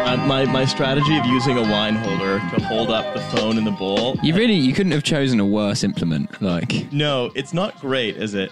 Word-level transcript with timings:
Uh, 0.00 0.16
my, 0.26 0.44
my 0.46 0.64
strategy 0.64 1.16
of 1.18 1.26
using 1.26 1.58
a 1.58 1.62
wine 1.62 1.94
holder 1.96 2.38
to 2.38 2.64
hold 2.64 2.90
up 2.90 3.14
the 3.14 3.20
phone 3.36 3.58
in 3.58 3.64
the 3.64 3.70
bowl. 3.70 4.16
You 4.22 4.34
really 4.34 4.54
you 4.54 4.72
couldn't 4.72 4.92
have 4.92 5.02
chosen 5.02 5.38
a 5.40 5.44
worse 5.46 5.84
implement. 5.84 6.40
Like 6.40 6.90
No, 6.92 7.30
it's 7.34 7.52
not 7.52 7.78
great, 7.80 8.16
is 8.16 8.34
it? 8.34 8.50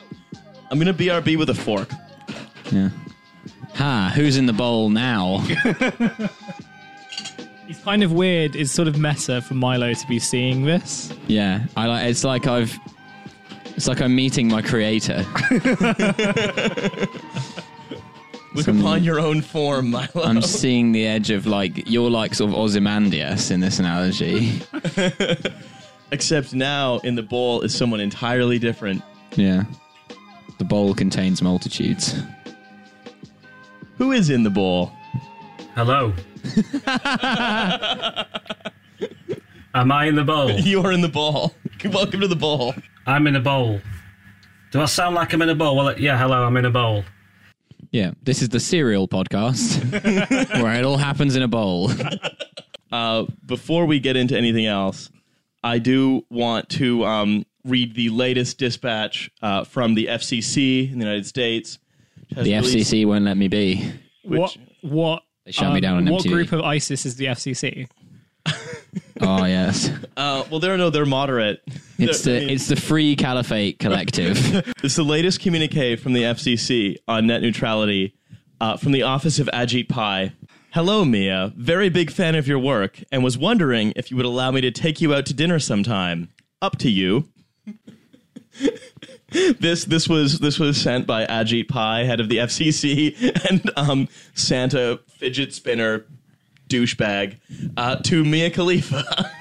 I'm 0.71 0.79
gonna 0.79 0.93
BRB 0.95 1.39
with 1.39 1.49
a 1.51 1.55
fork. 1.55 1.91
yeah. 2.71 2.91
Ha, 3.75 4.13
who's 4.15 4.37
in 4.37 4.47
the 4.47 4.53
bowl 4.53 4.91
now? 4.91 5.47
It's 7.69 7.81
kind 7.81 8.03
of 8.03 8.13
weird. 8.13 8.55
It's 8.57 8.71
sort 8.71 8.89
of 8.89 8.99
meta 8.99 9.43
for 9.43 9.55
Milo 9.55 9.93
to 9.93 10.07
be 10.07 10.19
seeing 10.19 10.65
this. 10.65 11.13
Yeah. 11.27 11.65
I 11.77 11.87
like 11.87 12.07
it's 12.07 12.23
like 12.25 12.47
I've 12.47 12.79
it's 13.77 13.89
like 13.89 14.01
I'm 14.01 14.15
meeting 14.15 14.49
my 14.49 14.63
creator. 14.63 15.25
Look 18.55 18.65
Some- 18.65 18.81
upon 18.81 19.05
your 19.05 19.21
own 19.21 19.43
form, 19.43 19.91
Milo. 19.91 20.23
I'm 20.25 20.41
seeing 20.43 20.93
the 20.93 21.07
edge 21.07 21.31
of 21.31 21.47
like 21.47 21.89
you're 21.91 22.11
like 22.11 22.35
sort 22.35 22.51
of 22.51 22.57
Ozymandias 22.57 23.51
in 23.51 23.61
this 23.61 23.79
analogy. 23.79 24.61
Except 26.13 26.55
now 26.55 26.99
in 26.99 27.17
the 27.17 27.23
bowl 27.23 27.63
is 27.63 27.75
someone 27.75 28.01
entirely 28.01 28.59
different. 28.59 29.03
Yeah. 29.35 29.65
The 30.59 30.65
bowl 30.65 30.95
contains 30.95 31.43
multitudes. 31.43 32.15
Who 33.99 34.13
is 34.13 34.31
in 34.31 34.43
the 34.45 34.51
bowl? 34.51 34.93
Hello. 35.75 36.15
Am 39.75 39.93
I 39.93 40.07
in 40.07 40.15
the 40.15 40.25
bowl? 40.25 40.51
You're 40.61 40.93
in 40.93 41.01
the 41.03 41.09
bowl. 41.09 41.55
Welcome 41.85 42.21
to 42.21 42.29
the 42.29 42.37
bowl. 42.37 42.75
I'm 43.07 43.27
in 43.27 43.37
a 43.37 43.41
bowl. 43.41 43.81
Do 44.73 44.81
I 44.81 44.87
sound 44.87 45.15
like 45.15 45.33
I'm 45.33 45.43
in 45.43 45.49
a 45.51 45.55
bowl? 45.55 45.77
Well, 45.77 45.99
yeah, 45.99 46.19
hello, 46.19 46.45
I'm 46.45 46.57
in 46.57 46.65
a 46.65 46.71
bowl. 46.71 47.05
Yeah, 47.91 48.13
this 48.23 48.43
is 48.43 48.49
the 48.49 48.61
serial 48.61 49.07
podcast 49.07 50.63
where 50.63 50.75
it 50.75 50.85
all 50.85 50.97
happens 50.97 51.37
in 51.37 51.43
a 51.43 51.49
bowl. 51.49 51.91
Uh, 52.91 53.25
before 53.45 53.87
we 53.87 54.01
get 54.01 54.17
into 54.17 54.37
anything 54.37 54.67
else, 54.67 55.11
I 55.63 55.79
do 55.79 56.25
want 56.31 56.69
to 56.71 57.05
um, 57.05 57.47
read 57.65 57.95
the 57.95 58.09
latest 58.11 58.59
dispatch 58.59 59.31
uh, 59.43 59.65
from 59.65 59.95
the 59.95 60.07
FCC 60.07 60.91
in 60.93 60.99
the 60.99 61.05
United 61.05 61.27
States. 61.27 61.79
The 62.31 62.43
released- 62.55 62.93
FCC 62.93 63.07
won't 63.07 63.25
let 63.25 63.37
me 63.37 63.49
be. 63.49 63.93
which- 64.25 64.41
what? 64.41 64.57
What? 64.83 65.23
They 65.47 65.53
shut 65.53 65.73
me 65.73 65.81
down 65.81 65.97
on 65.97 66.07
What 66.13 66.25
MTV. 66.25 66.31
group 66.31 66.53
of 66.53 66.61
ISIS 66.61 67.07
is 67.07 67.17
the 67.17 67.27
FCC? 67.27 67.89
Oh 69.21 69.45
yes, 69.47 69.91
Uh, 70.17 70.45
well, 70.51 70.61
they're 70.61 70.77
no, 70.77 70.91
they're 70.91 71.07
moderate. 71.07 71.63
it's 71.99 72.23
They're- 72.23 72.37
I 72.37 72.41
the 72.41 72.47
mean, 72.47 72.55
it's 72.55 72.69
the 72.69 72.77
Free 72.77 73.17
Caliphate 73.17 73.79
Collective. 73.79 74.37
It's 74.85 74.97
the 74.97 75.03
latest 75.05 75.41
communique 75.41 75.97
from 75.97 76.13
the 76.13 76.23
FCC 76.23 76.97
on 77.09 77.27
net 77.27 77.41
neutrality 77.41 78.15
uh, 78.61 78.77
from 78.77 78.93
the 78.93 79.03
office 79.03 79.39
of 79.39 79.49
Ajit 79.55 79.89
Pai. 79.89 80.33
Hello, 80.73 81.05
Mia. 81.07 81.53
Very 81.57 81.89
big 81.89 82.11
fan 82.11 82.35
of 82.35 82.47
your 82.47 82.59
work 82.59 83.03
and 83.11 83.25
was 83.25 83.39
wondering 83.39 83.93
if 83.97 84.11
you 84.11 84.17
would 84.19 84.27
allow 84.27 84.51
me 84.51 84.61
to 84.61 84.71
take 84.71 85.01
you 85.01 85.15
out 85.15 85.25
to 85.27 85.35
dinner 85.35 85.59
sometime. 85.59 86.29
Up 86.61 86.77
to 86.79 86.91
you. 86.91 87.29
this 89.59 89.85
this 89.85 90.09
was 90.09 90.39
this 90.39 90.59
was 90.59 90.81
sent 90.81 91.07
by 91.07 91.27
Ajit 91.27 91.69
Pai, 91.69 92.05
head 92.05 92.21
of 92.21 92.29
the 92.29 92.39
FCC, 92.39 93.15
and 93.51 93.71
um, 93.77 94.09
Santa 94.35 95.01
fidget 95.19 95.53
spinner 95.53 96.07
douchebag 96.69 97.39
uh, 97.77 97.97
to 97.97 98.25
Mia 98.25 98.51
Khalifa. 98.51 99.05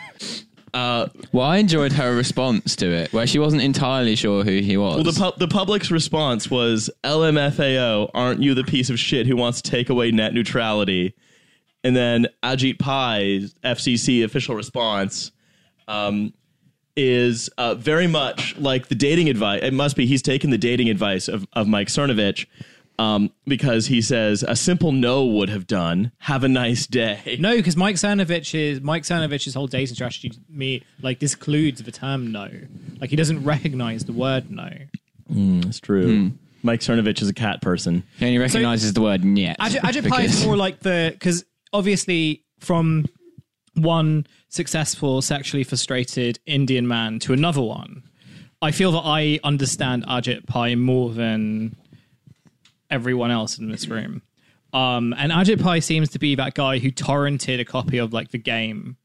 well, 0.74 1.46
I 1.46 1.58
enjoyed 1.58 1.94
her 1.94 2.16
response 2.16 2.76
to 2.78 2.88
it, 2.88 3.14
where 3.14 3.26
she 3.26 3.40
wasn't 3.40 3.62
entirely 3.62 4.16
sure 4.16 4.44
who 4.44 4.60
he 4.60 4.76
was. 4.76 4.96
Well, 4.96 5.04
the, 5.04 5.32
pu- 5.32 5.40
the 5.40 5.48
public's 5.48 5.90
response 5.90 6.52
was 6.52 6.90
LMFAO, 7.04 8.12
aren't 8.14 8.42
you 8.42 8.54
the 8.54 8.64
piece 8.64 8.90
of 8.90 9.00
shit 9.00 9.26
who 9.26 9.38
wants 9.38 9.62
to 9.62 9.72
take 9.72 9.90
away 9.90 10.12
net 10.12 10.34
neutrality? 10.34 11.16
And 11.84 11.96
then 11.96 12.28
Ajit 12.44 12.80
Pai's 12.80 13.54
FCC 13.64 14.26
official 14.26 14.56
response 14.56 15.32
um, 15.88 16.34
is 16.96 17.50
uh, 17.58 17.76
very 17.76 18.08
much 18.08 18.58
like 18.58 18.88
the 18.88 18.96
dating 18.96 19.30
advice. 19.30 19.62
It 19.64 19.74
must 19.74 19.96
be 19.96 20.06
he's 20.06 20.22
taken 20.22 20.50
the 20.50 20.58
dating 20.58 20.90
advice 20.90 21.28
of, 21.28 21.48
of 21.54 21.68
Mike 21.68 21.88
Cernovich 21.88 22.46
um, 22.98 23.32
because 23.46 23.88
he 23.88 24.02
says 24.02 24.44
a 24.48 24.56
simple 24.56 24.92
no 24.92 25.26
would 25.26 25.50
have 25.50 25.68
done. 25.68 26.12
Have 26.20 26.44
a 26.44 26.48
nice 26.48 26.88
day. 26.88 27.38
No, 27.40 27.56
because 27.56 27.76
Mike 27.76 27.96
Cernovich 27.96 28.58
is 28.58 28.82
Mike 28.82 29.04
Cernovich's 29.04 29.54
whole 29.54 29.68
dating 29.68 29.96
strategy 29.96 30.30
to 30.30 30.40
me 30.50 30.84
like 31.02 31.20
discludes 31.20 31.84
the 31.84 31.92
term 31.92 32.32
no. 32.32 32.50
Like 33.00 33.10
he 33.10 33.16
doesn't 33.16 33.44
recognize 33.44 34.06
the 34.06 34.14
word 34.14 34.50
no. 34.50 34.70
That's 35.28 35.80
true. 35.80 36.32
Mike 36.64 36.80
Cernovich 36.80 37.22
is 37.22 37.30
a 37.30 37.34
cat 37.34 37.62
person. 37.62 37.96
and 37.96 38.04
he 38.18 38.26
only 38.26 38.38
recognizes 38.40 38.94
the 38.94 39.02
word 39.02 39.24
"niet." 39.24 39.56
Ajit, 39.60 39.80
Ajit 39.82 40.10
Pai 40.10 40.26
is 40.26 40.46
more 40.46 40.58
like 40.58 40.80
the 40.80 41.12
because 41.14 41.46
obviously 41.74 42.44
from 42.60 43.06
one 43.76 44.26
successful 44.56 45.22
sexually 45.22 45.64
frustrated 45.64 46.40
Indian 46.46 46.88
man 46.88 47.20
to 47.20 47.34
another 47.34 47.62
one, 47.62 48.04
I 48.62 48.72
feel 48.72 48.92
that 48.94 49.04
I 49.04 49.40
understand 49.44 50.06
Ajit 50.08 50.48
Pai 50.48 50.76
more 50.76 51.12
than 51.12 51.76
everyone 52.90 53.32
else 53.32 53.60
in 53.60 53.70
this 53.70 53.88
room. 53.88 54.22
Um, 54.74 55.14
and 55.18 55.32
Ajit 55.32 55.62
Pai 55.62 55.82
seems 55.82 56.10
to 56.10 56.20
be 56.20 56.36
that 56.36 56.54
guy 56.54 56.80
who 56.80 56.92
torrented 56.92 57.60
a 57.60 57.66
copy 57.66 57.98
of 57.98 58.14
like 58.14 58.32
the 58.32 58.38
game, 58.38 58.98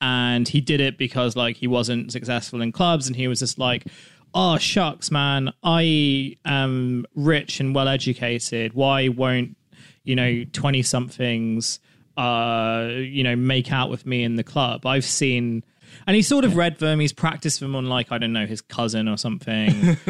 and 0.00 0.46
he 0.48 0.60
did 0.60 0.80
it 0.80 0.98
because 0.98 1.36
like 1.36 1.56
he 1.56 1.66
wasn't 1.66 2.12
successful 2.12 2.60
in 2.60 2.72
clubs, 2.72 3.06
and 3.06 3.16
he 3.16 3.28
was 3.28 3.38
just 3.38 3.58
like, 3.58 3.86
"Oh 4.34 4.58
shucks, 4.58 5.10
man, 5.10 5.52
I 5.62 6.36
am 6.44 7.06
rich 7.14 7.60
and 7.60 7.74
well 7.74 7.88
educated. 7.88 8.74
Why 8.74 9.08
won't 9.08 9.56
you 10.02 10.14
know 10.14 10.44
twenty 10.52 10.82
somethings, 10.82 11.78
uh, 12.16 12.88
you 12.90 13.22
know, 13.22 13.36
make 13.36 13.72
out 13.72 13.90
with 13.90 14.06
me 14.06 14.22
in 14.24 14.36
the 14.36 14.44
club? 14.44 14.86
I've 14.86 15.04
seen." 15.04 15.64
And 16.06 16.16
he 16.16 16.22
sort 16.22 16.44
of 16.44 16.56
read 16.56 16.78
them. 16.78 16.98
He's 16.98 17.12
practiced 17.12 17.60
them 17.60 17.76
on, 17.76 17.86
like, 17.86 18.10
I 18.10 18.18
don't 18.18 18.32
know, 18.32 18.46
his 18.46 18.60
cousin 18.60 19.08
or 19.08 19.16
something. 19.16 19.96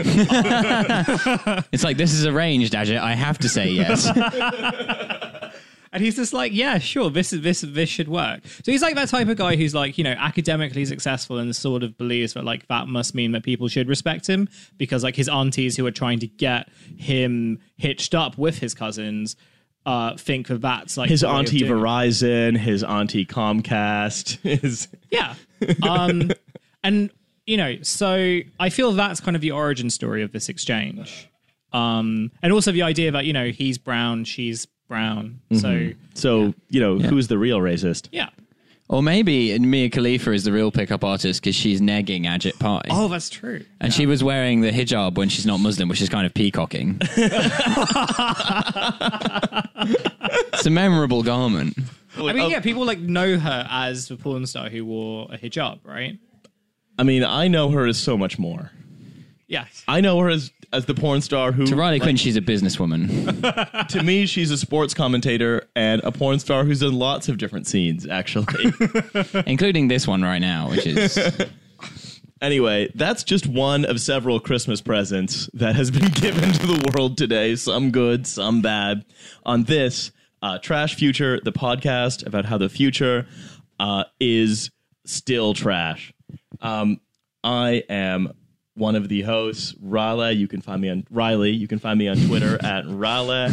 It's 1.73 1.85
like 1.85 1.99
this 1.99 2.15
is 2.15 2.25
arranged, 2.27 2.73
Ajit. 2.73 2.99
I 2.99 3.15
have 3.15 3.39
to 3.39 3.49
say 3.49 3.69
yes. 3.69 4.09
And 5.95 6.03
he's 6.03 6.17
just 6.17 6.33
like, 6.33 6.53
yeah, 6.53 6.79
sure, 6.79 7.09
this 7.09 7.33
is 7.33 7.43
this 7.43 7.61
this 7.61 7.89
should 7.89 8.09
work. 8.09 8.41
So 8.65 8.73
he's 8.73 8.83
like 8.83 8.97
that 8.97 9.09
type 9.09 9.29
of 9.29 9.37
guy 9.37 9.55
who's 9.55 9.77
like, 9.77 9.97
you 9.97 10.03
know, 10.03 10.11
academically 10.19 10.85
successful 10.85 11.39
and 11.39 11.55
sort 11.55 11.85
of 11.85 11.97
believes 11.97 12.33
that 12.35 12.43
like 12.43 12.67
that 12.67 12.89
must 12.89 13.15
mean 13.15 13.31
that 13.31 13.45
people 13.45 13.69
should 13.69 13.89
respect 13.89 14.27
him 14.27 14.49
because 14.77 15.05
like 15.05 15.15
his 15.15 15.29
aunties 15.29 15.77
who 15.77 15.87
are 15.87 15.93
trying 15.93 16.19
to 16.19 16.27
get 16.27 16.69
him 16.97 17.61
hitched 17.77 18.13
up 18.13 18.37
with 18.37 18.59
his 18.59 18.75
cousins 18.75 19.37
uh 19.87 20.17
think 20.17 20.49
that 20.49 20.61
that's 20.63 20.97
like 20.97 21.11
His 21.11 21.23
auntie 21.25 21.61
Verizon, 21.61 22.57
his 22.57 22.83
auntie 22.83 23.27
Comcast, 23.27 24.39
his 24.61 24.89
Yeah. 25.11 25.35
Um 25.83 26.31
and 26.83 27.11
you 27.47 27.57
know, 27.57 27.77
so 27.83 28.41
I 28.59 28.71
feel 28.71 28.93
that's 28.93 29.21
kind 29.21 29.37
of 29.37 29.43
the 29.43 29.51
origin 29.51 29.91
story 29.91 30.23
of 30.23 30.33
this 30.33 30.49
exchange. 30.49 31.29
Um 31.73 32.31
and 32.43 32.53
also 32.53 32.73
the 32.73 32.83
idea 32.83 33.11
that, 33.11 33.25
you 33.27 33.33
know, 33.33 33.49
he's 33.51 33.79
brown, 33.79 34.25
she's 34.25 34.67
brown. 34.89 35.41
So 35.53 35.91
So, 36.15 36.55
you 36.71 36.81
know, 36.81 36.99
who's 36.99 37.29
the 37.29 37.39
real 37.39 37.59
racist? 37.59 38.09
yeah. 38.13 38.29
Or 38.89 39.03
maybe 39.03 39.59
Mia 39.59 39.89
Khalifa 39.89 40.33
is 40.33 40.45
the 40.45 40.53
real 40.53 40.71
pickup 40.71 41.03
artist 41.05 41.41
because 41.41 41.57
she's 41.57 41.81
negging 41.81 42.25
Ajit 42.25 42.59
Pai. 42.59 42.83
Oh, 42.91 43.09
that's 43.09 43.31
true. 43.31 43.65
And 43.81 43.93
she 43.93 44.07
was 44.07 44.23
wearing 44.23 44.61
the 44.61 44.71
hijab 44.71 45.17
when 45.17 45.29
she's 45.29 45.47
not 45.47 45.61
Muslim, 45.61 45.89
which 45.89 46.03
is 46.03 46.09
kind 46.09 46.27
of 46.27 46.35
peacocking. 46.35 46.99
it's 50.53 50.67
a 50.67 50.71
memorable 50.71 51.23
garment. 51.23 51.79
I 52.17 52.33
mean, 52.33 52.41
oh. 52.41 52.49
yeah, 52.49 52.61
people 52.61 52.85
like 52.85 53.01
know 53.01 53.39
her 53.39 53.67
as 53.71 54.09
the 54.09 54.17
porn 54.17 54.47
star 54.47 54.69
who 54.69 54.85
wore 54.85 55.29
a 55.33 55.39
hijab, 55.39 55.81
right? 55.85 56.19
I 56.99 57.03
mean, 57.03 57.25
I 57.25 57.49
know 57.49 57.71
her 57.71 57.87
as 57.87 57.99
so 57.99 58.17
much 58.17 58.39
more. 58.39 58.71
Yeah. 59.47 59.67
I 59.87 60.01
know 60.01 60.19
her 60.21 60.31
as 60.31 60.53
as 60.73 60.87
the 60.87 60.95
porn 60.95 61.21
star 61.21 61.53
who 61.53 61.67
To 61.67 61.77
Riley 61.77 61.97
like, 61.97 62.03
Quinn, 62.03 62.17
she's 62.17 62.37
a 62.37 62.41
businesswoman. 62.41 63.87
to 63.89 64.03
me 64.03 64.27
she's 64.27 64.51
a 64.51 64.59
sports 64.59 64.95
commentator 64.95 65.69
and 65.77 66.03
a 66.03 66.11
porn 66.11 66.39
star 66.39 66.65
who's 66.65 66.81
done 66.81 66.95
lots 66.95 67.29
of 67.29 67.39
different 67.39 67.67
scenes 67.67 68.07
actually. 68.07 68.73
including 69.47 69.89
this 69.89 70.09
one 70.09 70.23
right 70.23 70.41
now, 70.41 70.71
which 70.71 70.87
is 70.87 71.19
anyway, 72.43 72.91
that's 72.95 73.25
just 73.25 73.47
one 73.47 73.85
of 73.85 74.01
several 74.01 74.41
Christmas 74.41 74.81
presents 74.81 75.49
that 75.55 75.77
has 75.77 75.91
been 75.91 76.11
given 76.11 76.53
to 76.53 76.67
the 76.67 76.93
world 76.93 77.17
today, 77.17 77.57
some 77.57 77.91
good, 77.91 78.27
some 78.27 78.63
bad. 78.63 79.05
On 79.45 79.65
this 79.65 80.11
uh, 80.43 80.59
Trash 80.59 80.95
Future, 80.95 81.41
the 81.43 81.53
podcast 81.53 82.27
about 82.27 82.45
how 82.45 82.59
the 82.59 82.69
future 82.69 83.27
uh, 83.81 84.05
is 84.21 84.71
still 85.07 85.55
trash. 85.55 86.13
Um, 86.61 87.01
I 87.43 87.85
am 87.89 88.33
one 88.75 88.97
of 88.97 89.09
the 89.09 89.23
hosts, 89.23 89.75
Raleigh. 89.81 90.33
You 90.33 90.49
can 90.49 90.61
find 90.61 90.81
me 90.83 90.89
on 90.91 91.07
Riley. 91.11 91.51
You 91.53 91.69
can 91.69 91.79
find 91.79 91.99
me 91.99 92.09
on 92.09 92.17
Twitter 92.27 92.59
at 92.65 92.85
Raleigh, 92.87 93.53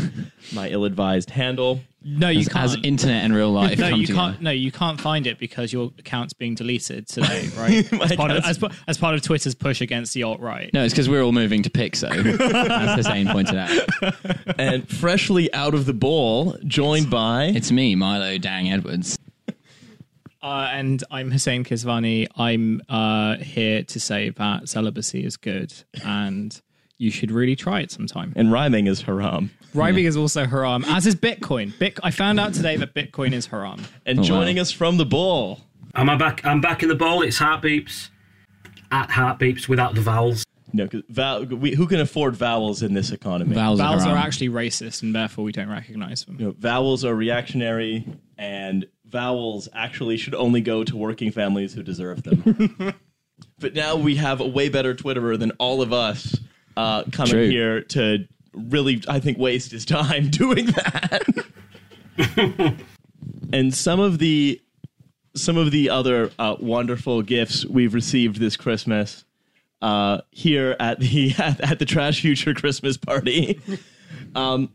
my 0.54 0.70
ill-advised 0.70 1.30
handle. 1.30 1.82
No, 2.04 2.30
you 2.30 2.40
As, 2.40 2.48
can't. 2.48 2.64
as 2.66 2.78
internet 2.84 3.24
and 3.24 3.36
real 3.36 3.52
life 3.52 3.78
no, 3.80 3.90
come 3.92 4.00
you 4.00 4.08
together. 4.08 4.30
can't. 4.32 4.42
No, 4.42 4.50
you 4.50 4.72
can't 4.72 5.00
find 5.00 5.28
it 5.28 5.38
because 5.38 5.72
your 5.72 5.92
account's 6.00 6.34
being 6.34 6.56
deleted 6.56 7.08
today, 7.08 7.48
right? 7.56 7.94
as, 8.02 8.16
part 8.16 8.32
of, 8.32 8.44
as, 8.44 8.60
as 8.88 8.98
part 8.98 9.14
of 9.14 9.22
Twitter's 9.22 9.54
push 9.54 9.82
against 9.82 10.16
the 10.16 10.24
alt 10.24 10.40
right. 10.40 10.74
No, 10.74 10.84
it's 10.84 10.94
because 10.96 11.08
we're 11.08 11.22
all 11.22 11.32
moving 11.32 11.62
to 11.62 11.70
Pixo, 11.70 12.10
as 12.10 12.96
Hussein 12.96 13.28
pointed 13.28 13.56
out. 13.56 14.58
And 14.60 14.90
freshly 14.90 15.54
out 15.54 15.76
of 15.76 15.86
the 15.86 15.94
ball, 15.94 16.58
joined 16.66 17.12
by 17.12 17.46
It's 17.46 17.72
me, 17.72 17.94
Milo 17.94 18.40
Dang 18.40 18.72
Edwards. 18.72 19.20
Uh, 20.44 20.70
and 20.72 21.04
I'm 21.12 21.30
Hussein 21.30 21.64
Kesvani. 21.64 22.28
I'm 22.36 22.82
uh, 22.90 23.38
here 23.38 23.84
to 23.84 24.00
say 24.00 24.30
that 24.30 24.68
celibacy 24.70 25.24
is 25.24 25.38
good, 25.38 25.72
and 26.04 26.60
you 26.98 27.12
should 27.12 27.32
really 27.32 27.56
try 27.56 27.82
it 27.82 27.92
sometime. 27.92 28.34
and 28.36 28.52
rhyming 28.52 28.88
is 28.88 29.02
haram. 29.04 29.52
Rhyming 29.74 30.06
is 30.06 30.18
also 30.18 30.46
haram, 30.46 30.84
as 30.88 31.06
is 31.06 31.16
Bitcoin. 31.16 31.78
Bit- 31.78 32.00
I 32.04 32.10
found 32.12 32.40
out 32.40 32.54
today 32.54 32.76
that 32.78 32.94
Bitcoin 32.96 33.34
is 33.34 33.46
haram. 33.46 33.84
And 34.06 34.20
wow. 34.20 34.24
joining 34.24 34.58
us 34.60 34.72
from 34.72 34.98
the 34.98 35.06
bowl, 35.06 35.60
Am 35.94 36.10
I 36.10 36.16
back? 36.16 36.44
I'm 36.46 36.62
back 36.62 36.84
in 36.84 36.90
the 36.90 36.96
bowl. 36.96 37.22
It's 37.22 37.38
heartbeeps. 37.38 38.10
At 38.92 39.10
heartbeeps 39.12 39.68
without 39.70 39.94
the 39.96 40.02
vowels. 40.02 40.46
no, 40.74 40.88
'cause 40.88 41.02
vowel, 41.10 41.46
we, 41.46 41.76
who 41.76 41.86
can 41.88 42.00
afford 42.00 42.36
vowels 42.36 42.82
in 42.82 42.94
this 42.94 43.12
economy? 43.12 43.54
Vowels, 43.56 43.80
Vowels 43.80 44.04
are 44.04 44.10
haram. 44.10 44.18
actually 44.24 44.50
racist, 44.50 45.02
and 45.04 45.14
therefore 45.16 45.44
we 45.46 45.52
don't 45.52 45.70
recognize 45.70 46.24
them. 46.26 46.38
You 46.40 46.48
know, 46.48 46.56
vowels 46.58 47.04
are 47.06 47.14
reactionary, 47.16 48.06
and 48.38 48.86
vowels 49.12 49.68
actually 49.74 50.18
should 50.18 50.34
only 50.36 50.62
go 50.62 50.84
to 50.84 50.96
working 50.96 51.31
families 51.31 51.74
who 51.74 51.84
deserve 51.84 52.24
them. 52.24 52.96
but 53.60 53.74
now 53.74 53.96
we 53.96 54.16
have 54.16 54.40
a 54.40 54.48
way 54.48 54.69
better 54.69 54.96
Twitterer 54.96 55.38
than 55.38 55.52
all 55.52 55.81
of 55.81 55.94
us 55.94 56.40
uh, 56.78 57.04
coming 57.12 57.34
True. 57.34 57.50
here 57.50 57.81
to 57.81 58.28
really, 58.54 59.04
I 59.08 59.19
think, 59.19 59.38
waste 59.38 59.72
his 59.72 59.86
time 59.86 60.30
doing 60.31 60.68
that. 60.68 61.46
and 63.54 63.74
some 63.74 64.00
of 64.00 64.19
the 64.19 64.62
some 65.34 65.56
of 65.56 65.72
the 65.72 65.90
other 65.90 66.30
uh, 66.40 66.58
wonderful 66.60 67.22
gifts 67.22 67.66
we've 67.66 67.94
received 67.94 68.38
this 68.38 68.58
Christmas 68.58 69.24
uh, 69.81 70.22
here 70.31 70.75
at 70.80 71.00
the 71.00 71.34
at, 71.38 71.60
at 71.62 71.80
the 71.80 71.86
Trash 71.86 72.22
Future 72.22 72.54
Christmas 72.54 72.98
party 72.98 73.62
um, 74.36 74.72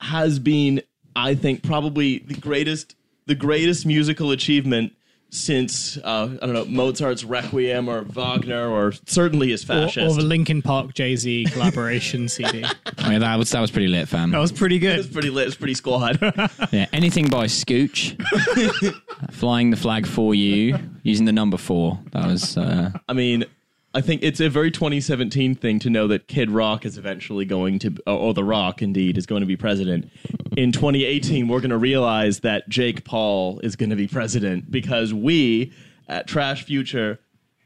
has 0.00 0.38
been, 0.38 0.82
I 1.14 1.34
think, 1.34 1.62
probably 1.62 2.18
the 2.18 2.34
greatest 2.34 2.94
the 3.26 3.34
greatest 3.34 3.84
musical 3.86 4.30
achievement 4.30 4.92
since 5.28 5.96
uh, 5.98 6.30
I 6.40 6.46
don't 6.46 6.52
know 6.54 6.64
Mozart's 6.66 7.24
Requiem 7.24 7.88
or 7.88 8.02
Wagner 8.02 8.68
or 8.70 8.92
certainly 9.06 9.48
his 9.50 9.64
Or, 9.64 9.66
fascist. 9.66 9.98
or 9.98 10.14
the 10.14 10.26
Linkin 10.26 10.62
Park 10.62 10.94
Jay 10.94 11.16
Z 11.16 11.46
collaboration 11.50 12.28
CD. 12.28 12.64
Oh, 12.64 13.10
yeah, 13.10 13.18
that 13.18 13.36
was 13.36 13.50
that 13.50 13.60
was 13.60 13.72
pretty 13.72 13.88
lit, 13.88 14.08
fam. 14.08 14.30
That 14.30 14.38
was 14.38 14.52
pretty 14.52 14.78
good. 14.78 14.98
it's 15.00 15.08
good. 15.08 15.12
pretty 15.14 15.30
lit. 15.30 15.48
It's 15.48 15.56
pretty 15.56 15.74
squad. 15.74 16.18
Yeah, 16.72 16.86
anything 16.92 17.28
by 17.28 17.46
Scooch, 17.46 18.16
flying 19.30 19.70
the 19.70 19.76
flag 19.76 20.06
for 20.06 20.34
you, 20.34 20.78
using 21.02 21.26
the 21.26 21.32
number 21.32 21.56
four. 21.56 21.98
That 22.12 22.26
was 22.26 22.56
uh, 22.56 22.90
I 23.08 23.12
mean, 23.12 23.44
I 23.96 24.02
think 24.02 24.22
it's 24.22 24.40
a 24.40 24.50
very 24.50 24.70
2017 24.70 25.54
thing 25.54 25.78
to 25.78 25.88
know 25.88 26.06
that 26.08 26.28
Kid 26.28 26.50
Rock 26.50 26.84
is 26.84 26.98
eventually 26.98 27.46
going 27.46 27.78
to, 27.78 27.96
or 28.06 28.34
The 28.34 28.44
Rock 28.44 28.82
indeed, 28.82 29.16
is 29.16 29.24
going 29.24 29.40
to 29.40 29.46
be 29.46 29.56
president. 29.56 30.10
In 30.54 30.70
2018, 30.70 31.48
we're 31.48 31.60
going 31.60 31.70
to 31.70 31.78
realize 31.78 32.40
that 32.40 32.68
Jake 32.68 33.04
Paul 33.06 33.58
is 33.60 33.74
going 33.74 33.88
to 33.88 33.96
be 33.96 34.06
president 34.06 34.70
because 34.70 35.14
we 35.14 35.72
at 36.08 36.26
Trash 36.26 36.64
Future 36.64 37.20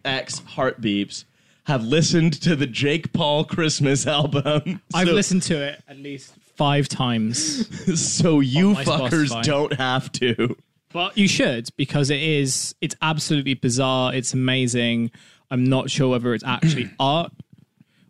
X 0.05 0.39
Heartbeeps 0.39 1.25
have 1.65 1.83
listened 1.83 2.41
to 2.43 2.55
the 2.55 2.67
Jake 2.69 3.13
Paul 3.13 3.45
Christmas 3.45 4.07
album. 4.07 4.81
I've 4.95 5.09
So- 5.09 5.15
listened 5.15 5.43
to 5.45 5.61
it 5.61 5.83
at 5.89 5.99
least 5.99 6.33
five 6.55 6.87
times. 6.89 8.01
so 8.01 8.39
you 8.39 8.75
fuckers 8.75 9.43
don't 9.43 9.73
have 9.73 10.13
to. 10.13 10.57
But 10.93 11.19
you 11.19 11.27
should 11.27 11.69
because 11.77 12.11
it 12.11 12.23
is 12.23 12.75
it's 12.81 12.95
absolutely 13.03 13.55
bizarre. 13.55 14.15
It's 14.15 14.33
amazing. 14.33 15.11
I'm 15.51 15.65
not 15.65 15.91
sure 15.91 16.09
whether 16.09 16.35
it's 16.35 16.45
actually 16.45 16.91
art 17.01 17.33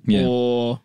yeah. 0.07 0.27
or 0.27 0.81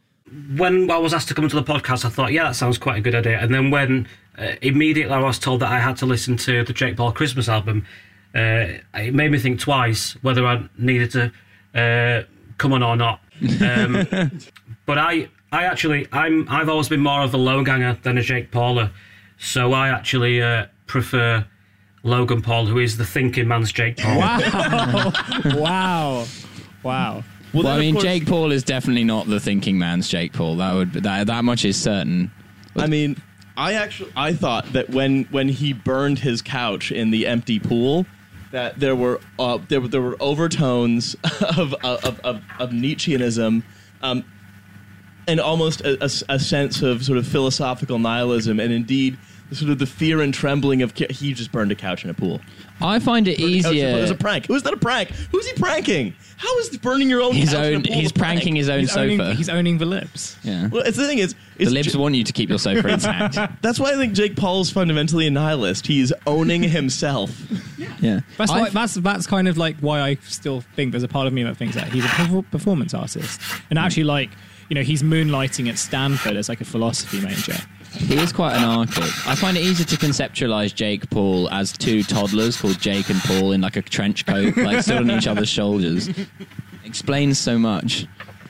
When 0.55 0.89
I 0.89 0.97
was 0.97 1.13
asked 1.13 1.27
to 1.29 1.33
come 1.33 1.47
to 1.47 1.55
the 1.55 1.63
podcast, 1.63 2.05
I 2.05 2.09
thought, 2.09 2.31
yeah, 2.31 2.45
that 2.45 2.55
sounds 2.55 2.77
quite 2.77 2.97
a 2.97 3.01
good 3.01 3.15
idea. 3.15 3.39
And 3.39 3.53
then 3.53 3.71
when 3.71 4.07
uh, 4.37 4.53
immediately 4.61 5.13
I 5.13 5.19
was 5.19 5.39
told 5.39 5.61
that 5.61 5.71
I 5.71 5.79
had 5.79 5.97
to 5.97 6.05
listen 6.05 6.37
to 6.37 6.63
the 6.63 6.73
Jake 6.73 6.97
Paul 6.97 7.11
Christmas 7.11 7.49
album, 7.49 7.85
uh, 8.33 8.79
it 8.93 9.13
made 9.13 9.31
me 9.31 9.39
think 9.39 9.59
twice 9.59 10.13
whether 10.21 10.45
I 10.45 10.67
needed 10.77 11.11
to 11.11 11.31
uh, 11.79 12.23
come 12.57 12.73
on 12.73 12.83
or 12.83 12.95
not. 12.95 13.21
Um, 13.61 14.07
but 14.85 14.97
I, 14.97 15.29
I 15.51 15.63
actually, 15.63 16.07
I'm, 16.11 16.47
I've 16.49 16.69
always 16.69 16.89
been 16.89 16.99
more 17.01 17.21
of 17.21 17.33
a 17.33 17.37
low 17.37 17.63
ganger 17.63 17.97
than 18.03 18.17
a 18.17 18.21
Jake 18.21 18.51
Pauler, 18.51 18.91
so 19.37 19.73
I 19.73 19.89
actually 19.89 20.41
uh, 20.41 20.67
prefer 20.87 21.45
Logan 22.03 22.41
Paul, 22.41 22.65
who 22.65 22.77
is 22.77 22.97
the 22.97 23.05
thinking 23.05 23.47
man's 23.47 23.71
Jake 23.71 23.97
Paul. 23.97 24.19
wow, 24.19 25.11
wow. 25.55 26.25
Well, 27.53 27.63
then, 27.63 27.77
I 27.77 27.79
mean, 27.79 27.93
course- 27.93 28.03
Jake 28.03 28.25
Paul 28.27 28.51
is 28.51 28.63
definitely 28.63 29.03
not 29.05 29.27
the 29.27 29.39
thinking 29.39 29.77
man's 29.79 30.07
Jake 30.09 30.33
Paul. 30.33 30.57
That 30.57 30.73
would 30.73 30.93
that 30.93 31.27
that 31.27 31.43
much 31.43 31.65
is 31.65 31.77
certain. 31.81 32.31
I 32.75 32.87
mean, 32.87 33.15
I 33.57 33.73
actually 33.73 34.11
I 34.15 34.33
thought 34.33 34.73
that 34.73 34.89
when 34.89 35.23
when 35.25 35.47
he 35.49 35.71
burned 35.73 36.19
his 36.19 36.41
couch 36.41 36.91
in 36.91 37.11
the 37.11 37.25
empty 37.27 37.59
pool, 37.59 38.05
that 38.51 38.79
there 38.79 38.95
were 38.95 39.21
uh, 39.39 39.59
there 39.69 39.79
were 39.81 39.87
there 39.87 40.01
were 40.01 40.17
overtones 40.19 41.15
of 41.57 41.73
of 41.83 42.19
of, 42.25 42.41
of 42.59 42.69
Nietzscheanism, 42.71 43.63
um, 44.01 44.23
and 45.27 45.39
almost 45.39 45.81
a, 45.81 46.03
a- 46.03 46.35
a 46.35 46.39
sense 46.39 46.81
of 46.81 47.05
sort 47.05 47.17
of 47.17 47.25
philosophical 47.25 47.97
nihilism, 47.99 48.59
and 48.59 48.73
indeed 48.73 49.17
sort 49.51 49.71
of 49.71 49.79
the 49.79 49.85
fear 49.85 50.21
and 50.21 50.33
trembling 50.33 50.81
of 50.81 50.93
ki- 50.95 51.07
he 51.11 51.33
just 51.33 51.51
burned 51.51 51.71
a 51.71 51.75
couch 51.75 52.03
in 52.03 52.09
a 52.09 52.13
pool. 52.13 52.41
I 52.81 52.99
find 52.99 53.27
it 53.27 53.37
Couch 53.37 53.43
in 53.43 53.45
a. 53.45 53.51
It 53.51 53.55
was 53.55 53.65
easier. 53.65 54.13
a 54.13 54.17
prank. 54.17 54.47
Who's 54.47 54.63
that 54.63 54.73
a 54.73 54.77
prank? 54.77 55.09
Who's 55.31 55.47
he 55.47 55.53
pranking? 55.55 56.13
How 56.37 56.57
is 56.59 56.75
burning 56.77 57.09
your 57.09 57.21
own 57.21 57.33
His 57.33 57.51
couch 57.51 57.63
own. 57.65 57.83
He's 57.85 58.11
a 58.11 58.13
prank? 58.13 58.39
pranking 58.41 58.55
his 58.57 58.67
own 58.67 58.81
He's 58.81 58.91
sofa. 58.91 59.01
owning, 59.23 59.37
he's 59.37 59.47
owning 59.49 59.77
the 59.77 59.85
lips. 59.85 60.35
yeah. 60.43 60.67
Well, 60.67 60.81
it's 60.83 60.97
the 60.97 61.07
thing 61.07 61.19
is, 61.19 61.33
The 61.55 61.63
it's 61.63 61.71
libs 61.71 61.93
ju- 61.93 61.99
want 61.99 62.15
you 62.15 62.25
to 62.25 62.33
keep 62.33 62.49
your 62.49 62.59
sofa 62.59 62.85
intact. 62.89 63.37
That's 63.61 63.79
why 63.79 63.91
I 63.93 63.95
think 63.95 64.13
Jake 64.13 64.35
Paul 64.35 64.59
is 64.61 64.69
fundamentally 64.69 65.25
a 65.27 65.31
nihilist. 65.31 65.87
He's 65.87 66.11
owning 66.27 66.61
himself. 66.79 67.31
yeah. 68.01 68.19
That's 68.37 68.51
why, 68.51 68.69
that's 68.69 68.95
that's 68.95 69.25
kind 69.27 69.47
of 69.47 69.57
like 69.57 69.77
why 69.79 70.01
I 70.01 70.15
still 70.27 70.59
think 70.75 70.91
there's 70.91 71.03
a 71.03 71.07
part 71.07 71.27
of 71.27 71.33
me 71.33 71.43
that 71.43 71.55
thinks 71.55 71.75
that 71.75 71.87
he's 71.87 72.03
a 72.03 72.43
performance 72.51 72.93
artist, 72.93 73.39
and 73.69 73.79
actually 73.79 74.03
like 74.03 74.29
you 74.69 74.75
know 74.75 74.81
he's 74.81 75.01
moonlighting 75.03 75.69
at 75.69 75.77
Stanford 75.77 76.35
as 76.35 76.49
like 76.49 76.59
a 76.59 76.65
philosophy 76.65 77.21
major. 77.21 77.55
He 77.97 78.17
is 78.17 78.31
quite 78.31 78.55
anarchic. 78.55 79.03
I 79.27 79.35
find 79.35 79.57
it 79.57 79.61
easy 79.61 79.83
to 79.85 79.95
conceptualize 79.95 80.73
Jake 80.73 81.09
Paul 81.09 81.49
as 81.49 81.71
two 81.71 82.03
toddlers 82.03 82.59
called 82.59 82.79
Jake 82.79 83.09
and 83.09 83.19
Paul 83.21 83.51
in 83.51 83.61
like 83.61 83.75
a 83.75 83.81
trench 83.81 84.25
coat, 84.25 84.55
like 84.57 84.83
stood 84.83 84.97
on 84.97 85.11
each 85.11 85.27
other's 85.27 85.49
shoulders. 85.49 86.09
Explains 86.83 87.39
so 87.39 87.57
much. 87.57 88.05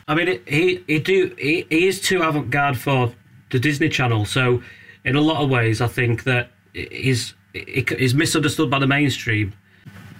I 0.07 0.15
mean, 0.15 0.39
he 0.47 0.83
he 0.87 0.99
do 0.99 1.35
he, 1.37 1.65
he 1.69 1.87
is 1.87 2.01
too 2.01 2.21
avant-garde 2.21 2.77
for 2.77 3.13
the 3.49 3.59
Disney 3.59 3.89
Channel. 3.89 4.25
So, 4.25 4.61
in 5.03 5.15
a 5.15 5.21
lot 5.21 5.41
of 5.43 5.49
ways, 5.49 5.81
I 5.81 5.87
think 5.87 6.23
that 6.23 6.51
he's 6.73 7.33
he's 7.53 8.13
misunderstood 8.13 8.69
by 8.69 8.79
the 8.79 8.87
mainstream. 8.87 9.53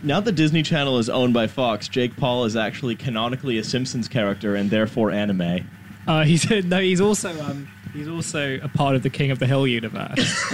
Now 0.02 0.20
that 0.20 0.34
Disney 0.34 0.62
Channel 0.64 1.00
is 1.00 1.10
owned 1.10 1.34
by 1.34 1.48
Fox, 1.48 1.88
Jake 1.88 2.16
Paul 2.16 2.46
is 2.46 2.56
actually 2.56 2.96
canonically 2.96 3.58
a 3.58 3.64
Simpsons 3.64 4.08
character 4.08 4.56
and 4.56 4.70
therefore 4.70 5.12
anime. 5.12 5.68
Uh, 6.08 6.24
he's 6.24 6.50
no, 6.50 6.80
he's 6.80 7.02
also 7.02 7.30
um, 7.44 7.68
he's 7.96 8.08
also 8.08 8.60
a 8.62 8.68
part 8.68 8.96
of 8.96 9.04
the 9.04 9.10
King 9.10 9.32
of 9.32 9.40
the 9.40 9.48
Hill 9.48 9.66
universe. 9.68 10.18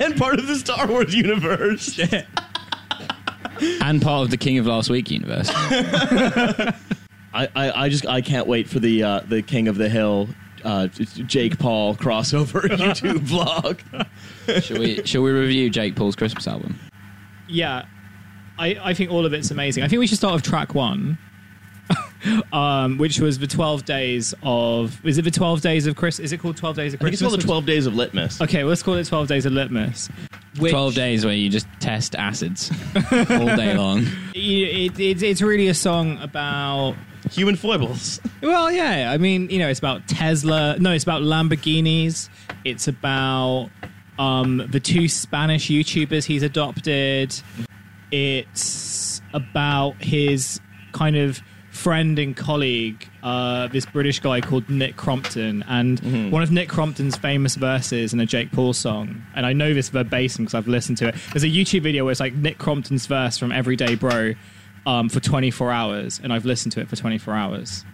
and 0.00 0.16
part 0.16 0.38
of 0.38 0.46
the 0.46 0.56
Star 0.56 0.86
Wars 0.86 1.14
universe. 1.14 1.98
And 3.82 4.00
part 4.00 4.24
of 4.24 4.30
the 4.30 4.36
King 4.38 4.58
of 4.58 4.66
Last 4.66 4.88
Week 4.90 5.10
universe. 5.10 5.50
I, 7.32 7.48
I, 7.54 7.84
I 7.84 7.88
just 7.88 8.06
I 8.06 8.20
can't 8.20 8.46
wait 8.46 8.68
for 8.68 8.80
the 8.80 9.02
uh, 9.02 9.20
the 9.20 9.42
King 9.42 9.68
of 9.68 9.76
the 9.76 9.88
Hill 9.88 10.28
uh, 10.64 10.88
Jake 10.88 11.58
Paul 11.58 11.94
crossover 11.94 12.62
YouTube 12.62 13.18
vlog. 13.18 14.62
Shall 14.62 14.78
we 14.78 15.04
shall 15.04 15.22
we 15.22 15.30
review 15.30 15.70
Jake 15.70 15.96
Paul's 15.96 16.16
Christmas 16.16 16.46
album? 16.48 16.78
yeah, 17.48 17.84
I 18.58 18.76
I 18.82 18.94
think 18.94 19.10
all 19.10 19.26
of 19.26 19.32
it's 19.32 19.50
amazing. 19.50 19.84
I 19.84 19.88
think 19.88 20.00
we 20.00 20.06
should 20.06 20.18
start 20.18 20.34
with 20.34 20.42
track 20.42 20.74
one. 20.74 21.18
Um, 22.52 22.98
which 22.98 23.18
was 23.20 23.38
the 23.38 23.46
12 23.46 23.84
days 23.84 24.34
of 24.42 25.04
is 25.04 25.18
it 25.18 25.22
the 25.22 25.30
12 25.30 25.60
days 25.60 25.86
of 25.86 25.96
Chris 25.96 26.18
is 26.18 26.32
it 26.32 26.38
called 26.38 26.56
12 26.56 26.76
days 26.76 26.94
of 26.94 27.00
I 27.00 27.04
think 27.04 27.12
it's 27.14 27.22
Christmas 27.22 27.44
called 27.44 27.62
the 27.64 27.64
12 27.64 27.66
Days 27.66 27.86
of 27.86 27.94
Litmus. 27.94 28.40
okay 28.40 28.58
well, 28.58 28.68
let's 28.68 28.82
call 28.82 28.94
it 28.94 29.06
12 29.06 29.28
days 29.28 29.46
of 29.46 29.52
litmus 29.52 30.08
which, 30.58 30.72
Twelve 30.72 30.94
days 30.94 31.24
where 31.24 31.32
you 31.34 31.48
just 31.48 31.66
test 31.78 32.16
acids 32.16 32.70
all 33.12 33.56
day 33.56 33.72
long. 33.74 34.04
it, 34.34 34.98
it, 34.98 35.22
it's 35.22 35.40
really 35.40 35.68
a 35.68 35.74
song 35.74 36.18
about 36.18 36.96
Human 37.30 37.54
foibles. 37.54 38.18
well 38.42 38.70
yeah 38.72 39.12
i 39.12 39.18
mean 39.18 39.48
you 39.50 39.58
know 39.60 39.68
it's 39.68 39.78
about 39.78 40.08
tesla 40.08 40.76
no 40.80 40.90
it's 40.92 41.04
about 41.04 41.22
lamborghinis 41.22 42.28
it's 42.64 42.88
about 42.88 43.70
um, 44.18 44.66
the 44.70 44.80
two 44.80 45.08
spanish 45.08 45.68
youtubers 45.68 46.24
he's 46.24 46.42
adopted 46.42 47.34
it's 48.10 49.22
about 49.32 50.02
his 50.02 50.60
kind 50.92 51.16
of 51.16 51.40
friend 51.80 52.18
and 52.18 52.36
colleague, 52.36 53.08
uh, 53.22 53.66
this 53.68 53.86
British 53.86 54.20
guy 54.20 54.40
called 54.42 54.68
Nick 54.68 54.96
Crompton, 54.96 55.64
and 55.66 56.30
one 56.30 56.42
of 56.42 56.50
Nick 56.50 56.68
Crompton's 56.68 57.16
famous 57.16 57.54
verses 57.56 58.12
in 58.12 58.20
a 58.20 58.26
Jake 58.26 58.52
Paul 58.52 58.72
song, 58.74 59.22
and 59.34 59.46
I 59.46 59.54
know 59.54 59.72
this 59.72 59.88
verbatim 59.88 60.44
because 60.44 60.54
I've 60.54 60.68
listened 60.68 60.98
to 60.98 61.08
it. 61.08 61.14
There's 61.32 61.42
a 61.44 61.48
YouTube 61.48 61.82
video 61.82 62.04
where 62.04 62.10
it's 62.12 62.20
like 62.20 62.34
Nick 62.34 62.58
Crompton's 62.58 63.06
verse 63.06 63.38
from 63.38 63.50
Everyday 63.50 63.94
Bro 63.94 64.34
um, 64.86 65.08
for 65.08 65.20
24 65.20 65.70
hours, 65.72 66.20
and 66.22 66.32
I've 66.32 66.44
listened 66.44 66.72
to 66.72 66.80
it 66.80 66.88
for 66.88 66.96
24 66.96 67.34
hours. 67.34 67.84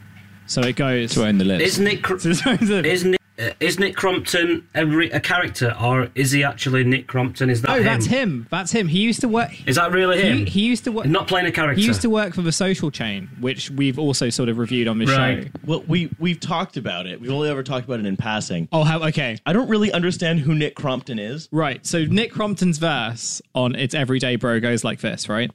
So 0.46 0.60
it 0.62 0.74
goes. 0.76 1.12
To 1.12 1.24
own 1.24 1.38
the 1.38 1.44
list. 1.44 1.62
Is 1.64 1.78
Nick 1.78 2.02
Cr- 2.02 2.18
So 2.18 2.30
it's- 2.52 3.16
is 3.38 3.44
Nick, 3.44 3.52
uh, 3.52 3.64
is 3.64 3.78
Nick 3.78 3.96
Crompton 3.96 4.68
a, 4.74 4.86
re- 4.86 5.10
a 5.10 5.20
character 5.20 5.74
or 5.80 6.10
is 6.14 6.32
he 6.32 6.44
actually 6.44 6.84
Nick 6.84 7.06
Crompton? 7.06 7.50
Is 7.50 7.62
that 7.62 7.70
oh, 7.70 7.74
him? 7.76 7.84
that's 7.84 8.06
him. 8.06 8.46
That's 8.50 8.72
him. 8.72 8.88
He 8.88 9.00
used 9.00 9.20
to 9.20 9.28
work. 9.28 9.50
Is 9.66 9.76
that 9.76 9.92
really 9.92 10.20
him? 10.20 10.38
He, 10.38 10.44
he 10.44 10.60
used 10.66 10.84
to 10.84 10.92
work. 10.92 11.06
Not 11.06 11.28
playing 11.28 11.46
a 11.46 11.52
character. 11.52 11.80
He 11.80 11.86
used 11.86 12.02
to 12.02 12.10
work 12.10 12.34
for 12.34 12.42
the 12.42 12.52
Social 12.52 12.90
Chain, 12.90 13.28
which 13.40 13.70
we've 13.70 13.98
also 13.98 14.30
sort 14.30 14.48
of 14.48 14.58
reviewed 14.58 14.88
on 14.88 14.98
this 14.98 15.10
Right. 15.10 15.44
show. 15.44 15.50
Well, 15.64 15.84
we 15.86 16.10
we've 16.18 16.40
talked 16.40 16.76
about 16.76 17.06
it. 17.06 17.20
We've 17.20 17.30
only 17.30 17.48
ever 17.48 17.62
talked 17.62 17.86
about 17.86 18.00
it 18.00 18.06
in 18.06 18.16
passing. 18.16 18.68
Oh, 18.72 18.84
how 18.84 19.02
okay. 19.04 19.38
I 19.46 19.52
don't 19.52 19.68
really 19.68 19.92
understand 19.92 20.40
who 20.40 20.54
Nick 20.54 20.74
Crompton 20.74 21.18
is. 21.18 21.48
Right. 21.52 21.84
So 21.86 22.04
Nick 22.04 22.32
Crompton's 22.32 22.78
verse 22.78 23.42
on 23.54 23.74
"It's 23.74 23.94
Everyday 23.94 24.36
Bro" 24.36 24.60
goes 24.60 24.84
like 24.84 25.00
this, 25.00 25.28
right? 25.28 25.50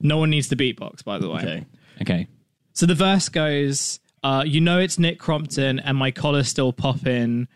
No 0.00 0.18
one 0.18 0.30
needs 0.30 0.48
to 0.48 0.56
beatbox, 0.56 1.04
by 1.04 1.18
the 1.18 1.28
way. 1.28 1.40
Okay. 1.40 1.66
okay. 2.02 2.26
So 2.72 2.86
the 2.86 2.94
verse 2.94 3.28
goes, 3.28 3.98
uh, 4.22 4.44
"You 4.46 4.60
know 4.60 4.78
it's 4.78 4.98
Nick 4.98 5.18
Crompton, 5.18 5.78
and 5.80 5.96
my 5.96 6.10
collar's 6.10 6.48
still 6.48 6.72
popping. 6.72 7.48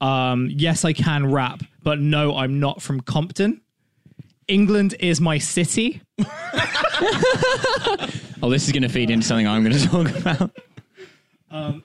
Um, 0.00 0.48
yes, 0.50 0.84
I 0.84 0.92
can 0.92 1.30
rap, 1.30 1.62
but 1.82 2.00
no, 2.00 2.36
I'm 2.36 2.60
not 2.60 2.82
from 2.82 3.00
Compton. 3.00 3.60
England 4.48 4.94
is 5.00 5.20
my 5.20 5.38
city. 5.38 6.02
Oh, 8.44 8.50
this 8.50 8.66
is 8.66 8.72
going 8.72 8.82
to 8.82 8.90
feed 8.90 9.08
into 9.08 9.26
something 9.26 9.48
I'm 9.48 9.64
going 9.64 9.72
to 9.78 9.88
talk 9.88 10.18
about. 10.18 10.50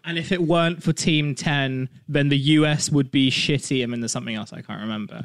And 0.04 0.18
if 0.18 0.34
it 0.34 0.42
weren't 0.42 0.84
for 0.84 0.92
Team 0.92 1.34
10, 1.36 1.88
then 2.10 2.28
the 2.28 2.38
US 2.38 2.90
would 2.90 3.12
be 3.12 3.32
shitty. 3.32 3.82
And 3.82 3.92
mean, 3.92 4.02
there's 4.02 4.12
something 4.12 4.36
else 4.36 4.52
I 4.52 4.62
can't 4.62 4.82
remember. 4.82 5.22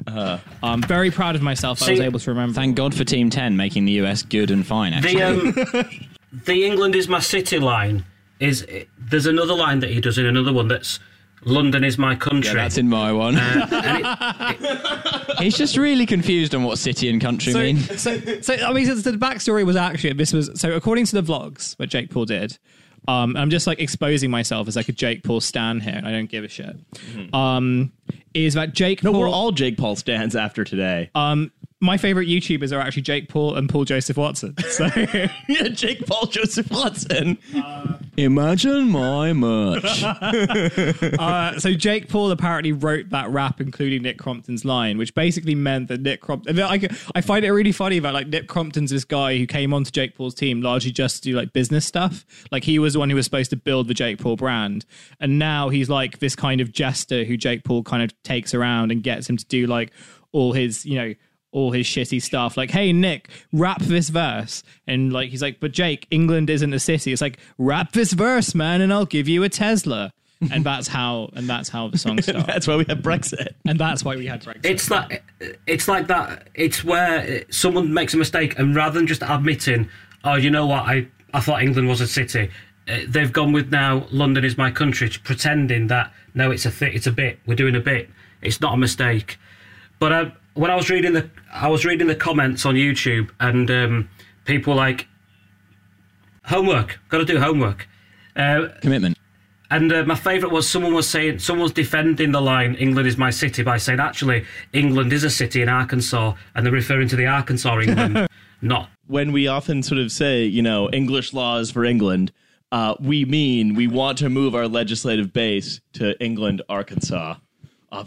I'm 0.63 0.81
very 0.83 1.11
proud 1.11 1.35
of 1.35 1.41
myself. 1.41 1.83
I 1.83 1.91
was 1.91 1.99
able 1.99 2.19
to 2.19 2.31
remember. 2.31 2.53
Thank 2.53 2.77
God 2.77 2.95
for 2.95 3.03
Team 3.03 3.29
10 3.29 3.57
making 3.57 3.83
the 3.83 3.93
US 4.03 4.23
good 4.23 4.49
and 4.49 4.65
fine, 4.65 4.93
actually. 4.93 5.15
The 5.51 5.79
um, 5.79 5.89
the 6.45 6.65
England 6.65 6.95
is 6.95 7.09
my 7.09 7.19
city 7.19 7.59
line 7.59 8.05
is 8.39 8.65
there's 9.09 9.25
another 9.25 9.53
line 9.53 9.79
that 9.79 9.89
he 9.89 10.01
does 10.01 10.17
in 10.17 10.25
another 10.25 10.53
one 10.53 10.67
that's 10.67 10.99
London 11.43 11.83
is 11.83 11.97
my 11.97 12.15
country. 12.15 12.49
yeah, 12.49 12.63
that's 12.63 12.77
in 12.77 12.89
my 12.89 13.11
one. 13.11 13.37
and 13.37 13.67
it, 13.71 15.37
He's 15.39 15.57
just 15.57 15.77
really 15.77 16.05
confused 16.05 16.55
on 16.55 16.63
what 16.63 16.77
city 16.79 17.09
and 17.09 17.21
country 17.21 17.53
so, 17.53 17.59
mean. 17.59 17.77
so, 17.77 18.17
so, 18.41 18.53
I 18.55 18.73
mean, 18.73 18.85
so 18.85 18.95
the 18.95 19.17
backstory 19.17 19.65
was 19.65 19.75
actually 19.75 20.13
this 20.13 20.33
was 20.33 20.49
so 20.59 20.71
according 20.71 21.05
to 21.05 21.21
the 21.21 21.23
vlogs 21.23 21.75
that 21.77 21.87
Jake 21.87 22.09
Paul 22.09 22.25
did. 22.25 22.57
Um, 23.07 23.37
I'm 23.37 23.51
just 23.51 23.67
like 23.67 23.79
exposing 23.79 24.31
myself 24.31 24.67
as 24.67 24.75
like 24.75 24.89
a 24.89 24.91
Jake 24.91 25.21
Paul 25.23 25.39
stan 25.39 25.79
here, 25.79 25.93
and 25.95 26.07
I 26.07 26.11
don't 26.11 26.25
give 26.29 26.43
a 26.43 26.47
shit. 26.47 26.75
Um, 27.33 27.91
is 28.33 28.55
that 28.55 28.73
Jake 28.73 29.03
No, 29.03 29.11
Paul? 29.11 29.19
we're 29.21 29.29
all 29.29 29.51
Jake 29.51 29.77
Paul 29.77 29.95
stands 29.95 30.35
after 30.35 30.63
today. 30.63 31.11
um, 31.13 31.51
my 31.81 31.97
favorite 31.97 32.27
YouTubers 32.27 32.71
are 32.75 32.79
actually 32.79 33.01
Jake 33.01 33.27
Paul 33.27 33.55
and 33.55 33.67
Paul 33.67 33.83
Joseph 33.83 34.15
Watson. 34.15 34.55
So 34.69 34.89
yeah, 34.95 35.27
Jake 35.69 36.05
Paul, 36.05 36.25
Joseph 36.27 36.71
Watson. 36.71 37.37
Imagine 38.17 38.89
my 38.89 39.33
merch. 39.33 40.03
Uh, 41.15 41.57
so 41.59 41.73
Jake 41.73 42.09
Paul 42.09 42.31
apparently 42.31 42.71
wrote 42.71 43.09
that 43.09 43.29
rap, 43.29 43.61
including 43.61 44.03
Nick 44.03 44.17
Crompton's 44.17 44.65
line, 44.65 44.97
which 44.97 45.13
basically 45.13 45.55
meant 45.55 45.87
that 45.87 46.01
Nick 46.01 46.21
Crompton. 46.21 46.59
I, 46.59 46.87
I 47.13 47.21
find 47.21 47.45
it 47.45 47.51
really 47.51 47.71
funny 47.71 47.99
that 47.99 48.13
like 48.13 48.27
Nick 48.27 48.47
Crompton's 48.47 48.91
this 48.91 49.05
guy 49.05 49.37
who 49.37 49.45
came 49.45 49.73
onto 49.73 49.91
Jake 49.91 50.15
Paul's 50.15 50.35
team 50.35 50.61
largely 50.61 50.91
just 50.91 51.23
to 51.23 51.29
do 51.29 51.35
like 51.35 51.53
business 51.53 51.85
stuff. 51.85 52.25
Like 52.51 52.63
he 52.63 52.79
was 52.79 52.93
the 52.93 52.99
one 52.99 53.09
who 53.09 53.15
was 53.15 53.25
supposed 53.25 53.49
to 53.51 53.55
build 53.55 53.87
the 53.87 53.93
Jake 53.93 54.19
Paul 54.19 54.35
brand, 54.35 54.85
and 55.19 55.39
now 55.39 55.69
he's 55.69 55.89
like 55.89 56.19
this 56.19 56.35
kind 56.35 56.61
of 56.61 56.71
jester 56.71 57.23
who 57.23 57.37
Jake 57.37 57.63
Paul 57.63 57.83
kind 57.83 58.03
of 58.03 58.11
takes 58.23 58.53
around 58.53 58.91
and 58.91 59.03
gets 59.03 59.29
him 59.29 59.37
to 59.37 59.45
do 59.45 59.67
like 59.67 59.91
all 60.31 60.53
his 60.53 60.85
you 60.85 60.95
know 60.95 61.13
all 61.55 61.71
his 61.71 61.87
shitty 61.87 62.21
stuff. 62.21 62.57
Like, 62.57 62.69
hey 62.69 62.91
Nick, 62.93 63.29
rap 63.53 63.81
this 63.81 64.09
verse, 64.09 64.61
and 64.85 65.11
like 65.13 65.29
he's 65.29 65.41
like, 65.41 65.59
but 65.59 65.71
Jake, 65.71 66.05
England 66.11 66.49
isn't 66.49 66.73
a 66.73 66.79
city. 66.79 67.11
It's 67.13 67.21
like 67.21 67.37
rap 67.57 67.93
this 67.93 68.13
verse, 68.13 68.53
man, 68.53 68.81
and 68.81 68.91
I'll 68.93 69.05
give 69.05 69.27
you 69.27 69.41
a 69.43 69.49
Tesla. 69.49 70.11
and 70.51 70.65
that's 70.65 70.89
how 70.89 71.29
and 71.33 71.47
that's 71.49 71.69
how 71.69 71.87
the 71.87 71.97
song 71.97 72.21
starts. 72.21 72.45
That's 72.45 72.67
why 72.67 72.75
we 72.75 72.83
have 72.89 72.97
Brexit. 72.99 73.53
and 73.65 73.79
that's 73.79 74.03
why 74.03 74.17
we 74.17 74.25
had 74.27 74.43
Brexit. 74.43 74.65
it's 74.65 74.91
like 74.91 75.23
it's 75.65 75.87
like 75.87 76.07
that. 76.07 76.49
It's 76.53 76.83
where 76.83 77.43
someone 77.49 77.93
makes 77.93 78.13
a 78.13 78.17
mistake 78.17 78.59
and 78.59 78.75
rather 78.75 78.99
than 78.99 79.07
just 79.07 79.23
admitting, 79.23 79.89
oh, 80.25 80.35
you 80.35 80.49
know 80.51 80.65
what, 80.67 80.83
I 80.83 81.07
I 81.33 81.39
thought 81.39 81.63
England 81.63 81.87
was 81.87 82.01
a 82.01 82.07
city. 82.07 82.51
uh, 82.89 82.97
They've 83.07 83.31
gone 83.31 83.53
with 83.53 83.71
now 83.71 84.05
London 84.11 84.43
is 84.43 84.57
my 84.57 84.71
country, 84.71 85.09
pretending 85.23 85.87
that 85.87 86.11
no, 86.33 86.51
it's 86.51 86.65
a 86.65 86.71
th- 86.71 86.93
it's 86.93 87.07
a 87.07 87.11
bit. 87.13 87.39
We're 87.47 87.55
doing 87.55 87.75
a 87.75 87.79
bit. 87.79 88.09
It's 88.41 88.59
not 88.59 88.73
a 88.73 88.77
mistake. 88.77 89.37
But 89.99 90.11
uh, 90.11 90.29
when 90.55 90.71
I 90.71 90.75
was 90.75 90.89
reading 90.89 91.13
the 91.13 91.29
I 91.53 91.67
was 91.67 91.85
reading 91.85 92.07
the 92.07 92.15
comments 92.15 92.65
on 92.65 92.75
YouTube 92.75 93.29
and 93.39 93.69
um, 93.69 94.09
people 94.45 94.73
were 94.73 94.77
like 94.77 95.07
homework, 96.45 96.99
got 97.09 97.19
to 97.19 97.25
do 97.25 97.39
homework. 97.39 97.87
Uh, 98.35 98.69
Commitment. 98.81 99.17
and 99.71 99.93
uh, 99.93 100.03
my 100.03 100.15
favourite 100.15 100.51
was 100.51 100.67
someone 100.67 100.93
was 100.93 101.07
saying 101.07 101.39
someone 101.39 101.63
was 101.63 101.71
defending 101.71 102.31
the 102.31 102.41
line 102.41 102.75
"England 102.75 103.07
is 103.07 103.17
my 103.17 103.29
city" 103.29 103.63
by 103.63 103.77
saying 103.77 103.99
actually 103.99 104.45
England 104.73 105.13
is 105.13 105.23
a 105.23 105.29
city 105.29 105.61
in 105.61 105.69
Arkansas, 105.69 106.33
and 106.55 106.65
they're 106.65 106.73
referring 106.73 107.07
to 107.09 107.15
the 107.15 107.27
Arkansas 107.27 107.79
England, 107.79 108.27
not 108.61 108.89
When 109.07 109.31
we 109.31 109.47
often 109.47 109.83
sort 109.83 109.99
of 109.99 110.11
say, 110.11 110.43
you 110.43 110.61
know, 110.61 110.89
English 110.91 111.33
laws 111.33 111.71
for 111.71 111.85
England, 111.85 112.31
uh, 112.71 112.95
we 112.99 113.23
mean 113.25 113.75
we 113.75 113.87
want 113.87 114.17
to 114.19 114.29
move 114.29 114.55
our 114.55 114.67
legislative 114.67 115.31
base 115.31 115.79
to 115.93 116.21
England, 116.23 116.61
Arkansas. 116.67 117.35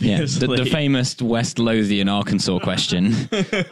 Yeah, 0.00 0.18
the, 0.21 0.62
the 0.64 0.71
famous 0.71 1.21
West 1.21 1.59
Lothian, 1.59 2.09
Arkansas 2.09 2.59
question. 2.61 3.14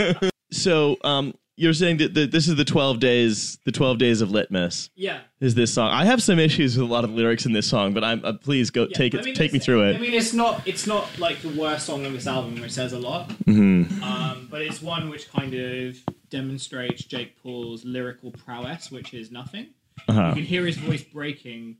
so 0.50 0.96
um, 1.04 1.34
you're 1.56 1.72
saying 1.72 1.96
that 1.98 2.14
the, 2.14 2.26
this 2.26 2.48
is 2.48 2.56
the 2.56 2.64
12 2.64 3.00
days, 3.00 3.58
the 3.64 3.72
12 3.72 3.98
days 3.98 4.20
of 4.20 4.30
litmus. 4.30 4.90
yeah. 4.94 5.20
Is 5.38 5.54
this 5.54 5.74
song? 5.74 5.90
I 5.90 6.06
have 6.06 6.22
some 6.22 6.38
issues 6.38 6.78
with 6.78 6.88
a 6.88 6.92
lot 6.92 7.04
of 7.04 7.10
lyrics 7.10 7.44
in 7.44 7.52
this 7.52 7.68
song, 7.68 7.92
but 7.92 8.02
I'm 8.02 8.24
uh, 8.24 8.32
please 8.32 8.70
go 8.70 8.86
take 8.86 9.12
it, 9.12 9.36
take 9.36 9.52
me 9.52 9.58
through 9.58 9.82
it. 9.90 9.96
I 9.96 9.98
mean, 9.98 10.14
it's 10.14 10.32
not 10.32 10.66
it's 10.66 10.86
not 10.86 11.18
like 11.18 11.42
the 11.42 11.50
worst 11.50 11.84
song 11.84 12.06
on 12.06 12.14
this 12.14 12.26
album, 12.26 12.58
which 12.62 12.72
says 12.72 12.94
a 12.94 12.98
lot. 12.98 13.30
Um, 13.46 14.48
but 14.50 14.62
it's 14.62 14.80
one 14.80 15.10
which 15.10 15.30
kind 15.30 15.52
of 15.52 15.98
demonstrates 16.30 17.04
Jake 17.04 17.36
Paul's 17.42 17.84
lyrical 17.84 18.30
prowess, 18.30 18.90
which 18.90 19.12
is 19.12 19.30
nothing. 19.30 19.74
Uh-huh. 20.08 20.28
You 20.28 20.34
can 20.36 20.44
hear 20.44 20.64
his 20.64 20.78
voice 20.78 21.02
breaking 21.02 21.76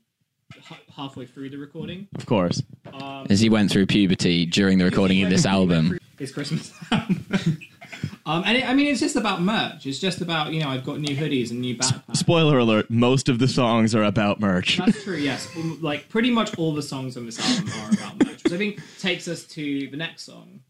h- 0.55 0.77
halfway 0.95 1.25
through 1.25 1.49
the 1.49 1.57
recording. 1.57 2.07
Of 2.15 2.25
course. 2.25 2.61
As 3.29 3.39
he 3.39 3.49
went 3.49 3.71
through 3.71 3.85
puberty 3.87 4.45
during 4.45 4.77
the 4.77 4.85
recording 4.85 5.23
of 5.23 5.29
this 5.29 5.45
album. 5.45 5.97
His 6.19 6.31
Christmas 6.31 6.73
album. 6.91 7.25
um, 8.25 8.43
and 8.45 8.57
it, 8.57 8.67
I 8.67 8.73
mean, 8.73 8.87
it's 8.87 8.99
just 8.99 9.15
about 9.15 9.39
merch. 9.41 9.85
It's 9.85 9.99
just 9.99 10.19
about 10.19 10.51
you 10.51 10.61
know, 10.61 10.69
I've 10.69 10.83
got 10.83 10.99
new 10.99 11.15
hoodies 11.15 11.51
and 11.51 11.61
new 11.61 11.75
backpacks. 11.75 12.17
Spoiler 12.17 12.57
alert: 12.57 12.89
most 12.89 13.29
of 13.29 13.37
the 13.37 13.47
songs 13.47 13.93
are 13.93 14.01
about 14.03 14.39
merch. 14.39 14.77
That's 14.77 15.03
true. 15.03 15.17
Yes, 15.17 15.47
Um, 15.55 15.77
like 15.81 16.09
pretty 16.09 16.31
much 16.31 16.57
all 16.57 16.73
the 16.73 16.81
songs 16.81 17.17
on 17.17 17.27
this 17.27 17.39
album 17.39 17.71
are 17.81 17.91
about 17.91 18.25
merch, 18.25 18.43
which 18.43 18.53
I 18.53 18.57
think 18.57 18.81
takes 18.99 19.27
us 19.27 19.43
to 19.43 19.87
the 19.89 19.97
next 19.97 20.23
song 20.23 20.61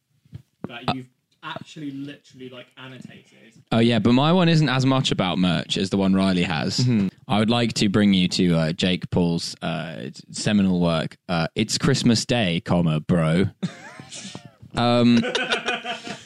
that 0.67 0.93
you've 0.93 1.07
actually 1.55 1.91
literally 1.91 2.49
like 2.49 2.67
annotated. 2.77 3.53
Oh 3.71 3.79
yeah, 3.79 3.99
but 3.99 4.13
my 4.13 4.31
one 4.31 4.49
isn't 4.49 4.69
as 4.69 4.85
much 4.85 5.11
about 5.11 5.37
merch 5.37 5.77
as 5.77 5.89
the 5.89 5.97
one 5.97 6.13
Riley 6.13 6.43
has. 6.43 6.87
I 7.27 7.39
would 7.39 7.49
like 7.49 7.73
to 7.73 7.89
bring 7.89 8.13
you 8.13 8.27
to 8.29 8.55
uh, 8.55 8.71
Jake 8.71 9.09
Paul's 9.09 9.55
uh, 9.61 10.09
seminal 10.31 10.79
work. 10.79 11.17
Uh, 11.27 11.47
it's 11.55 11.77
Christmas 11.77 12.25
Day, 12.25 12.61
comma 12.61 12.99
bro. 12.99 13.45
um, 14.75 15.19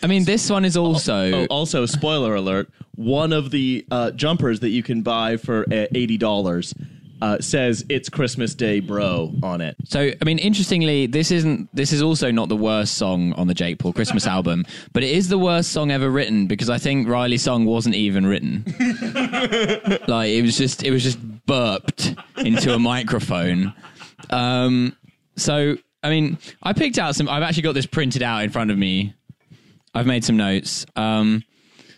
I 0.04 0.08
mean, 0.08 0.26
this 0.26 0.50
one 0.50 0.66
is 0.66 0.76
also 0.78 1.32
Oh, 1.44 1.46
also, 1.48 1.86
spoiler 1.86 2.36
alert: 2.36 2.70
one 2.96 3.34
of 3.34 3.52
the 3.52 3.86
uh, 3.92 4.12
jumpers 4.12 4.60
that 4.62 4.70
you 4.70 4.84
can 4.84 5.02
buy 5.02 5.38
for 5.38 5.64
uh, 5.72 5.88
eighty 5.96 6.18
dollars 6.18 6.74
uh, 7.22 7.40
says 7.40 7.86
"It's 7.90 8.10
Christmas 8.10 8.56
Day, 8.56 8.80
bro" 8.80 9.32
on 9.44 9.62
it. 9.62 9.76
So, 9.86 10.12
I 10.20 10.26
mean, 10.26 10.40
interestingly, 10.40 11.06
this 11.06 11.32
isn't. 11.32 11.70
This 11.74 11.94
is 11.94 12.02
also 12.02 12.32
not 12.32 12.50
the 12.50 12.56
worst 12.56 12.96
song 12.96 13.34
on 13.34 13.48
the 13.48 13.54
Jake 13.54 13.80
Paul 13.80 13.94
Christmas 13.94 14.26
album, 14.38 14.66
but 14.94 15.04
it 15.04 15.12
is 15.12 15.30
the 15.30 15.38
worst 15.38 15.72
song 15.72 15.92
ever 15.92 16.10
written 16.10 16.48
because 16.48 16.70
I 16.70 16.78
think 16.78 17.08
Riley's 17.08 17.44
song 17.44 17.66
wasn't 17.66 17.96
even 17.96 18.26
written. 18.26 18.64
like 20.08 20.32
it 20.32 20.42
was 20.42 20.58
just, 20.58 20.84
it 20.84 20.92
was 20.92 21.04
just 21.04 21.20
burped 21.46 22.16
into 22.38 22.74
a 22.74 22.80
microphone. 22.80 23.74
Um, 24.30 24.96
so, 25.36 25.78
I 26.04 26.10
mean, 26.10 26.38
I 26.64 26.74
picked 26.74 26.98
out 26.98 27.16
some. 27.16 27.30
I've 27.30 27.44
actually 27.44 27.64
got 27.64 27.74
this 27.74 27.86
printed 27.86 28.24
out 28.24 28.44
in 28.44 28.50
front 28.50 28.72
of 28.72 28.78
me. 28.78 29.14
I've 29.94 30.08
made 30.08 30.24
some 30.24 30.38
notes. 30.38 30.86
Um, 30.96 31.44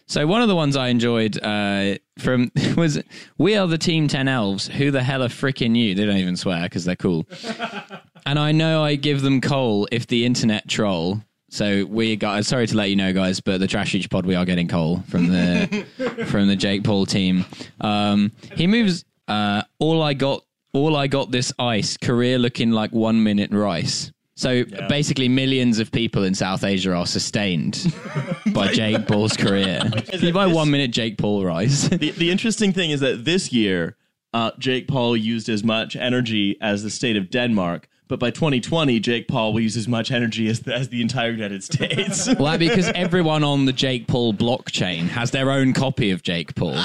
so 0.05 0.27
one 0.27 0.41
of 0.41 0.47
the 0.47 0.55
ones 0.55 0.75
I 0.75 0.89
enjoyed 0.89 1.41
uh, 1.41 1.95
from 2.19 2.51
was 2.77 3.01
"We 3.37 3.55
Are 3.55 3.67
the 3.67 3.77
Team 3.77 4.07
Ten 4.07 4.27
Elves." 4.27 4.67
Who 4.67 4.91
the 4.91 5.03
hell 5.03 5.23
are 5.23 5.29
frickin' 5.29 5.75
you? 5.75 5.95
They 5.95 6.05
don't 6.05 6.17
even 6.17 6.37
swear 6.37 6.63
because 6.63 6.85
they're 6.85 6.95
cool. 6.95 7.27
and 8.25 8.37
I 8.39 8.51
know 8.51 8.83
I 8.83 8.95
give 8.95 9.21
them 9.21 9.41
coal 9.41 9.87
if 9.91 10.07
the 10.07 10.25
internet 10.25 10.67
troll. 10.67 11.21
So 11.49 11.85
we 11.85 12.15
got. 12.15 12.45
Sorry 12.45 12.65
to 12.67 12.75
let 12.75 12.89
you 12.89 12.95
know, 12.95 13.13
guys, 13.13 13.39
but 13.39 13.59
the 13.59 13.67
Trash 13.67 13.93
Each 13.95 14.09
Pod 14.09 14.25
we 14.25 14.35
are 14.35 14.45
getting 14.45 14.67
coal 14.67 15.03
from 15.07 15.27
the 15.27 15.85
from 16.27 16.47
the 16.47 16.55
Jake 16.55 16.83
Paul 16.83 17.05
team. 17.05 17.45
Um, 17.79 18.31
he 18.55 18.67
moves. 18.67 19.05
Uh, 19.27 19.61
all 19.79 20.01
I 20.01 20.15
got, 20.15 20.43
all 20.73 20.95
I 20.95 21.07
got 21.07 21.31
this 21.31 21.53
ice. 21.59 21.95
Career 21.97 22.39
looking 22.39 22.71
like 22.71 22.91
one 22.91 23.23
minute 23.23 23.51
rice. 23.51 24.11
So 24.35 24.63
basically, 24.89 25.29
millions 25.29 25.77
of 25.79 25.91
people 25.91 26.23
in 26.23 26.33
South 26.33 26.63
Asia 26.63 26.93
are 26.93 27.05
sustained 27.05 27.93
by 28.53 28.69
Jake 28.69 29.07
Paul's 29.07 29.37
career. 29.37 29.79
Can 30.07 30.21
you 30.21 30.33
buy 30.33 30.47
one 30.47 30.71
minute 30.71 30.91
Jake 30.91 31.17
Paul 31.17 31.45
rice? 31.45 31.89
The, 32.03 32.11
the 32.11 32.31
interesting 32.31 32.73
thing 32.73 32.89
is 32.91 32.99
that 33.01 33.23
this 33.23 33.53
year, 33.53 33.95
uh, 34.33 34.51
Jake 34.57 34.87
Paul 34.87 35.15
used 35.15 35.47
as 35.47 35.63
much 35.63 35.95
energy 35.95 36.57
as 36.59 36.83
the 36.83 36.89
state 36.89 37.15
of 37.15 37.29
Denmark. 37.29 37.87
But 38.07 38.19
by 38.19 38.31
2020, 38.31 38.99
Jake 38.99 39.27
Paul 39.27 39.53
will 39.53 39.61
use 39.61 39.77
as 39.77 39.87
much 39.87 40.11
energy 40.11 40.47
as 40.49 40.61
the, 40.61 40.73
as 40.73 40.89
the 40.89 41.01
entire 41.01 41.31
United 41.31 41.63
States. 41.63 42.27
Well, 42.39 42.57
because 42.57 42.89
everyone 42.89 43.43
on 43.43 43.65
the 43.65 43.73
Jake 43.73 44.07
Paul 44.07 44.33
blockchain 44.33 45.07
has 45.07 45.31
their 45.31 45.51
own 45.51 45.73
copy 45.73 46.11
of 46.11 46.23
Jake 46.23 46.55
Paul. 46.55 46.77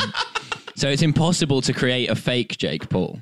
So 0.77 0.89
it's 0.89 1.03
impossible 1.03 1.61
to 1.63 1.73
create 1.73 2.09
a 2.09 2.15
fake 2.15 2.57
Jake 2.59 2.89
Paul 2.89 3.19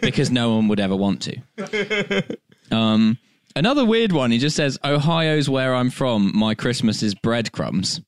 because 0.00 0.30
no 0.30 0.54
one 0.54 0.68
would 0.68 0.80
ever 0.80 0.96
want 0.96 1.20
to. 1.22 2.38
Um, 2.70 3.18
another 3.56 3.84
weird 3.84 4.12
one. 4.12 4.30
He 4.30 4.38
just 4.38 4.56
says, 4.56 4.78
"Ohio's 4.84 5.48
where 5.48 5.74
I'm 5.74 5.90
from. 5.90 6.32
My 6.36 6.54
Christmas 6.54 7.02
is 7.02 7.14
breadcrumbs." 7.14 8.00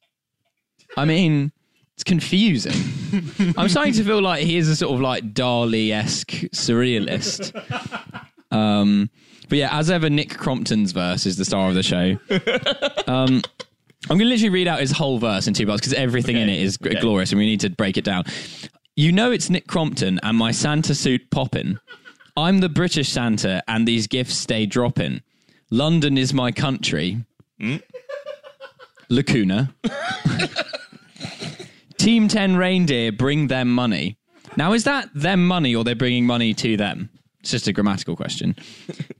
I 0.96 1.04
mean, 1.04 1.52
it's 1.94 2.04
confusing. 2.04 2.74
I'm 3.56 3.68
starting 3.68 3.92
to 3.94 4.04
feel 4.04 4.20
like 4.22 4.44
he 4.44 4.56
is 4.56 4.68
a 4.68 4.76
sort 4.76 4.94
of 4.94 5.00
like 5.00 5.34
Dali 5.34 5.90
esque 5.92 6.30
surrealist. 6.54 7.52
Um, 8.50 9.10
but 9.48 9.58
yeah, 9.58 9.76
as 9.78 9.90
ever, 9.90 10.08
Nick 10.10 10.36
Crompton's 10.36 10.92
verse 10.92 11.26
is 11.26 11.36
the 11.36 11.44
star 11.44 11.68
of 11.68 11.74
the 11.74 11.82
show. 11.82 12.18
Um, 13.06 13.42
I'm 14.08 14.18
going 14.18 14.20
to 14.20 14.24
literally 14.26 14.50
read 14.50 14.68
out 14.68 14.80
his 14.80 14.92
whole 14.92 15.18
verse 15.18 15.46
in 15.46 15.54
two 15.54 15.66
parts 15.66 15.80
because 15.80 15.92
everything 15.94 16.36
in 16.36 16.48
it 16.48 16.60
is 16.60 16.78
Okay. 16.84 17.00
glorious 17.00 17.32
and 17.32 17.38
we 17.38 17.46
need 17.46 17.60
to 17.60 17.70
break 17.70 17.96
it 17.96 18.04
down. 18.04 18.24
You 18.94 19.12
know 19.12 19.30
it's 19.30 19.50
Nick 19.50 19.66
Crompton 19.66 20.18
and 20.22 20.36
my 20.38 20.52
Santa 20.52 20.94
suit 20.94 21.30
poppin'. 21.30 21.78
I'm 22.36 22.60
the 22.60 22.68
British 22.68 23.08
Santa 23.08 23.62
and 23.68 23.86
these 23.86 24.06
gifts 24.06 24.34
stay 24.36 24.64
dropping. 24.66 25.22
London 25.70 26.16
is 26.16 26.32
my 26.32 26.52
country. 26.52 27.24
Hmm? 27.60 27.76
Lacuna. 29.08 29.74
Team 31.98 32.28
10 32.28 32.56
reindeer 32.56 33.12
bring 33.12 33.48
them 33.48 33.72
money. 33.72 34.18
Now, 34.56 34.72
is 34.72 34.84
that 34.84 35.08
them 35.14 35.46
money 35.46 35.74
or 35.74 35.84
they're 35.84 35.94
bringing 35.94 36.26
money 36.26 36.54
to 36.54 36.76
them? 36.76 37.10
It's 37.40 37.50
just 37.50 37.68
a 37.68 37.72
grammatical 37.72 38.16
question. 38.16 38.56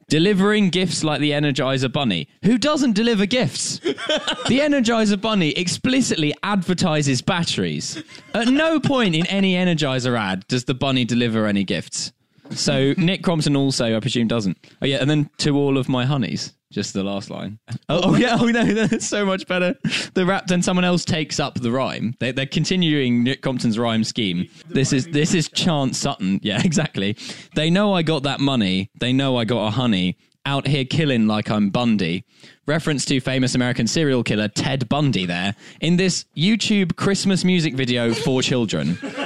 Delivering 0.09 0.71
gifts 0.71 1.05
like 1.05 1.21
the 1.21 1.31
Energizer 1.31 1.93
Bunny. 1.93 2.29
Who 2.45 2.59
doesn't 2.59 2.95
deliver 2.95 3.27
gifts? 3.27 3.79
The 3.79 4.61
Energizer 4.61 5.21
Bunny 5.21 5.51
explicitly 5.51 6.35
advertises 6.43 7.23
batteries. 7.23 8.03
At 8.35 8.49
no 8.49 8.81
point 8.81 9.15
in 9.15 9.27
any 9.27 9.55
Energizer 9.55 10.19
ad 10.19 10.47
does 10.49 10.65
the 10.65 10.75
bunny 10.75 11.05
deliver 11.05 11.47
any 11.47 11.65
gifts. 11.65 12.13
So 12.51 12.95
Nick 12.97 13.23
Crompton 13.23 13.57
also, 13.57 13.97
I 13.97 14.01
presume, 14.01 14.29
doesn't. 14.29 14.59
Oh 14.83 14.87
yeah, 14.87 14.99
and 14.99 15.11
then 15.11 15.31
to 15.39 15.57
all 15.57 15.79
of 15.79 15.89
my 15.89 16.05
honeys. 16.05 16.53
Just 16.73 16.95
the 16.95 17.05
last 17.05 17.31
line. 17.31 17.59
Oh, 17.89 18.01
oh 18.05 18.17
yeah, 18.17 18.37
oh 18.41 18.47
no, 18.47 18.65
that's 18.87 19.07
so 19.07 19.25
much 19.25 19.47
better. 19.47 19.77
The 20.15 20.27
rap. 20.27 20.47
Then 20.47 20.63
someone 20.63 20.85
else 20.85 21.05
takes 21.05 21.39
up 21.39 21.55
the 21.55 21.71
rhyme. 21.71 22.15
They, 22.19 22.33
they're 22.33 22.45
continuing 22.45 23.23
Nick 23.23 23.41
Crompton's 23.41 23.79
rhyme 23.79 24.03
scheme. 24.05 24.49
This 24.69 24.93
is 24.93 25.07
this 25.07 25.33
is 25.33 25.49
Chance 25.49 25.97
Sutton. 25.97 26.41
Yeah, 26.43 26.61
exactly. 26.65 27.17
They 27.55 27.71
know 27.71 27.95
I 27.95 28.03
got 28.03 28.25
that 28.25 28.41
money. 28.41 28.91
They 28.99 29.13
know 29.13 29.37
I 29.37 29.45
got 29.45 29.69
a 29.69 29.71
honey. 29.71 30.17
Out 30.45 30.69
here 30.69 30.85
killing 30.85 31.27
like 31.27 31.51
I'm 31.51 31.71
Bundy. 31.71 32.25
Reference 32.67 33.05
to 33.07 33.21
famous 33.21 33.57
American 33.57 33.89
serial 33.89 34.23
killer 34.23 34.47
Ted 34.47 34.89
Bundy 34.89 35.27
there 35.27 35.57
in 35.81 35.97
this 35.97 36.25
YouTube 36.37 36.95
Christmas 36.95 37.45
music 37.45 37.75
video 37.75 38.15
for 38.15 38.43
children. 38.43 38.97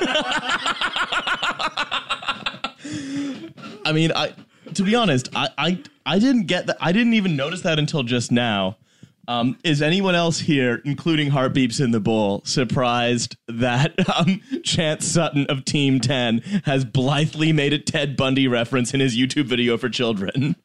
I 3.84 3.92
mean, 3.92 4.12
I 4.12 4.34
to 4.74 4.82
be 4.82 4.94
honest, 4.94 5.28
I, 5.34 5.48
I 5.58 5.82
I 6.06 6.18
didn't 6.18 6.46
get 6.46 6.66
that. 6.66 6.76
I 6.80 6.92
didn't 6.92 7.14
even 7.14 7.36
notice 7.36 7.62
that 7.62 7.78
until 7.78 8.02
just 8.02 8.30
now. 8.30 8.76
Um, 9.28 9.58
is 9.62 9.80
anyone 9.80 10.16
else 10.16 10.40
here, 10.40 10.82
including 10.84 11.30
Heartbeeps 11.30 11.78
in 11.78 11.92
the 11.92 12.00
Bowl, 12.00 12.42
surprised 12.44 13.36
that 13.46 13.94
um, 14.16 14.40
Chance 14.64 15.06
Sutton 15.06 15.46
of 15.46 15.64
Team 15.64 16.00
10 16.00 16.62
has 16.64 16.84
blithely 16.84 17.52
made 17.52 17.72
a 17.72 17.78
Ted 17.78 18.16
Bundy 18.16 18.48
reference 18.48 18.92
in 18.92 18.98
his 18.98 19.16
YouTube 19.16 19.44
video 19.44 19.76
for 19.76 19.88
children? 19.88 20.56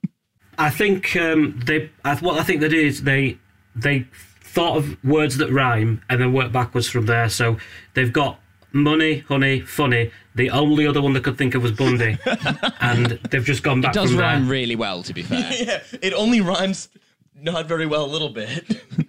I 0.57 0.71
think 0.71 1.15
um, 1.15 1.61
they. 1.65 1.91
I, 2.03 2.15
what 2.15 2.39
I 2.39 2.43
think 2.43 2.61
they 2.61 2.69
did 2.69 2.85
is 2.85 3.03
they 3.03 3.37
they 3.75 4.07
thought 4.41 4.77
of 4.77 5.03
words 5.03 5.37
that 5.37 5.51
rhyme 5.51 6.01
and 6.09 6.21
then 6.21 6.31
worked 6.33 6.53
backwards 6.53 6.87
from 6.87 7.05
there. 7.05 7.29
So 7.29 7.57
they've 7.93 8.11
got 8.13 8.39
money, 8.75 9.19
honey, 9.19 9.61
funny. 9.61 10.11
The 10.35 10.49
only 10.51 10.85
other 10.85 11.01
one 11.01 11.13
they 11.13 11.21
could 11.21 11.37
think 11.37 11.55
of 11.55 11.63
was 11.63 11.71
Bundy, 11.71 12.17
and 12.81 13.19
they've 13.31 13.43
just 13.43 13.63
gone 13.63 13.81
back 13.81 13.95
It 13.95 13.99
does 13.99 14.11
from 14.11 14.19
rhyme 14.19 14.41
there. 14.43 14.51
really 14.51 14.75
well, 14.75 15.01
to 15.03 15.13
be 15.13 15.23
fair. 15.23 15.49
yeah, 15.59 15.81
it 16.01 16.13
only 16.13 16.41
rhymes 16.41 16.89
not 17.33 17.67
very 17.67 17.85
well 17.87 18.05
a 18.05 18.11
little 18.11 18.29
bit. 18.29 18.63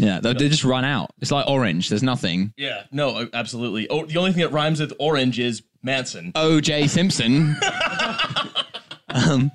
Yeah, 0.00 0.20
they, 0.20 0.32
they 0.32 0.48
just 0.48 0.62
run 0.62 0.84
out. 0.84 1.10
It's 1.20 1.32
like 1.32 1.48
orange. 1.48 1.88
There's 1.88 2.04
nothing. 2.04 2.52
yeah, 2.56 2.84
no, 2.92 3.28
absolutely. 3.34 3.88
Oh, 3.88 4.06
the 4.06 4.16
only 4.18 4.30
thing 4.32 4.42
that 4.42 4.52
rhymes 4.52 4.78
with 4.78 4.92
orange 5.00 5.40
is 5.40 5.64
Manson. 5.82 6.30
O.J. 6.36 6.86
Simpson. 6.86 7.56
um, 9.08 9.50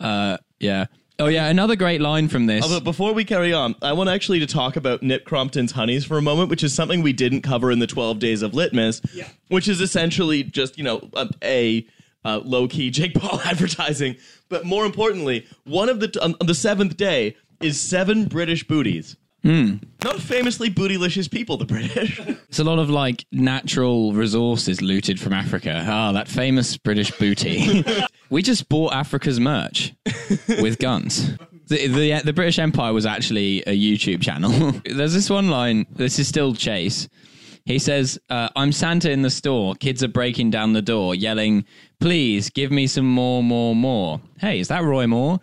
uh, 0.00 0.38
yeah. 0.58 0.86
Oh 1.18 1.26
yeah, 1.26 1.46
another 1.46 1.76
great 1.76 2.00
line 2.00 2.28
from 2.28 2.46
this. 2.46 2.66
But 2.66 2.82
before 2.82 3.12
we 3.12 3.24
carry 3.24 3.52
on, 3.52 3.76
I 3.80 3.92
want 3.92 4.10
actually 4.10 4.40
to 4.40 4.46
talk 4.46 4.74
about 4.74 5.02
Nick 5.02 5.24
Crompton's 5.24 5.70
honeys 5.70 6.04
for 6.04 6.18
a 6.18 6.22
moment, 6.22 6.50
which 6.50 6.64
is 6.64 6.74
something 6.74 7.02
we 7.02 7.12
didn't 7.12 7.42
cover 7.42 7.70
in 7.70 7.78
the 7.78 7.86
12 7.86 8.18
days 8.18 8.42
of 8.42 8.52
Litmus, 8.52 9.00
yeah. 9.12 9.28
which 9.48 9.68
is 9.68 9.80
essentially 9.80 10.42
just, 10.42 10.76
you 10.76 10.82
know, 10.82 11.08
a, 11.14 11.28
a 11.42 11.86
uh, 12.24 12.40
low 12.44 12.66
key 12.66 12.90
Jake 12.90 13.14
Paul 13.14 13.40
advertising. 13.44 14.16
But 14.48 14.64
more 14.64 14.84
importantly, 14.84 15.46
one 15.64 15.88
of 15.88 16.00
the, 16.00 16.18
on, 16.20 16.34
on 16.40 16.48
the 16.48 16.54
seventh 16.54 16.96
day 16.96 17.36
is 17.60 17.80
seven 17.80 18.26
British 18.26 18.66
booties. 18.66 19.16
Not 19.44 20.20
famously 20.20 20.70
bootylicious 20.70 21.30
people, 21.30 21.56
the 21.56 21.66
British. 21.66 22.20
It's 22.54 22.60
a 22.60 22.64
lot 22.64 22.78
of 22.78 22.88
like 22.88 23.26
natural 23.32 24.12
resources 24.12 24.80
looted 24.80 25.18
from 25.18 25.32
Africa. 25.32 25.84
Ah, 25.88 26.12
that 26.12 26.28
famous 26.28 26.76
British 26.76 27.10
booty. 27.10 27.84
we 28.30 28.42
just 28.42 28.68
bought 28.68 28.92
Africa's 28.92 29.40
merch 29.40 29.92
with 30.46 30.78
guns. 30.78 31.36
The, 31.66 31.88
the 31.88 32.20
the 32.24 32.32
British 32.32 32.60
Empire 32.60 32.92
was 32.92 33.06
actually 33.06 33.62
a 33.62 33.76
YouTube 33.76 34.22
channel. 34.22 34.52
There's 34.84 35.14
this 35.14 35.28
one 35.28 35.48
line. 35.48 35.86
This 35.90 36.20
is 36.20 36.28
still 36.28 36.54
Chase. 36.54 37.08
He 37.64 37.80
says, 37.80 38.20
uh, 38.30 38.50
"I'm 38.54 38.70
Santa 38.70 39.10
in 39.10 39.22
the 39.22 39.30
store. 39.30 39.74
Kids 39.74 40.04
are 40.04 40.08
breaking 40.08 40.50
down 40.50 40.74
the 40.74 40.82
door, 40.82 41.16
yelling, 41.16 41.64
"Please 41.98 42.50
give 42.50 42.70
me 42.70 42.86
some 42.86 43.06
more, 43.06 43.42
more, 43.42 43.74
more." 43.74 44.20
Hey, 44.38 44.60
is 44.60 44.68
that 44.68 44.84
Roy 44.84 45.08
Moore? 45.08 45.40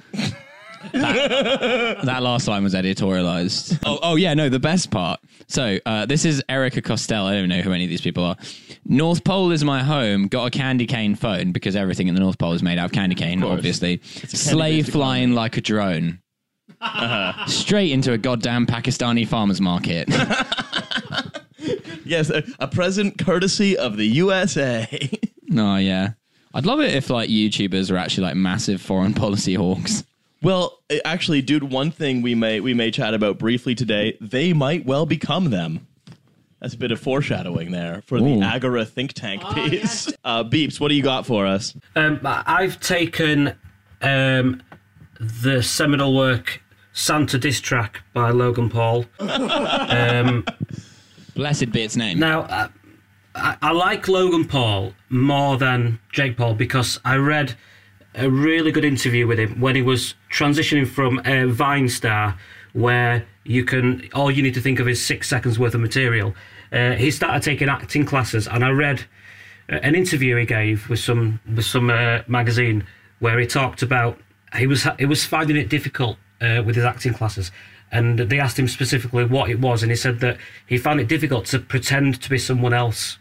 That 0.94 2.20
last 2.24 2.48
line 2.48 2.63
was 2.63 2.74
editorialized. 2.74 3.80
Oh, 3.86 4.00
oh 4.02 4.15
yeah, 4.15 4.34
no, 4.34 4.50
the 4.50 4.60
best 4.60 4.91
part. 4.91 5.20
So 5.48 5.80
uh, 5.86 6.06
this 6.06 6.26
is 6.26 6.44
Erika 6.50 6.82
Costell. 6.82 7.26
I 7.26 7.34
don't 7.34 7.50
know 7.50 7.62
who 7.62 7.72
any 7.72 7.84
of 7.84 7.89
these 7.89 8.02
people 8.02 8.24
are. 8.24 8.38
North 8.86 9.24
Pole 9.24 9.52
is 9.52 9.63
my 9.63 9.84
home. 9.84 10.28
Got 10.28 10.46
a 10.46 10.50
candy 10.50 10.86
cane 10.86 11.15
phone 11.15 11.52
because 11.52 11.76
everything 11.76 12.08
in 12.08 12.15
the 12.15 12.22
North 12.22 12.38
Pole 12.38 12.54
is 12.54 12.63
made 12.63 12.80
out 12.80 12.86
of 12.86 12.91
candy 12.91 13.15
cane. 13.15 13.41
course. 13.41 13.58
Obviously, 13.58 13.98
candy-based 13.98 14.91
flying 14.91 15.34
like 15.34 15.58
a 15.58 15.62
drone. 15.62 16.22
Straight 17.48 17.91
into 17.91 18.13
a 18.13 18.17
goddamn 18.17 18.65
Pakistani 18.65 19.28
farmers 19.28 19.62
market. 19.62 20.10
yes, 22.06 22.30
a, 22.30 22.44
a 22.60 22.67
present 22.67 23.17
courtesy 23.17 23.78
of 23.78 23.98
the 23.98 24.06
USA. 24.06 24.88
oh 25.56 25.78
yeah, 25.78 26.12
I'd 26.54 26.65
love 26.65 26.80
it 26.80 26.94
if 26.96 27.10
like 27.10 27.30
YouTubers 27.30 27.91
were 27.91 27.98
actually 27.98 28.24
like 28.24 28.36
massive 28.36 28.82
foreign 28.82 29.13
policy 29.13 29.54
hawks. 29.54 30.04
Well, 30.41 30.80
uh, 30.89 30.97
actually, 31.06 31.41
dude, 31.41 31.63
one 31.63 31.91
thing 31.91 32.21
we 32.21 32.36
may 32.36 32.60
we 32.60 32.73
may 32.73 32.91
chat 32.91 33.13
about 33.13 33.38
briefly 33.38 33.75
today, 33.75 34.17
they 34.19 34.54
might 34.54 34.86
well 34.86 35.06
become 35.06 35.49
them. 35.49 35.88
That's 36.60 36.75
a 36.75 36.77
bit 36.77 36.91
of 36.91 36.99
foreshadowing 36.99 37.71
there 37.71 38.04
for 38.06 38.19
the 38.19 38.41
Agora 38.41 38.86
think 38.86 39.13
tank 39.13 39.43
piece. 39.54 40.12
Uh, 40.23 40.43
Beeps, 40.43 40.80
what 40.80 40.89
do 40.89 40.93
you 40.93 41.01
got 41.01 41.25
for 41.25 41.47
us? 41.47 41.75
Um, 41.95 42.19
I've 42.23 42.80
taken 42.80 43.56
um, 44.04 44.62
the 45.19 45.63
seminal 45.63 46.15
work 46.15 46.62
Santa 46.93 47.39
Diss 47.39 47.60
Track 47.60 48.04
by 48.13 48.30
Logan 48.30 48.69
Paul. 48.69 49.06
um, 49.19 50.45
Blessed 51.34 51.71
be 51.71 51.82
its 51.82 51.95
name. 51.95 52.19
now, 52.19 52.41
uh, 52.41 52.67
I, 53.34 53.58
I 53.62 53.71
like 53.71 54.08
Logan 54.08 54.45
Paul 54.45 54.93
more 55.10 55.58
than 55.58 55.99
Jake 56.12 56.38
Paul 56.38 56.54
because 56.54 56.99
I 57.04 57.15
read 57.15 57.56
a 58.15 58.30
really 58.30 58.71
good 58.71 58.86
interview 58.86 59.28
with 59.28 59.39
him 59.39 59.60
when 59.60 59.76
he 59.76 59.82
was 59.82 60.15
transitioning 60.32 60.88
from 60.88 61.21
a 61.26 61.45
Vine 61.45 61.88
star 61.89 62.38
where 62.74 63.26
you 63.43 63.65
can 63.65 64.10
all 64.13 64.32
you 64.32 64.43
need 64.43 64.54
to 64.54 64.62
think 64.62 64.80
of 64.80 64.88
is 64.88 65.04
six 65.04 65.28
seconds 65.28 65.58
worth 65.58 65.74
of 65.74 65.82
material. 65.82 66.36
Uh, 66.71 66.93
he 66.93 67.12
started 67.12 67.43
taking 67.43 67.69
acting 67.69 68.06
classes, 68.06 68.47
and 68.47 68.63
I 68.63 68.69
read 68.69 69.06
uh, 69.69 69.76
an 69.76 69.95
interview 69.95 70.38
he 70.38 70.45
gave 70.45 70.89
with 70.89 71.00
some 71.00 71.39
with 71.56 71.65
some 71.65 71.89
uh, 71.89 72.19
magazine 72.28 72.86
where 73.19 73.39
he 73.39 73.45
talked 73.45 73.82
about 73.82 74.19
he 74.56 74.67
was 74.67 74.88
he 75.00 75.06
was 75.06 75.26
finding 75.26 75.58
it 75.58 75.69
difficult 75.69 76.17
uh, 76.41 76.62
with 76.65 76.76
his 76.76 76.86
acting 76.86 77.13
classes, 77.13 77.52
and 77.91 78.19
they 78.19 78.39
asked 78.39 78.60
him 78.60 78.67
specifically 78.67 79.26
what 79.26 79.50
it 79.50 79.60
was, 79.60 79.84
and 79.84 79.91
he 79.91 79.95
said 79.95 80.19
that 80.19 80.38
he 80.67 80.78
found 80.78 81.00
it 81.00 81.08
difficult 81.08 81.45
to 81.47 81.60
pretend 81.60 82.21
to 82.21 82.30
be 82.30 82.38
someone 82.38 82.74
else. 82.74 83.17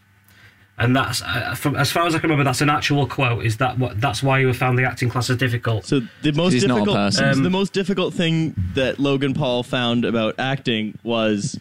And 0.81 0.97
that's 0.97 1.21
uh, 1.23 1.55
from 1.55 1.77
as 1.77 1.93
far 1.93 2.07
as 2.07 2.15
I 2.15 2.19
can 2.19 2.31
remember, 2.31 2.43
that's 2.45 2.63
an 2.63 2.71
actual 2.71 3.07
quote. 3.07 3.45
Is 3.45 3.59
that 3.59 3.79
what? 3.79 4.01
That's 4.01 4.23
why 4.23 4.39
you 4.39 4.53
found 4.55 4.79
the 4.79 4.85
acting 4.85 5.11
classes 5.11 5.37
difficult. 5.37 5.85
So 5.85 6.01
the 6.23 6.33
most 6.33 6.55
he's 6.55 6.65
not 6.67 6.77
a 6.77 6.81
difficult, 6.81 6.97
person. 6.97 7.43
the 7.43 7.51
most 7.51 7.73
difficult 7.75 8.15
thing 8.15 8.55
that 8.75 8.99
Logan 8.99 9.35
Paul 9.35 9.63
found 9.63 10.07
about 10.07 10.37
acting 10.39 10.99
was 11.03 11.59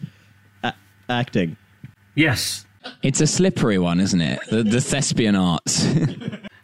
a- 0.64 0.72
acting. 1.08 1.56
yes. 2.14 2.66
It's 3.02 3.20
a 3.20 3.26
slippery 3.26 3.76
one, 3.76 4.00
isn't 4.00 4.22
it? 4.22 4.40
The, 4.48 4.62
the 4.62 4.80
thespian 4.80 5.36
arts. 5.36 5.86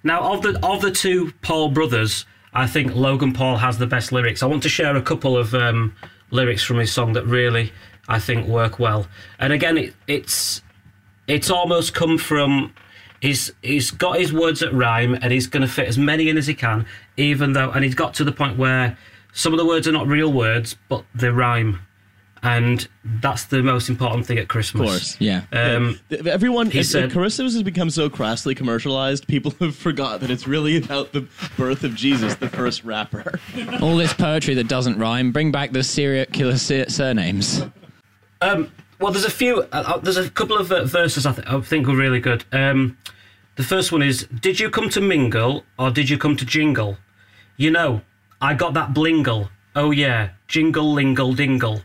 Now, 0.06 0.34
of 0.34 0.42
the 0.42 0.56
of 0.64 0.82
the 0.82 0.92
two 0.92 1.32
Paul 1.42 1.70
brothers, 1.70 2.26
I 2.54 2.68
think 2.68 2.94
Logan 2.94 3.32
Paul 3.32 3.56
has 3.56 3.76
the 3.78 3.88
best 3.88 4.12
lyrics. 4.12 4.40
I 4.40 4.46
want 4.46 4.62
to 4.62 4.68
share 4.68 4.94
a 4.94 5.02
couple 5.02 5.36
of 5.36 5.52
um, 5.52 5.96
lyrics 6.30 6.62
from 6.62 6.78
his 6.78 6.92
song 6.92 7.14
that 7.14 7.24
really 7.26 7.72
I 8.08 8.20
think 8.20 8.46
work 8.46 8.78
well. 8.78 9.08
And 9.40 9.52
again, 9.52 9.76
it, 9.76 9.94
it's 10.06 10.62
it's 11.26 11.50
almost 11.50 11.94
come 11.94 12.18
from 12.18 12.72
he's 13.20 13.50
he's 13.62 13.90
got 13.90 14.18
his 14.18 14.32
words 14.32 14.62
at 14.62 14.72
rhyme 14.72 15.14
and 15.14 15.32
he's 15.32 15.46
going 15.46 15.62
to 15.62 15.68
fit 15.68 15.88
as 15.88 15.98
many 15.98 16.28
in 16.28 16.36
as 16.38 16.46
he 16.46 16.54
can, 16.54 16.86
even 17.16 17.52
though 17.52 17.70
and 17.70 17.84
he's 17.84 17.94
got 17.94 18.14
to 18.14 18.24
the 18.24 18.32
point 18.32 18.56
where 18.58 18.96
some 19.32 19.52
of 19.52 19.58
the 19.58 19.66
words 19.66 19.86
are 19.88 19.92
not 19.92 20.06
real 20.06 20.32
words, 20.32 20.76
but 20.88 21.04
they 21.14 21.28
rhyme. 21.28 21.80
And 22.42 22.86
that's 23.04 23.46
the 23.46 23.60
most 23.62 23.88
important 23.88 24.24
thing 24.26 24.38
at 24.38 24.46
Christmas. 24.46 24.82
Of 24.82 24.86
course. 24.88 25.16
yeah. 25.18 25.42
Um, 25.52 25.98
Th- 26.10 26.24
Everyone, 26.26 26.70
He 26.70 26.80
it, 26.80 26.84
said- 26.84 27.10
Christmas 27.10 27.54
has 27.54 27.62
become 27.64 27.90
so 27.90 28.08
crassly 28.08 28.54
commercialized. 28.54 29.26
People 29.26 29.52
have 29.60 29.74
forgot 29.74 30.20
that 30.20 30.30
it's 30.30 30.46
really 30.46 30.76
about 30.76 31.12
the 31.12 31.26
birth 31.56 31.82
of 31.82 31.94
Jesus, 31.96 32.36
the 32.36 32.48
first 32.48 32.84
rapper. 32.84 33.40
All 33.80 33.96
this 33.96 34.12
poetry 34.14 34.54
that 34.54 34.68
doesn't 34.68 34.96
rhyme. 34.98 35.32
Bring 35.32 35.50
back 35.50 35.72
the 35.72 35.82
serial 35.82 36.26
killer 36.26 36.56
sur- 36.58 36.88
surnames. 36.88 37.62
Um, 38.42 38.70
well, 38.98 39.12
there's 39.12 39.24
a 39.24 39.30
few. 39.30 39.62
Uh, 39.62 39.66
uh, 39.72 39.98
there's 39.98 40.16
a 40.16 40.30
couple 40.30 40.59
of 40.59 40.72
uh, 40.72 40.85
verses 40.85 41.26
I, 41.26 41.32
th- 41.32 41.46
I 41.46 41.61
think 41.61 41.88
are 41.88 41.94
really 41.96 42.20
good. 42.20 42.44
Um, 42.52 42.98
the 43.56 43.62
first 43.62 43.92
one 43.92 44.02
is: 44.02 44.26
Did 44.40 44.61
you 44.61 44.70
come 44.70 44.88
to 44.90 45.00
mingle 45.00 45.64
or 45.78 45.90
did 45.90 46.09
you 46.09 46.18
come 46.18 46.37
to 46.37 46.44
jingle? 46.44 46.98
You 47.56 47.70
know, 47.70 48.02
I 48.40 48.54
got 48.54 48.74
that 48.74 48.94
blingle. 48.94 49.50
Oh 49.74 49.90
yeah, 49.90 50.30
jingle 50.48 50.92
lingle 50.92 51.35
dingle. 51.35 51.82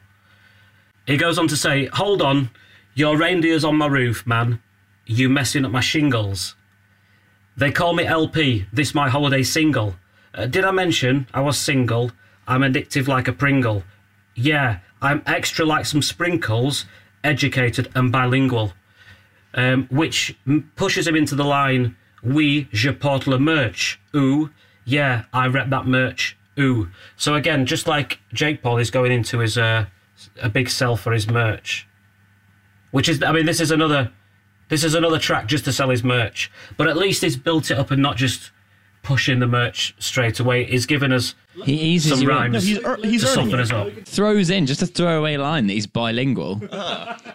He 1.05 1.17
goes 1.17 1.37
on 1.37 1.47
to 1.49 1.57
say, 1.57 1.85
"Hold 1.87 2.21
on, 2.21 2.49
your 2.93 3.17
reindeer's 3.17 3.63
on 3.63 3.77
my 3.77 3.87
roof, 3.87 4.25
man. 4.25 4.61
You 5.05 5.29
messing 5.29 5.65
up 5.65 5.71
my 5.71 5.81
shingles." 5.81 6.55
They 7.57 7.71
call 7.71 7.93
me 7.93 8.05
LP. 8.05 8.65
This 8.71 8.95
my 8.95 9.09
holiday 9.09 9.43
single. 9.43 9.95
Uh, 10.33 10.45
did 10.45 10.63
I 10.63 10.71
mention 10.71 11.27
I 11.33 11.41
was 11.41 11.57
single? 11.57 12.11
I'm 12.47 12.61
addictive 12.61 13.07
like 13.07 13.27
a 13.27 13.33
Pringle. 13.33 13.83
Yeah, 14.35 14.79
I'm 15.01 15.21
extra 15.25 15.65
like 15.65 15.85
some 15.85 16.01
sprinkles, 16.01 16.85
educated 17.23 17.89
and 17.95 18.11
bilingual. 18.11 18.73
Um, 19.53 19.87
which 19.91 20.37
pushes 20.75 21.07
him 21.07 21.15
into 21.15 21.35
the 21.35 21.43
line, 21.43 21.97
Oui, 22.23 22.67
je 22.71 22.91
porte 22.91 23.27
le 23.27 23.39
merch. 23.39 23.99
Ooh, 24.15 24.51
yeah, 24.85 25.23
I 25.33 25.47
rep 25.47 25.69
that 25.69 25.87
merch. 25.87 26.37
Ooh. 26.59 26.89
So 27.15 27.33
again, 27.35 27.65
just 27.65 27.87
like 27.87 28.19
Jake 28.33 28.61
Paul 28.61 28.77
is 28.77 28.91
going 28.91 29.11
into 29.11 29.39
his 29.39 29.57
uh, 29.57 29.85
a 30.41 30.49
big 30.49 30.69
sell 30.69 30.95
for 30.95 31.11
his 31.11 31.27
merch, 31.27 31.87
which 32.91 33.09
is, 33.09 33.23
I 33.23 33.31
mean, 33.31 33.45
this 33.45 33.59
is 33.59 33.71
another, 33.71 34.11
this 34.69 34.83
is 34.83 34.93
another 34.93 35.17
track 35.17 35.47
just 35.47 35.65
to 35.65 35.73
sell 35.73 35.89
his 35.89 36.03
merch. 36.03 36.51
But 36.77 36.87
at 36.87 36.97
least 36.97 37.21
he's 37.21 37.37
built 37.37 37.71
it 37.71 37.77
up 37.77 37.91
and 37.91 38.01
not 38.01 38.17
just 38.17 38.51
pushing 39.03 39.39
the 39.39 39.47
merch 39.47 39.95
straight 39.99 40.39
away. 40.39 40.63
He's 40.65 40.85
given 40.85 41.11
us 41.11 41.33
He 41.65 41.73
eases 41.73 42.19
some 42.19 42.27
rhymes 42.27 42.53
No, 42.53 42.59
he's 42.59 42.77
ear- 42.79 42.97
he's 43.03 43.21
to 43.21 43.27
soften 43.27 43.55
it. 43.59 43.61
us 43.61 43.71
up. 43.71 43.89
Throws 44.05 44.49
in 44.49 44.65
just 44.65 44.81
a 44.81 44.85
throwaway 44.87 45.37
line 45.37 45.67
that 45.67 45.73
he's 45.73 45.87
bilingual. 45.87 46.61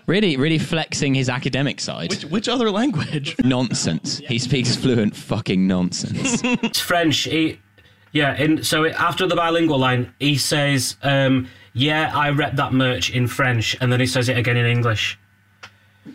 Really, 0.06 0.36
really 0.36 0.58
flexing 0.58 1.14
his 1.16 1.28
academic 1.28 1.80
side. 1.80 2.10
Which, 2.10 2.24
which 2.26 2.48
other 2.48 2.70
language? 2.70 3.34
nonsense. 3.44 4.18
He 4.18 4.38
speaks 4.38 4.76
fluent 4.76 5.16
fucking 5.16 5.66
nonsense. 5.66 6.40
It's 6.44 6.78
French. 6.78 7.18
He, 7.24 7.58
yeah. 8.12 8.36
In, 8.36 8.62
so 8.62 8.86
after 8.86 9.26
the 9.26 9.34
bilingual 9.34 9.78
line, 9.78 10.14
he 10.20 10.36
says, 10.38 10.96
um, 11.02 11.48
"Yeah, 11.72 12.12
I 12.14 12.30
rep 12.30 12.54
that 12.54 12.72
merch 12.72 13.10
in 13.10 13.26
French," 13.26 13.76
and 13.80 13.92
then 13.92 13.98
he 13.98 14.06
says 14.06 14.28
it 14.28 14.38
again 14.38 14.56
in 14.56 14.64
English. 14.66 15.18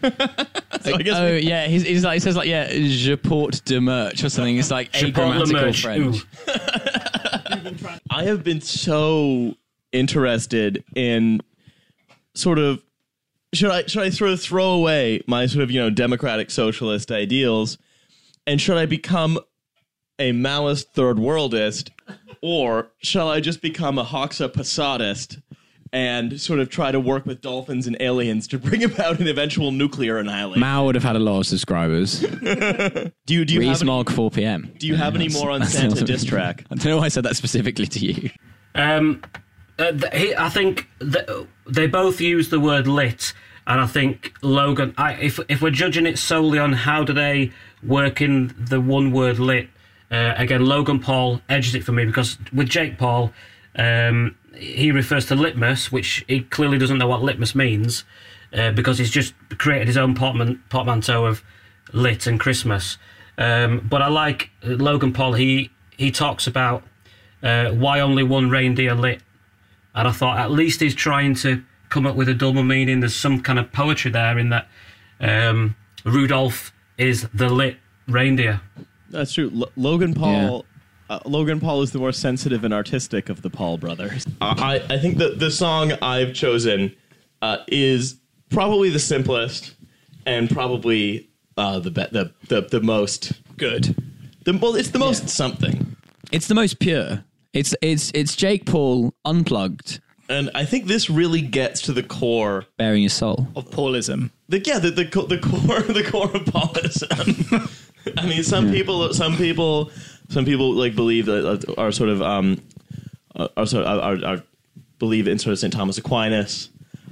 So 0.82 0.96
I 0.96 1.02
guess 1.04 1.18
oh 1.18 1.34
we- 1.34 1.42
yeah, 1.42 1.68
he's, 1.68 1.84
he's 1.84 2.04
like 2.04 2.16
he 2.16 2.20
says 2.20 2.36
like 2.36 2.48
yeah, 2.48 2.68
je 2.72 3.16
porte 3.16 3.64
de 3.66 3.80
merch 3.80 4.24
or 4.24 4.30
something. 4.30 4.58
It's 4.58 4.72
like 4.72 4.92
Je 4.94 5.12
porte 5.12 5.48
le. 5.48 5.74
French. 5.74 6.26
I 8.10 8.24
have 8.24 8.44
been 8.44 8.62
so 8.62 9.56
interested 9.92 10.84
in 10.96 11.42
sort 12.34 12.58
of 12.58 12.82
should 13.54 13.70
I 13.70 13.86
should 13.86 14.02
I 14.02 14.10
sort 14.10 14.32
of 14.32 14.42
throw 14.42 14.72
away 14.72 15.22
my 15.28 15.46
sort 15.46 15.64
of 15.64 15.70
you 15.70 15.80
know 15.80 15.90
democratic 15.92 16.50
socialist 16.50 17.12
ideals 17.12 17.78
and 18.48 18.60
should 18.60 18.78
I 18.78 18.86
become 18.86 19.38
a 20.18 20.32
Maoist 20.32 20.86
third 20.94 21.18
worldist 21.18 21.90
or 22.42 22.88
shall 23.00 23.30
I 23.30 23.40
just 23.40 23.62
become 23.62 24.00
a 24.00 24.04
Hoxa 24.06 24.50
Posadist 24.50 25.42
and 25.94 26.40
sort 26.40 26.60
of 26.60 26.70
try 26.70 26.92
to 26.92 27.00
work 27.00 27.26
with 27.26 27.42
dolphins 27.42 27.88
and 27.88 27.98
aliens 28.00 28.48
to 28.48 28.58
bring 28.58 28.84
about 28.92 29.20
an 29.20 29.28
eventual 29.28 29.72
nuclear 29.72 30.18
annihilation? 30.18 30.60
Mao 30.62 30.86
would 30.86 30.96
have 30.96 31.04
had 31.04 31.16
a 31.16 31.20
lot 31.20 31.40
of 31.40 31.46
subscribers. 31.46 32.20
do 32.20 33.12
you 33.28 33.46
do 33.46 33.54
you 33.54 33.62
have 33.62 33.64
any, 33.64 33.70
Rees-Mogg 33.70 34.12
4 34.12 34.32
p.m. 34.32 34.72
do 34.78 34.88
you 34.88 34.96
have 34.96 35.16
any 35.16 35.30
more 35.30 35.52
on 35.52 35.66
Santa 35.66 36.04
diss 36.06 36.24
track? 36.24 36.66
I 36.72 36.76
don't 36.76 36.86
know 36.86 36.98
why 36.98 37.06
I 37.06 37.10
said 37.10 37.24
that 37.26 37.36
specifically 37.36 37.88
to 37.88 38.00
you. 38.00 38.30
Um, 38.76 39.22
uh, 39.80 39.92
th- 39.92 40.14
he, 40.14 40.36
I 40.36 40.50
think 40.50 40.88
th- 41.00 41.28
they 41.68 41.88
both 41.88 42.22
use 42.22 42.50
the 42.50 42.60
word 42.60 42.88
lit, 42.88 43.34
and 43.68 43.82
I 43.82 43.88
think 43.88 44.34
Logan. 44.42 44.94
I, 44.98 45.14
if 45.14 45.40
if 45.50 45.62
we're 45.62 45.72
judging 45.72 46.06
it 46.06 46.18
solely 46.18 46.60
on 46.60 46.74
how 46.74 47.04
do 47.04 47.14
they 47.14 47.52
work 47.84 48.22
in 48.22 48.56
the 48.58 48.80
one 48.80 49.12
word 49.12 49.40
lit, 49.40 49.70
uh, 50.12 50.34
again 50.38 50.66
Logan 50.66 51.00
Paul 51.00 51.42
edges 51.50 51.76
it 51.76 51.84
for 51.84 51.92
me 51.92 52.06
because 52.06 52.38
with 52.54 52.70
Jake 52.70 52.98
Paul, 52.98 53.34
um, 53.76 54.38
he 54.56 54.92
refers 54.92 55.26
to 55.28 55.36
litmus, 55.36 55.92
which 55.92 56.24
he 56.28 56.42
clearly 56.42 56.78
doesn't 56.78 56.98
know 56.98 57.08
what 57.08 57.22
litmus 57.22 57.56
means, 57.56 58.04
uh, 58.54 58.72
because 58.72 58.98
he's 58.98 59.12
just 59.12 59.34
created 59.58 59.88
his 59.88 59.98
own 59.98 60.14
portman- 60.16 60.62
portmanteau 60.70 61.26
of 61.26 61.44
lit 61.94 62.28
and 62.28 62.40
Christmas. 62.40 62.98
Um, 63.38 63.86
but 63.90 64.02
I 64.02 64.08
like 64.08 64.50
uh, 64.64 64.70
Logan 64.72 65.14
Paul. 65.14 65.34
He 65.34 65.70
he 65.98 66.12
talks 66.12 66.48
about 66.48 66.84
uh, 67.44 67.72
why 67.72 68.00
only 68.00 68.24
one 68.24 68.50
reindeer 68.50 68.94
lit. 68.94 69.22
And 69.94 70.08
I 70.08 70.12
thought 70.12 70.38
at 70.40 70.52
least 70.52 70.80
he's 70.80 70.96
trying 70.96 71.36
to 71.36 71.64
come 71.90 72.06
up 72.08 72.16
with 72.16 72.30
a 72.30 72.34
double 72.34 72.64
meaning. 72.64 73.02
There's 73.02 73.16
some 73.16 73.42
kind 73.42 73.60
of 73.60 73.72
poetry 73.72 74.10
there 74.12 74.38
in 74.40 74.50
that 74.50 74.68
um, 75.20 75.76
Rudolph 76.06 76.72
is 76.98 77.28
the 77.34 77.50
lit 77.50 77.78
reindeer. 78.08 78.62
That's 79.10 79.34
true. 79.34 79.52
L- 79.54 79.72
Logan 79.76 80.14
Paul. 80.14 80.66
Uh, 81.12 81.20
Logan 81.26 81.60
Paul 81.60 81.82
is 81.82 81.92
the 81.92 82.00
more 82.00 82.14
sensitive 82.14 82.64
and 82.64 82.74
artistic 82.74 83.28
of 83.28 83.42
the 83.42 83.50
Paul 83.50 83.78
brothers. 83.78 84.26
I, 84.40 84.82
I 84.90 84.98
think 84.98 85.18
that 85.18 85.40
the 85.40 85.52
song 85.52 85.92
I've 86.02 86.34
chosen 86.34 86.96
uh, 87.42 87.58
is 87.68 88.16
probably 88.50 88.90
the 88.90 89.00
simplest 89.00 89.76
and 90.26 90.50
probably 90.50 91.30
uh, 91.58 91.80
the, 91.80 91.92
be- 91.92 92.08
the 92.12 92.32
the 92.48 92.62
the 92.62 92.80
most 92.80 93.34
good. 93.58 93.94
The, 94.46 94.58
well, 94.58 94.76
it's 94.76 94.92
the 94.92 95.00
most 95.00 95.28
something, 95.28 95.98
It's 96.32 96.48
the 96.48 96.56
most 96.56 96.80
pure. 96.80 97.26
It's 97.52 97.76
it's 97.82 98.14
it's 98.16 98.38
Jake 98.38 98.66
Paul 98.66 99.14
unplugged, 99.26 100.00
and 100.30 100.50
I 100.56 100.64
think 100.64 100.86
this 100.86 101.10
really 101.10 101.42
gets 101.42 101.82
to 101.82 101.92
the 101.92 102.04
core. 102.04 102.68
bearing 102.78 103.02
your 103.02 103.10
soul. 103.10 103.50
Of 103.58 103.70
Paulism. 103.70 104.32
The, 104.48 104.60
yeah, 104.60 104.80
the, 104.80 104.92
the 104.92 105.04
the 105.04 105.40
core 105.40 105.82
the 105.94 106.10
core 106.10 106.34
of 106.34 106.46
Paulism. 106.46 107.70
I 108.18 108.26
mean, 108.26 108.44
some 108.44 108.72
people 108.72 109.14
some 109.14 109.36
people 109.36 109.92
some 110.32 110.46
people 110.46 110.74
like 110.74 110.96
believe 110.96 111.26
that 111.26 111.46
uh, 111.46 111.74
are 111.80 111.92
sort 111.92 112.10
of 112.10 112.22
um 112.22 112.62
are, 113.36 113.50
are 113.58 113.66
sort 113.66 113.86
of 113.86 114.00
are, 114.00 114.26
are 114.26 114.44
believe 114.98 115.28
in 115.28 115.38
sort 115.38 115.52
of 115.54 115.60
St. 115.60 115.74
Thomas 115.74 115.98
Aquinas. 115.98 116.70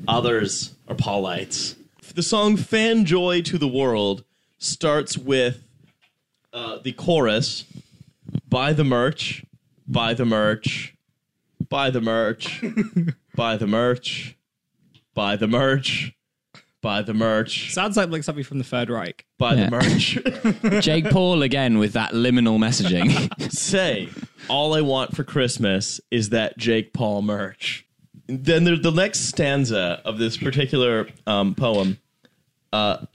Others 0.08 0.76
are 0.88 0.96
Paulites. 0.96 1.76
The 2.16 2.24
song 2.24 2.56
"Fanjoy 2.56 3.44
to 3.46 3.58
the 3.58 3.68
World" 3.68 4.24
starts 4.58 5.18
with 5.18 5.64
uh, 6.54 6.78
the 6.82 6.94
chorus: 6.94 7.66
"Buy 8.48 8.74
the 8.74 8.86
merch, 8.86 9.44
buy 9.86 10.14
the 10.14 10.26
merch, 10.26 10.96
buy 11.68 11.90
the 11.90 12.02
merch, 12.02 12.64
buy 13.36 13.58
the 13.58 13.68
merch, 13.68 14.38
buy 15.14 15.36
the 15.36 15.48
merch, 15.48 16.14
buy 16.82 17.02
the 17.02 17.14
merch, 17.14 17.74
Sounds 17.74 17.98
like 17.98 18.10
like 18.10 18.24
something 18.24 18.44
from 18.44 18.58
the 18.58 18.64
Third 18.64 18.90
Reich. 18.90 19.26
buy 19.38 19.56
Yeah. 19.56 19.70
the 19.70 19.72
merch." 19.72 20.82
Jake 20.84 21.10
Paul 21.10 21.42
again 21.44 21.78
with 21.78 21.94
that 21.94 22.14
liminal 22.14 22.58
messaging. 22.58 23.52
say, 23.52 24.10
all 24.48 24.74
I 24.74 24.82
want 24.82 25.16
for 25.16 25.24
Christmas 25.24 26.00
is 26.12 26.30
that 26.30 26.58
Jake 26.58 26.94
Paul 26.94 27.22
merch. 27.22 27.86
Then 28.28 28.64
the, 28.64 28.76
the 28.76 28.92
next 28.92 29.22
stanza 29.22 30.02
of 30.06 30.18
this 30.20 30.38
particular 30.38 31.08
um, 31.26 31.56
poem, 31.56 31.98
uh, 32.72 33.06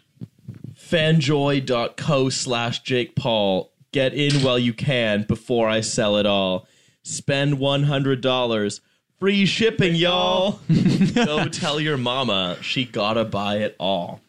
fanjoy.co 0.77 2.29
slash 2.31 2.83
Jake 2.83 3.14
Paul, 3.14 3.72
get 3.92 4.12
in 4.14 4.42
while 4.42 4.59
you 4.59 4.72
can 4.72 5.22
before 5.22 5.68
I 5.68 5.81
sell 5.81 6.16
it 6.16 6.27
all. 6.27 6.66
Spend 7.03 7.59
$100. 7.59 8.81
Free 9.25 9.47
shipping, 9.47 9.95
y'all. 9.95 10.61
Go 11.15 11.49
tell 11.49 11.81
your 11.81 11.97
mama 11.97 12.59
she 12.61 12.85
gotta 12.85 13.25
buy 13.25 13.57
it 13.57 13.75
all. 13.81 14.21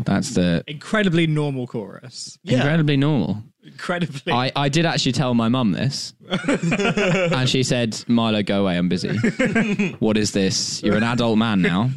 That's 0.00 0.34
the 0.34 0.64
Incredibly 0.66 1.28
normal 1.28 1.68
chorus. 1.68 2.36
incredibly 2.44 2.96
normal. 2.96 3.44
Incredibly. 3.66 4.32
I, 4.32 4.52
I 4.54 4.68
did 4.68 4.86
actually 4.86 5.12
tell 5.12 5.34
my 5.34 5.48
mum 5.48 5.72
this, 5.72 6.14
and 6.30 7.48
she 7.48 7.62
said, 7.64 8.02
"Milo, 8.06 8.42
go 8.42 8.62
away. 8.62 8.76
I'm 8.78 8.88
busy. 8.88 9.16
what 9.98 10.16
is 10.16 10.30
this? 10.32 10.82
You're 10.84 10.96
an 10.96 11.02
adult 11.02 11.36
man 11.36 11.62
now. 11.62 11.90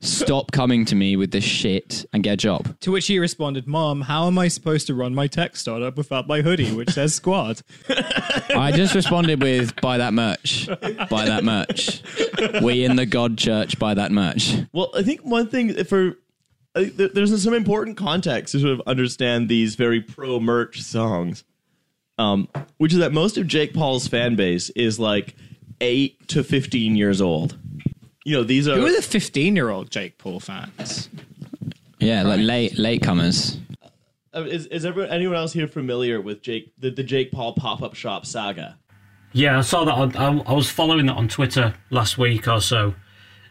Stop 0.00 0.52
coming 0.52 0.84
to 0.84 0.94
me 0.94 1.16
with 1.16 1.32
this 1.32 1.42
shit 1.42 2.06
and 2.12 2.22
get 2.22 2.34
a 2.34 2.36
job." 2.36 2.78
to 2.80 2.92
which 2.92 3.08
he 3.08 3.18
responded, 3.18 3.66
Mom, 3.66 4.02
how 4.02 4.28
am 4.28 4.38
I 4.38 4.46
supposed 4.48 4.86
to 4.86 4.94
run 4.94 5.14
my 5.14 5.26
tech 5.26 5.56
startup 5.56 5.96
without 5.96 6.28
my 6.28 6.40
hoodie, 6.42 6.72
which 6.72 6.90
says 6.90 7.14
squad? 7.14 7.62
I 7.88 8.70
just 8.72 8.94
responded 8.94 9.42
with, 9.42 9.74
"Buy 9.80 9.98
that 9.98 10.14
merch. 10.14 10.68
Buy 11.10 11.24
that 11.26 11.42
merch. 11.42 12.02
We 12.62 12.84
in 12.84 12.94
the 12.96 13.06
God 13.06 13.36
Church 13.38 13.78
buy 13.78 13.94
that 13.94 14.12
merch." 14.12 14.54
Well, 14.72 14.90
I 14.94 15.02
think 15.02 15.22
one 15.22 15.48
thing 15.48 15.84
for 15.84 16.06
I 16.08 16.10
think 16.10 16.14
there- 16.14 16.16
there's 16.84 17.42
some 17.42 17.54
important 17.54 17.96
context 17.96 18.52
to 18.52 18.60
sort 18.60 18.72
of 18.72 18.82
understand 18.86 19.48
these 19.48 19.74
very 19.74 20.00
pro 20.00 20.38
merch 20.38 20.82
songs, 20.82 21.44
um, 22.18 22.48
which 22.78 22.92
is 22.92 22.98
that 22.98 23.12
most 23.12 23.38
of 23.38 23.46
Jake 23.46 23.74
Paul's 23.74 24.06
fan 24.06 24.36
base 24.36 24.70
is 24.70 24.98
like 24.98 25.34
eight 25.80 26.28
to 26.28 26.44
fifteen 26.44 26.96
years 26.96 27.20
old. 27.20 27.56
You 28.24 28.34
know, 28.34 28.42
these 28.42 28.66
are 28.66 28.74
Who 28.74 28.84
are 28.84 28.92
the 28.92 29.02
15 29.02 29.54
year 29.54 29.70
old 29.70 29.88
Jake 29.88 30.18
Paul 30.18 30.40
fans? 30.40 31.08
Yeah, 32.00 32.24
like 32.24 32.40
late 32.40 32.72
latecomers. 32.74 33.56
uh, 34.34 34.42
is, 34.42 34.66
is 34.66 34.84
everyone, 34.84 35.12
anyone 35.12 35.36
else 35.36 35.52
here 35.52 35.68
familiar 35.68 36.20
with 36.20 36.42
Jake 36.42 36.72
the, 36.76 36.90
the 36.90 37.04
Jake 37.04 37.30
Paul 37.30 37.54
pop 37.54 37.82
up 37.82 37.94
shop 37.94 38.26
saga? 38.26 38.78
Yeah, 39.32 39.58
I 39.58 39.60
saw 39.60 39.84
that. 39.84 39.94
On, 39.94 40.16
I, 40.16 40.42
I 40.50 40.52
was 40.54 40.68
following 40.68 41.06
that 41.06 41.14
on 41.14 41.28
Twitter 41.28 41.74
last 41.90 42.18
week 42.18 42.48
or 42.48 42.60
so. 42.60 42.96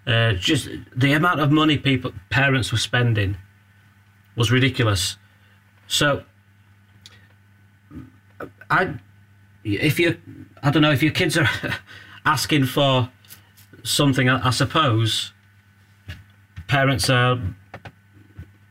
Uh, 0.07 0.33
just 0.33 0.69
the 0.95 1.13
amount 1.13 1.39
of 1.39 1.51
money 1.51 1.77
people, 1.77 2.13
parents 2.29 2.71
were 2.71 2.77
spending, 2.77 3.37
was 4.35 4.51
ridiculous. 4.51 5.17
So, 5.87 6.23
I, 8.69 8.95
if 9.63 9.99
you, 9.99 10.17
I 10.61 10.69
don't 10.69 10.81
know, 10.81 10.91
if 10.91 11.01
your 11.01 11.11
kids 11.11 11.37
are 11.37 11.49
asking 12.25 12.65
for 12.65 13.09
something, 13.83 14.29
I, 14.29 14.47
I 14.47 14.49
suppose 14.51 15.33
parents 16.67 17.09
are 17.09 17.39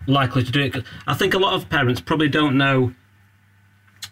likely 0.06 0.44
to 0.44 0.52
do 0.52 0.60
it. 0.62 0.84
I 1.06 1.14
think 1.14 1.34
a 1.34 1.38
lot 1.38 1.54
of 1.54 1.68
parents 1.68 2.00
probably 2.00 2.28
don't 2.28 2.56
know 2.56 2.94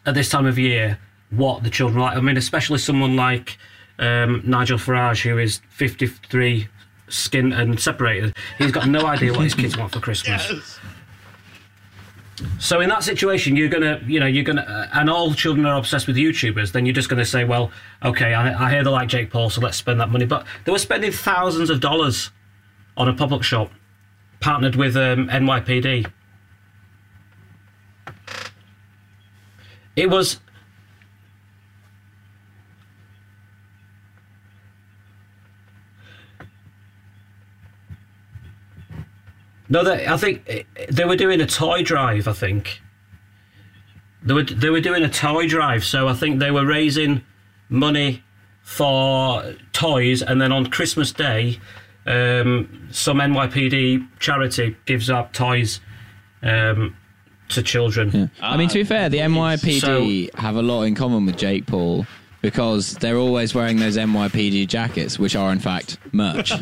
at 0.07 0.15
this 0.15 0.29
time 0.29 0.47
of 0.47 0.59
year 0.59 0.99
what 1.31 1.63
the 1.63 1.71
children 1.71 2.01
like. 2.01 2.17
I 2.17 2.21
mean, 2.21 2.37
especially 2.37 2.79
someone 2.79 3.17
like 3.17 3.59
um, 3.99 4.43
Nigel 4.45 4.79
Farage, 4.79 5.23
who 5.23 5.39
is 5.39 5.61
53, 5.71 6.69
skin 7.13 7.53
and 7.53 7.79
separated. 7.79 8.35
He's 8.59 8.73
got 8.73 8.89
no 8.89 9.07
idea 9.07 9.33
what 9.33 9.43
his 9.43 9.55
kids 9.55 9.77
want 9.77 9.93
for 9.93 10.01
Christmas. 10.01 10.79
So 12.59 12.81
in 12.81 12.89
that 12.89 13.05
situation, 13.05 13.57
you're 13.57 13.69
gonna, 13.69 14.01
you 14.07 14.19
know, 14.19 14.27
you're 14.27 14.45
gonna, 14.45 14.63
uh, 14.63 14.99
and 14.99 15.09
all 15.09 15.33
children 15.35 15.67
are 15.67 15.77
obsessed 15.77 16.07
with 16.07 16.17
YouTubers. 16.17 16.73
Then 16.73 16.87
you're 16.87 16.95
just 16.95 17.09
gonna 17.09 17.25
say, 17.25 17.45
well, 17.45 17.71
okay, 18.05 18.35
I, 18.35 18.67
I 18.67 18.71
hear 18.71 18.83
they 18.83 18.91
like 18.91 19.09
Jake 19.09 19.31
Paul, 19.31 19.51
so 19.51 19.61
let's 19.61 19.77
spend 19.77 20.01
that 20.01 20.11
money. 20.11 20.25
But 20.25 20.47
they 20.65 20.73
were 20.73 20.79
spending 20.79 21.13
thousands 21.13 21.71
of 21.71 21.81
dollars 21.81 22.31
on 22.97 23.09
a 23.09 23.15
pop-up 23.15 23.43
shop 23.43 23.71
partnered 24.41 24.77
with 24.77 24.97
um, 24.97 25.29
NYPD. 25.29 26.11
It 29.95 30.11
was 30.11 30.41
No, 39.73 39.83
they, 39.83 40.07
I 40.07 40.19
think 40.19 40.43
eh, 40.49 40.65
they 40.91 41.07
were 41.07 41.17
doing 41.17 41.41
a 41.41 41.47
toy 41.47 41.83
drive. 41.83 42.29
I 42.29 42.35
think 42.35 42.83
they 44.23 44.35
were 44.35 44.43
they 44.43 44.69
were 44.69 44.83
doing 44.83 45.03
a 45.03 45.09
toy 45.09 45.49
drive. 45.49 45.83
So 45.83 46.09
I 46.09 46.13
think 46.13 46.41
they 46.41 46.51
were 46.51 46.67
raising 46.67 47.23
money 47.71 48.23
for 48.63 49.55
toys, 49.73 50.21
and 50.21 50.43
then 50.43 50.53
on 50.53 50.67
Christmas 50.67 51.11
Day, 51.11 51.59
um, 52.05 52.87
some 52.91 53.17
NYPD 53.17 54.07
charity 54.19 54.77
gives 54.85 55.11
out 55.11 55.33
toys 55.33 55.81
um, 56.43 56.95
to 57.49 57.63
children. 57.63 58.31
I 58.43 58.59
mean, 58.59 58.69
to 58.69 58.75
be 58.75 58.85
fair, 58.85 59.09
the 59.09 59.19
NYPD 59.19 60.35
have 60.35 60.57
a 60.57 60.63
lot 60.63 60.83
in 60.83 60.95
common 60.95 61.25
with 61.25 61.39
Jake 61.39 61.65
Paul 61.67 62.05
because 62.43 62.93
they're 62.97 63.17
always 63.17 63.55
wearing 63.55 63.79
those 63.79 63.97
NYPD 63.97 64.69
jackets, 64.69 65.19
which 65.19 65.35
are 65.35 65.51
in 65.51 65.61
fact 65.61 65.97
merch. 66.13 66.53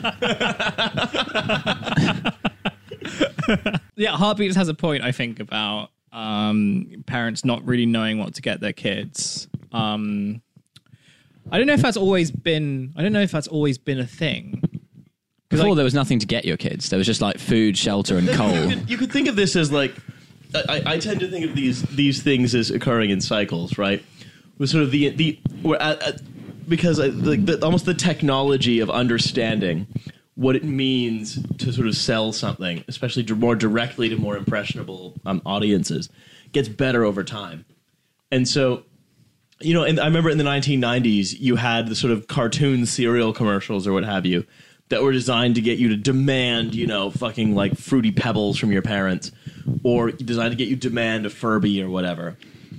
Yeah, 3.96 4.16
Heartbeeps 4.16 4.54
has 4.56 4.68
a 4.68 4.74
point, 4.74 5.02
I 5.04 5.12
think, 5.12 5.40
about 5.40 5.90
um, 6.12 7.04
parents 7.06 7.44
not 7.44 7.64
really 7.66 7.86
knowing 7.86 8.18
what 8.18 8.34
to 8.34 8.42
get 8.42 8.60
their 8.60 8.72
kids. 8.72 9.48
Um, 9.72 10.40
I 11.50 11.58
don't 11.58 11.66
know 11.66 11.74
if 11.74 11.82
that's 11.82 11.96
always 11.96 12.30
been. 12.30 12.92
I 12.96 13.02
don't 13.02 13.12
know 13.12 13.20
if 13.22 13.30
that's 13.30 13.48
always 13.48 13.78
been 13.78 13.98
a 13.98 14.06
thing. 14.06 14.62
Before 15.48 15.68
like- 15.70 15.76
there 15.76 15.84
was 15.84 15.94
nothing 15.94 16.18
to 16.20 16.26
get 16.26 16.44
your 16.44 16.56
kids. 16.56 16.88
There 16.90 16.98
was 16.98 17.06
just 17.06 17.20
like 17.20 17.38
food, 17.38 17.76
shelter, 17.76 18.16
and 18.16 18.26
You 18.28 18.34
coal. 18.34 18.68
could, 18.68 18.90
you 18.90 18.96
could 18.96 19.12
think 19.12 19.28
of 19.28 19.36
this 19.36 19.56
as 19.56 19.70
like 19.72 19.94
I, 20.54 20.82
I 20.86 20.98
tend 20.98 21.20
to 21.20 21.28
think 21.28 21.44
of 21.44 21.54
these 21.54 21.82
these 21.82 22.22
things 22.22 22.54
as 22.54 22.70
occurring 22.70 23.10
in 23.10 23.20
cycles, 23.20 23.76
right? 23.78 24.04
With 24.58 24.70
sort 24.70 24.82
of 24.84 24.90
the 24.90 25.10
the 25.10 25.38
we're 25.62 25.76
at, 25.76 26.02
at, 26.02 26.20
because 26.68 27.00
I, 27.00 27.06
like 27.06 27.44
the, 27.46 27.62
almost 27.64 27.84
the 27.84 27.94
technology 27.94 28.78
of 28.80 28.90
understanding 28.90 29.86
what 30.34 30.56
it 30.56 30.64
means 30.64 31.38
to 31.58 31.72
sort 31.72 31.86
of 31.86 31.96
sell 31.96 32.32
something, 32.32 32.84
especially 32.88 33.24
more 33.34 33.54
directly 33.54 34.08
to 34.08 34.16
more 34.16 34.36
impressionable 34.36 35.14
um, 35.26 35.42
audiences, 35.44 36.08
gets 36.52 36.68
better 36.68 37.04
over 37.04 37.24
time, 37.24 37.64
and 38.30 38.48
so. 38.48 38.84
You 39.62 39.74
know, 39.74 39.84
and 39.84 40.00
I 40.00 40.06
remember 40.06 40.30
in 40.30 40.38
the 40.38 40.44
1990s, 40.44 41.38
you 41.38 41.56
had 41.56 41.88
the 41.88 41.94
sort 41.94 42.14
of 42.14 42.28
cartoon 42.28 42.86
cereal 42.86 43.34
commercials 43.34 43.86
or 43.86 43.92
what 43.92 44.04
have 44.04 44.24
you 44.24 44.46
that 44.90 45.02
were 45.02 45.12
designed 45.12 45.54
to 45.54 45.60
get 45.60 45.78
you 45.78 45.88
to 45.88 45.96
demand, 45.96 46.74
you 46.74 46.86
know, 46.86 47.10
fucking 47.10 47.54
like 47.54 47.76
fruity 47.76 48.10
pebbles 48.10 48.58
from 48.58 48.70
your 48.70 48.82
parents, 48.82 49.32
or 49.82 50.10
designed 50.10 50.50
to 50.52 50.56
get 50.56 50.68
you 50.68 50.76
demand 50.76 51.24
a 51.24 51.30
Furby 51.30 51.82
or 51.82 51.88
whatever. 51.88 52.36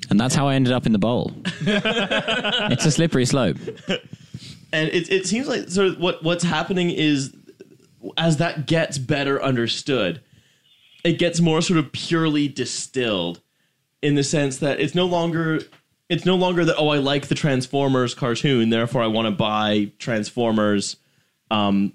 And 0.09 0.19
that's 0.19 0.35
how 0.35 0.47
I 0.47 0.55
ended 0.55 0.73
up 0.73 0.85
in 0.85 0.91
the 0.91 0.99
bowl. 0.99 1.33
it's 1.61 2.85
a 2.85 2.91
slippery 2.91 3.25
slope. 3.25 3.57
And 4.73 4.89
it 4.89 5.09
it 5.09 5.25
seems 5.25 5.47
like 5.47 5.69
sort 5.69 5.87
of 5.87 5.99
what 5.99 6.21
what's 6.23 6.43
happening 6.43 6.91
is 6.91 7.33
as 8.17 8.37
that 8.37 8.67
gets 8.67 8.97
better 8.97 9.41
understood, 9.41 10.21
it 11.03 11.13
gets 11.19 11.39
more 11.39 11.61
sort 11.61 11.79
of 11.79 11.91
purely 11.91 12.47
distilled 12.47 13.41
in 14.01 14.15
the 14.15 14.23
sense 14.23 14.57
that 14.57 14.79
it's 14.79 14.95
no 14.95 15.05
longer 15.05 15.61
it's 16.09 16.25
no 16.25 16.35
longer 16.35 16.65
that 16.65 16.75
oh 16.77 16.89
I 16.89 16.97
like 16.97 17.27
the 17.27 17.35
Transformers 17.35 18.13
cartoon, 18.13 18.69
therefore 18.69 19.01
I 19.01 19.07
want 19.07 19.27
to 19.27 19.31
buy 19.31 19.91
Transformers 19.99 20.97
um 21.49 21.93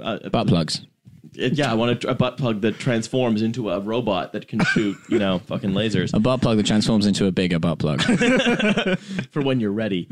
uh, 0.00 0.28
Butt 0.30 0.48
plugs. 0.48 0.86
Yeah, 1.34 1.70
I 1.70 1.74
want 1.74 2.04
a, 2.04 2.10
a 2.10 2.14
butt 2.14 2.36
plug 2.36 2.60
that 2.60 2.78
transforms 2.78 3.42
into 3.42 3.70
a 3.70 3.80
robot 3.80 4.32
that 4.32 4.48
can 4.48 4.60
shoot, 4.64 4.96
you 5.08 5.18
know, 5.18 5.38
fucking 5.46 5.70
lasers 5.70 6.12
A 6.14 6.20
butt 6.20 6.42
plug 6.42 6.58
that 6.58 6.66
transforms 6.66 7.06
into 7.06 7.26
a 7.26 7.32
bigger 7.32 7.58
butt 7.58 7.78
plug. 7.78 8.02
for 9.30 9.42
when 9.42 9.60
you're 9.60 9.72
ready. 9.72 10.08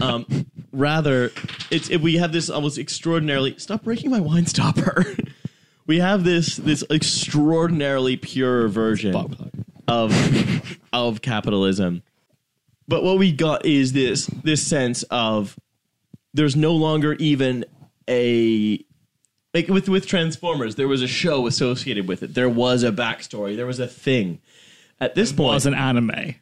Um, 0.00 0.46
rather, 0.72 1.30
it's 1.70 1.88
it, 1.90 2.00
we 2.00 2.16
have 2.16 2.32
this 2.32 2.50
almost 2.50 2.78
extraordinarily. 2.78 3.58
Stop 3.58 3.84
breaking 3.84 4.10
my 4.10 4.20
wine 4.20 4.46
stopper. 4.46 5.06
we 5.86 6.00
have 6.00 6.24
this 6.24 6.56
this 6.56 6.84
extraordinarily 6.90 8.16
pure 8.16 8.68
version 8.68 9.14
of 9.86 10.78
of 10.92 11.22
capitalism. 11.22 12.02
But 12.86 13.02
what 13.02 13.18
we 13.18 13.32
got 13.32 13.64
is 13.64 13.92
this 13.92 14.26
this 14.26 14.66
sense 14.66 15.02
of 15.04 15.58
there's 16.34 16.56
no 16.56 16.74
longer 16.74 17.14
even 17.14 17.64
a 18.08 18.84
like 19.58 19.68
with 19.68 19.88
with 19.88 20.06
Transformers, 20.06 20.76
there 20.76 20.88
was 20.88 21.02
a 21.02 21.08
show 21.08 21.46
associated 21.46 22.06
with 22.08 22.22
it. 22.22 22.34
There 22.34 22.48
was 22.48 22.82
a 22.82 22.92
backstory. 22.92 23.56
There 23.56 23.66
was 23.66 23.80
a 23.80 23.86
thing. 23.88 24.40
At 25.00 25.14
this 25.14 25.32
point, 25.32 25.54
Was 25.54 25.66
an 25.66 25.74
anime. 25.74 26.34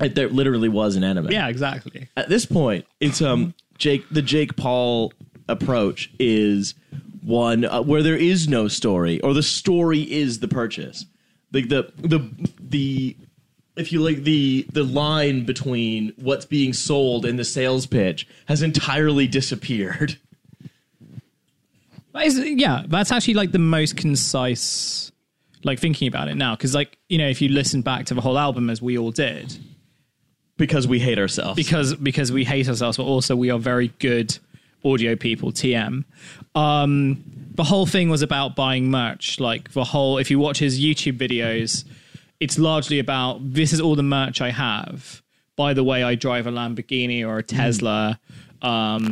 it- 0.00 0.14
there 0.14 0.28
literally 0.28 0.68
was 0.68 0.96
an 0.96 1.04
anime. 1.04 1.30
Yeah, 1.30 1.48
exactly. 1.48 2.08
At 2.16 2.28
this 2.28 2.44
point, 2.46 2.84
it's 3.00 3.20
um 3.22 3.54
Jake 3.78 4.04
the 4.10 4.22
Jake 4.22 4.56
Paul 4.56 5.12
approach 5.48 6.10
is 6.18 6.74
one 7.22 7.64
uh, 7.64 7.82
where 7.82 8.02
there 8.02 8.16
is 8.16 8.48
no 8.48 8.68
story 8.68 9.20
or 9.20 9.34
the 9.34 9.42
story 9.42 10.00
is 10.10 10.40
the 10.40 10.48
purchase. 10.48 11.06
Like 11.52 11.68
the 11.68 11.92
the 11.98 12.20
the 12.60 13.16
if 13.76 13.92
you 13.92 14.00
like 14.00 14.24
the 14.24 14.66
the 14.72 14.82
line 14.84 15.44
between 15.44 16.12
what's 16.16 16.44
being 16.46 16.72
sold 16.72 17.24
and 17.24 17.38
the 17.38 17.44
sales 17.44 17.86
pitch 17.86 18.26
has 18.46 18.62
entirely 18.62 19.26
disappeared. 19.26 20.18
That 22.12 22.26
is, 22.26 22.38
yeah, 22.38 22.84
that's 22.86 23.10
actually 23.10 23.34
like 23.34 23.52
the 23.52 23.58
most 23.58 23.96
concise, 23.96 25.12
like 25.64 25.78
thinking 25.78 26.08
about 26.08 26.28
it 26.28 26.34
now. 26.34 26.54
Because, 26.54 26.74
like, 26.74 26.98
you 27.08 27.18
know, 27.18 27.28
if 27.28 27.40
you 27.40 27.48
listen 27.48 27.82
back 27.82 28.06
to 28.06 28.14
the 28.14 28.20
whole 28.20 28.38
album 28.38 28.68
as 28.68 28.82
we 28.82 28.98
all 28.98 29.10
did, 29.10 29.58
because 30.56 30.86
we 30.86 30.98
hate 30.98 31.18
ourselves. 31.18 31.56
because 31.56 31.94
because 31.94 32.30
we 32.30 32.44
hate 32.44 32.68
ourselves, 32.68 32.96
but 32.96 33.04
also 33.04 33.34
we 33.34 33.50
are 33.50 33.58
very 33.58 33.88
good 33.98 34.38
audio 34.84 35.16
people. 35.16 35.52
TM. 35.52 36.04
Um, 36.54 37.24
the 37.54 37.64
whole 37.64 37.86
thing 37.86 38.08
was 38.10 38.22
about 38.22 38.56
buying 38.56 38.90
merch. 38.90 39.40
Like 39.40 39.72
the 39.72 39.84
whole, 39.84 40.18
if 40.18 40.30
you 40.30 40.38
watch 40.38 40.58
his 40.58 40.80
YouTube 40.80 41.18
videos, 41.18 41.84
it's 42.40 42.58
largely 42.58 42.98
about 42.98 43.38
this 43.52 43.72
is 43.72 43.80
all 43.80 43.94
the 43.94 44.02
merch 44.02 44.40
I 44.40 44.50
have. 44.50 45.22
By 45.56 45.74
the 45.74 45.84
way, 45.84 46.02
I 46.02 46.14
drive 46.14 46.46
a 46.46 46.50
Lamborghini 46.50 47.26
or 47.26 47.38
a 47.38 47.42
Tesla. 47.42 48.18
Um, 48.62 49.08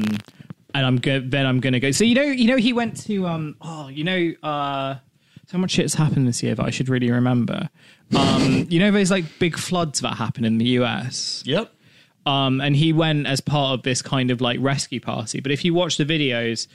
and 0.75 0.87
I'm 0.87 0.97
go- 0.97 1.21
then 1.21 1.47
I'm 1.47 1.61
gonna 1.61 1.81
go. 1.81 1.91
So 1.91 2.05
you 2.05 2.15
know, 2.15 2.23
you 2.23 2.47
know, 2.47 2.57
he 2.57 2.73
went 2.73 3.01
to 3.07 3.27
um. 3.27 3.57
Oh, 3.61 3.89
you 3.89 4.05
know, 4.05 4.33
uh, 4.43 4.97
so 5.47 5.59
much 5.59 5.73
shit's 5.73 5.95
happened 5.95 6.29
this 6.29 6.43
year 6.43 6.55
that 6.55 6.65
I 6.65 6.71
should 6.71 6.89
really 6.89 7.11
remember. 7.11 7.69
Um, 8.17 8.67
you 8.69 8.79
know, 8.79 8.91
there's 8.91 9.11
like 9.11 9.25
big 9.39 9.57
floods 9.57 10.01
that 10.01 10.15
happen 10.15 10.45
in 10.45 10.59
the 10.59 10.65
US. 10.81 11.43
Yep. 11.47 11.73
Um, 12.27 12.61
and 12.61 12.77
he 12.77 12.93
went 12.93 13.27
as 13.27 13.41
part 13.41 13.79
of 13.79 13.83
this 13.83 14.03
kind 14.03 14.31
of 14.31 14.41
like 14.41 14.59
rescue 14.61 15.01
party. 15.01 15.41
But 15.41 15.53
if 15.53 15.65
you 15.65 15.75
watch 15.75 15.97
the 15.97 16.05
videos, 16.05 16.67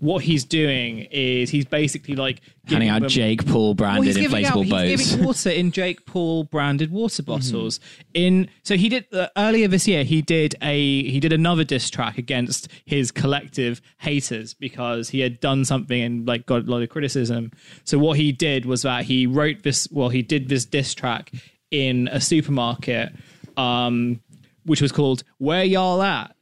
what 0.00 0.22
he's 0.24 0.44
doing 0.44 1.00
is 1.10 1.50
he's 1.50 1.64
basically 1.64 2.14
like 2.14 2.40
Handing 2.66 2.88
giving 2.88 2.88
out 2.88 3.00
them- 3.02 3.08
Jake 3.10 3.46
Paul 3.46 3.74
well, 3.74 4.00
he's 4.02 4.14
branded 4.16 4.44
out, 4.44 4.54
inflatable 4.54 4.64
he's 4.64 4.70
boats. 4.70 5.10
giving 5.12 5.24
water 5.26 5.50
in 5.50 5.70
Jake 5.72 6.04
Paul 6.06 6.44
branded 6.44 6.90
water 6.90 7.22
bottles. 7.22 7.80
In 8.12 8.48
so 8.62 8.76
he 8.76 8.88
did 8.88 9.06
uh, 9.12 9.28
earlier 9.36 9.68
this 9.68 9.86
year. 9.88 10.04
He 10.04 10.20
did 10.22 10.56
a 10.60 11.08
he 11.10 11.20
did 11.20 11.32
another 11.32 11.64
diss 11.64 11.88
track 11.90 12.18
against 12.18 12.68
his 12.84 13.10
collective 13.10 13.80
haters 13.98 14.52
because 14.54 15.10
he 15.10 15.20
had 15.20 15.40
done 15.40 15.64
something 15.64 16.00
and 16.00 16.26
like 16.26 16.44
got 16.46 16.66
a 16.66 16.70
lot 16.70 16.82
of 16.82 16.88
criticism. 16.90 17.52
So 17.84 17.98
what 17.98 18.18
he 18.18 18.32
did 18.32 18.66
was 18.66 18.82
that 18.82 19.04
he 19.04 19.26
wrote 19.26 19.62
this. 19.62 19.88
Well, 19.90 20.08
he 20.10 20.22
did 20.22 20.48
this 20.48 20.64
diss 20.64 20.94
track 20.94 21.32
in 21.70 22.08
a 22.08 22.20
supermarket, 22.20 23.12
um, 23.56 24.20
which 24.64 24.80
was 24.82 24.92
called 24.92 25.22
"Where 25.38 25.64
Y'all 25.64 26.02
At." 26.02 26.33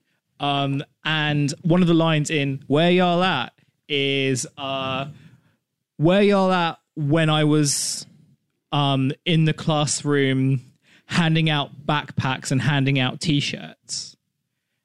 Um, 0.43 0.83
and 1.05 1.55
one 1.63 1.81
of 1.81 1.89
the 1.89 1.95
lines 1.95 2.29
in 2.29 2.63
"Where 2.67 2.91
Y'all 2.91 3.23
At" 3.23 3.55
is 3.89 4.47
uh, 4.59 5.07
where 5.97 6.23
y'all 6.23 6.51
at 6.51 6.79
when 6.95 7.31
I 7.31 7.45
was 7.45 8.07
um, 8.73 9.13
in 9.25 9.45
the 9.45 9.53
classroom 9.53 10.63
handing 11.07 11.51
out 11.51 11.87
backpacks 11.87 12.51
and 12.51 12.63
handing 12.63 12.99
out 12.99 13.21
t-shirts. 13.21 14.17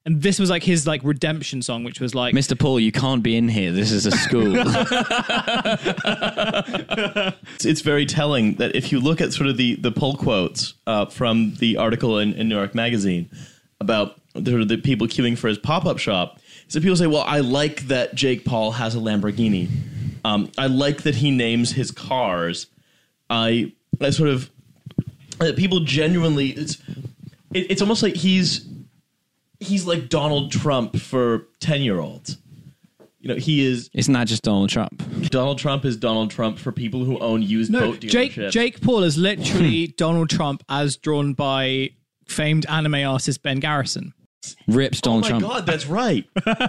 And 0.05 0.21
this 0.21 0.39
was 0.39 0.49
like 0.49 0.63
his 0.63 0.87
like 0.87 1.01
redemption 1.03 1.61
song, 1.61 1.83
which 1.83 1.99
was 1.99 2.15
like 2.15 2.33
Mr. 2.33 2.57
Paul, 2.57 2.79
you 2.79 2.93
can't 2.93 3.21
be 3.21 3.35
in 3.35 3.49
here. 3.49 3.73
This 3.73 3.91
is 3.91 4.05
a 4.05 4.11
school. 4.11 4.55
It's, 7.55 7.65
it's 7.65 7.81
very 7.81 8.05
telling 8.05 8.55
that 8.55 8.75
if 8.75 8.91
you 8.91 8.99
look 8.99 9.19
at 9.19 9.33
sort 9.33 9.49
of 9.49 9.57
the 9.57 9.75
the 9.75 9.91
pull 9.91 10.15
quotes 10.15 10.75
uh, 10.85 11.07
from 11.07 11.55
the 11.55 11.77
article 11.77 12.19
in, 12.19 12.33
in 12.33 12.47
New 12.47 12.55
York 12.55 12.75
Magazine 12.75 13.29
about 13.79 14.19
the, 14.39 14.65
the 14.65 14.77
people 14.77 15.07
queuing 15.07 15.37
for 15.37 15.47
his 15.47 15.57
pop 15.57 15.85
up 15.85 15.97
shop, 15.97 16.39
so 16.67 16.79
people 16.79 16.95
say, 16.95 17.07
"Well, 17.07 17.23
I 17.25 17.39
like 17.39 17.87
that 17.87 18.15
Jake 18.15 18.45
Paul 18.45 18.71
has 18.71 18.95
a 18.95 18.99
Lamborghini. 18.99 19.69
Um, 20.25 20.51
I 20.57 20.67
like 20.67 21.03
that 21.03 21.15
he 21.15 21.31
names 21.31 21.71
his 21.71 21.91
cars. 21.91 22.67
I 23.29 23.73
I 24.01 24.09
sort 24.09 24.29
of 24.29 24.49
uh, 25.39 25.51
people 25.55 25.81
genuinely 25.81 26.49
it's 26.49 26.77
it, 27.53 27.71
it's 27.71 27.81
almost 27.81 28.03
like 28.03 28.15
he's 28.15 28.67
he's 29.59 29.85
like 29.85 30.09
Donald 30.09 30.51
Trump 30.51 30.97
for 30.97 31.47
ten 31.59 31.81
year 31.81 31.99
olds. 31.99 32.37
You 33.19 33.29
know, 33.29 33.35
he 33.35 33.65
is 33.65 33.89
It's 33.93 34.07
not 34.07 34.27
just 34.27 34.43
Donald 34.43 34.69
Trump? 34.69 35.03
Donald 35.29 35.57
Trump 35.57 35.85
is 35.85 35.97
Donald 35.97 36.29
Trump 36.31 36.59
for 36.59 36.71
people 36.71 37.03
who 37.03 37.17
own 37.19 37.41
used 37.41 37.71
no, 37.71 37.91
boat 37.91 37.99
Jake 37.99 38.33
dealerships. 38.33 38.51
Jake 38.51 38.81
Paul 38.81 39.03
is 39.03 39.17
literally 39.17 39.87
Donald 39.97 40.29
Trump 40.29 40.63
as 40.69 40.97
drawn 40.97 41.33
by 41.33 41.89
famed 42.27 42.65
anime 42.67 42.95
artist 42.95 43.41
Ben 43.43 43.59
Garrison. 43.59 44.13
Rips 44.67 44.99
Oh 44.99 45.09
Donald 45.09 45.23
my 45.23 45.29
Trump. 45.29 45.43
God, 45.43 45.65
that's 45.65 45.87
right. 45.87 46.25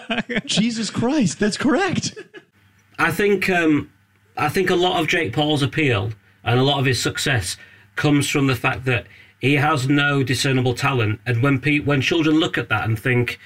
Jesus 0.46 0.90
Christ, 0.90 1.38
that's 1.38 1.56
correct. 1.56 2.16
I 2.98 3.10
think 3.10 3.48
um, 3.50 3.90
I 4.36 4.48
think 4.48 4.70
a 4.70 4.74
lot 4.74 5.00
of 5.00 5.06
Jake 5.08 5.32
Paul's 5.32 5.62
appeal 5.62 6.12
and 6.44 6.58
a 6.58 6.62
lot 6.62 6.78
of 6.78 6.86
his 6.86 7.02
success 7.02 7.56
comes 7.96 8.28
from 8.28 8.46
the 8.46 8.56
fact 8.56 8.84
that 8.86 9.06
he 9.40 9.54
has 9.54 9.88
no 9.88 10.22
discernible 10.22 10.74
talent, 10.74 11.20
and 11.26 11.42
when 11.42 11.60
pe- 11.60 11.80
when 11.80 12.00
children 12.00 12.36
look 12.40 12.58
at 12.58 12.68
that 12.68 12.84
and 12.84 12.98
think 12.98 13.38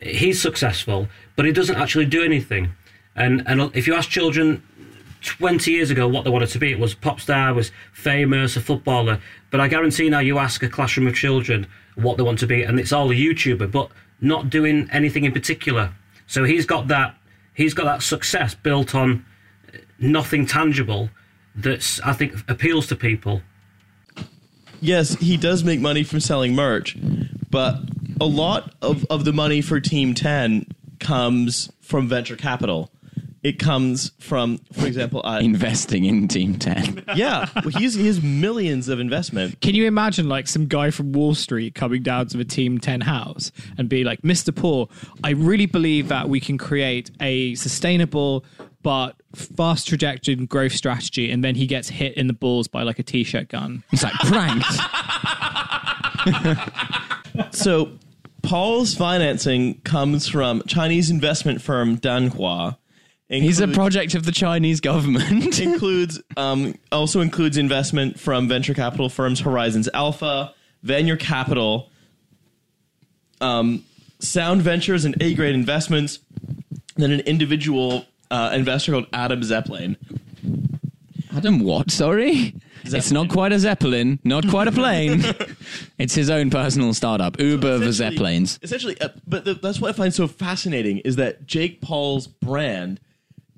he's 0.00 0.40
successful, 0.40 1.08
but 1.36 1.44
he 1.44 1.52
doesn't 1.52 1.76
actually 1.76 2.06
do 2.06 2.22
anything, 2.22 2.72
and 3.16 3.42
and 3.46 3.74
if 3.74 3.86
you 3.86 3.94
ask 3.94 4.08
children 4.08 4.62
20 5.22 5.70
years 5.70 5.90
ago 5.90 6.08
what 6.08 6.24
they 6.24 6.30
wanted 6.30 6.48
to 6.48 6.58
be. 6.58 6.72
It 6.72 6.78
was 6.80 6.94
pop 6.94 7.20
star, 7.20 7.54
was 7.54 7.70
famous, 7.92 8.56
a 8.56 8.60
footballer. 8.60 9.20
But 9.52 9.60
I 9.60 9.68
guarantee 9.68 10.08
now 10.10 10.18
you 10.18 10.38
ask 10.38 10.62
a 10.64 10.68
classroom 10.68 11.06
of 11.06 11.14
children 11.14 11.66
what 11.94 12.16
they 12.16 12.22
want 12.22 12.38
to 12.40 12.46
be, 12.46 12.62
and 12.62 12.78
it's 12.80 12.92
all 12.92 13.10
a 13.10 13.14
YouTuber, 13.14 13.70
but 13.70 13.90
not 14.20 14.50
doing 14.50 14.88
anything 14.92 15.24
in 15.24 15.32
particular. 15.32 15.92
So 16.26 16.44
he's 16.44 16.66
got 16.66 16.88
that 16.88 17.16
he's 17.54 17.74
got 17.74 17.84
that 17.84 18.02
success 18.02 18.54
built 18.54 18.94
on 18.94 19.24
nothing 19.98 20.46
tangible 20.46 21.10
that's 21.54 22.00
I 22.00 22.12
think 22.12 22.34
appeals 22.48 22.86
to 22.88 22.96
people. 22.96 23.42
Yes, 24.80 25.14
he 25.14 25.36
does 25.36 25.62
make 25.62 25.80
money 25.80 26.02
from 26.02 26.20
selling 26.20 26.54
merch, 26.54 26.96
but 27.50 27.76
a 28.20 28.24
lot 28.24 28.74
of, 28.82 29.06
of 29.10 29.24
the 29.24 29.32
money 29.32 29.60
for 29.60 29.78
Team 29.78 30.12
10 30.12 30.66
comes 30.98 31.70
from 31.80 32.08
venture 32.08 32.34
capital. 32.34 32.90
It 33.42 33.58
comes 33.58 34.12
from, 34.20 34.58
for 34.72 34.86
example, 34.86 35.20
uh, 35.24 35.40
Investing 35.40 36.04
in 36.04 36.28
Team 36.28 36.58
10. 36.58 37.04
yeah, 37.16 37.48
well, 37.56 37.70
he's, 37.70 37.94
he 37.94 38.06
has 38.06 38.22
millions 38.22 38.88
of 38.88 39.00
investment. 39.00 39.60
Can 39.60 39.74
you 39.74 39.84
imagine 39.86 40.28
like 40.28 40.46
some 40.46 40.66
guy 40.66 40.90
from 40.90 41.12
Wall 41.12 41.34
Street 41.34 41.74
coming 41.74 42.02
down 42.02 42.28
to 42.28 42.36
the 42.36 42.44
Team 42.44 42.78
10 42.78 43.00
house 43.00 43.50
and 43.76 43.88
be 43.88 44.04
like, 44.04 44.22
Mr. 44.22 44.54
Paul, 44.54 44.90
I 45.24 45.30
really 45.30 45.66
believe 45.66 46.06
that 46.08 46.28
we 46.28 46.38
can 46.38 46.56
create 46.56 47.10
a 47.20 47.56
sustainable 47.56 48.44
but 48.82 49.16
fast 49.34 49.88
trajectory 49.88 50.34
growth 50.34 50.72
strategy. 50.72 51.30
And 51.30 51.42
then 51.42 51.54
he 51.56 51.66
gets 51.66 51.88
hit 51.88 52.14
in 52.14 52.26
the 52.28 52.32
balls 52.32 52.68
by 52.68 52.82
like 52.82 52.98
a 52.98 53.02
t 53.04 53.24
shirt 53.24 53.48
gun. 53.48 53.82
It's 53.92 54.02
like 54.02 54.14
pranked. 54.14 54.66
So, 57.52 57.92
Paul's 58.42 58.94
financing 58.94 59.80
comes 59.82 60.28
from 60.28 60.62
Chinese 60.66 61.10
investment 61.10 61.62
firm 61.62 61.96
Danhua. 61.96 62.76
He's 63.40 63.60
a 63.60 63.68
project 63.68 64.14
of 64.14 64.24
the 64.24 64.32
Chinese 64.32 64.80
government. 64.80 65.58
includes 65.60 66.20
um, 66.36 66.74
also 66.90 67.20
includes 67.20 67.56
investment 67.56 68.20
from 68.20 68.46
venture 68.48 68.74
capital 68.74 69.08
firms 69.08 69.40
Horizons 69.40 69.88
Alpha, 69.94 70.54
Venture 70.82 71.16
Capital, 71.16 71.90
um, 73.40 73.84
Sound 74.18 74.62
Ventures, 74.62 75.04
and 75.04 75.20
A 75.22 75.34
Grade 75.34 75.54
Investments. 75.54 76.18
Then 76.96 77.10
an 77.10 77.20
individual 77.20 78.04
uh, 78.30 78.50
investor 78.52 78.92
called 78.92 79.06
Adam 79.14 79.42
Zeppelin. 79.42 79.96
Adam, 81.34 81.60
what? 81.60 81.90
Sorry? 81.90 82.54
It's 82.84 83.10
not 83.10 83.28
quite 83.28 83.52
a 83.52 83.58
Zeppelin, 83.58 84.18
not 84.24 84.46
quite 84.48 84.68
a 84.68 84.72
plane. 84.72 85.22
it's 85.98 86.14
his 86.14 86.28
own 86.28 86.50
personal 86.50 86.92
startup, 86.92 87.40
Uber 87.40 87.78
the 87.78 87.92
Zeppelins. 87.92 88.58
Essentially, 88.62 89.00
uh, 89.00 89.08
but 89.26 89.44
the, 89.44 89.54
that's 89.54 89.80
what 89.80 89.88
I 89.88 89.92
find 89.92 90.12
so 90.12 90.26
fascinating 90.26 90.98
is 90.98 91.16
that 91.16 91.46
Jake 91.46 91.80
Paul's 91.80 92.26
brand 92.26 93.00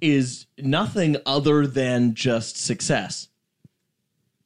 is 0.04 0.44
nothing 0.58 1.16
other 1.24 1.66
than 1.66 2.14
just 2.14 2.58
success. 2.58 3.28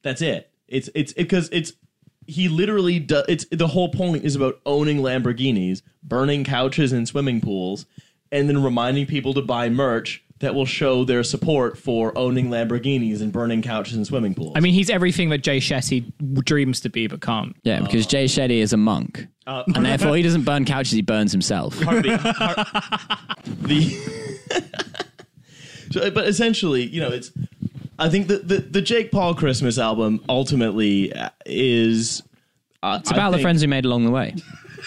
That's 0.01 0.21
it. 0.21 0.49
It's 0.69 0.89
it's 0.95 1.11
because 1.11 1.49
it's 1.51 1.73
he 2.25 2.47
literally 2.47 2.99
does. 2.99 3.25
It's 3.27 3.45
the 3.51 3.67
whole 3.67 3.89
point 3.89 4.23
is 4.23 4.35
about 4.35 4.61
owning 4.65 4.99
Lamborghinis, 4.99 5.81
burning 6.01 6.45
couches 6.45 6.93
in 6.93 7.05
swimming 7.05 7.41
pools, 7.41 7.85
and 8.31 8.47
then 8.47 8.63
reminding 8.63 9.07
people 9.07 9.33
to 9.33 9.41
buy 9.41 9.67
merch 9.69 10.23
that 10.39 10.55
will 10.55 10.65
show 10.65 11.03
their 11.03 11.21
support 11.23 11.77
for 11.77 12.17
owning 12.17 12.47
Lamborghinis 12.49 13.19
and 13.19 13.33
burning 13.33 13.61
couches 13.61 13.97
and 13.97 14.07
swimming 14.07 14.33
pools. 14.33 14.53
I 14.55 14.61
mean, 14.61 14.73
he's 14.73 14.89
everything 14.89 15.27
that 15.29 15.39
Jay 15.39 15.57
Shetty 15.57 16.13
dreams 16.45 16.79
to 16.81 16.89
be 16.89 17.07
but 17.07 17.19
can't. 17.19 17.57
Yeah, 17.63 17.81
because 17.81 18.07
Jay 18.07 18.23
Shetty 18.25 18.59
is 18.59 18.71
a 18.71 18.77
monk. 18.77 19.27
Uh, 19.45 19.63
and 19.75 19.85
therefore 19.85 20.15
he 20.15 20.21
doesn't 20.21 20.43
burn 20.43 20.63
couches, 20.63 20.93
he 20.93 21.01
burns 21.01 21.33
himself. 21.33 21.77
Harvey, 21.81 22.11
Har- 22.11 22.55
the 23.45 25.05
so, 25.91 26.09
but 26.11 26.27
essentially, 26.27 26.83
you 26.83 27.01
know, 27.01 27.09
it's. 27.09 27.31
I 27.97 28.07
think 28.07 28.27
that 28.27 28.47
the, 28.47 28.59
the 28.59 28.81
Jake 28.81 29.11
Paul 29.11 29.35
Christmas 29.35 29.77
album 29.77 30.23
ultimately 30.29 31.11
uh, 31.13 31.29
is. 31.45 32.23
Uh, 32.81 32.99
It's 33.01 33.11
about 33.11 33.31
the 33.31 33.39
friends 33.39 33.61
we 33.61 33.67
made 33.67 33.83
along 33.85 34.05
the 34.05 34.11
way. 34.11 34.35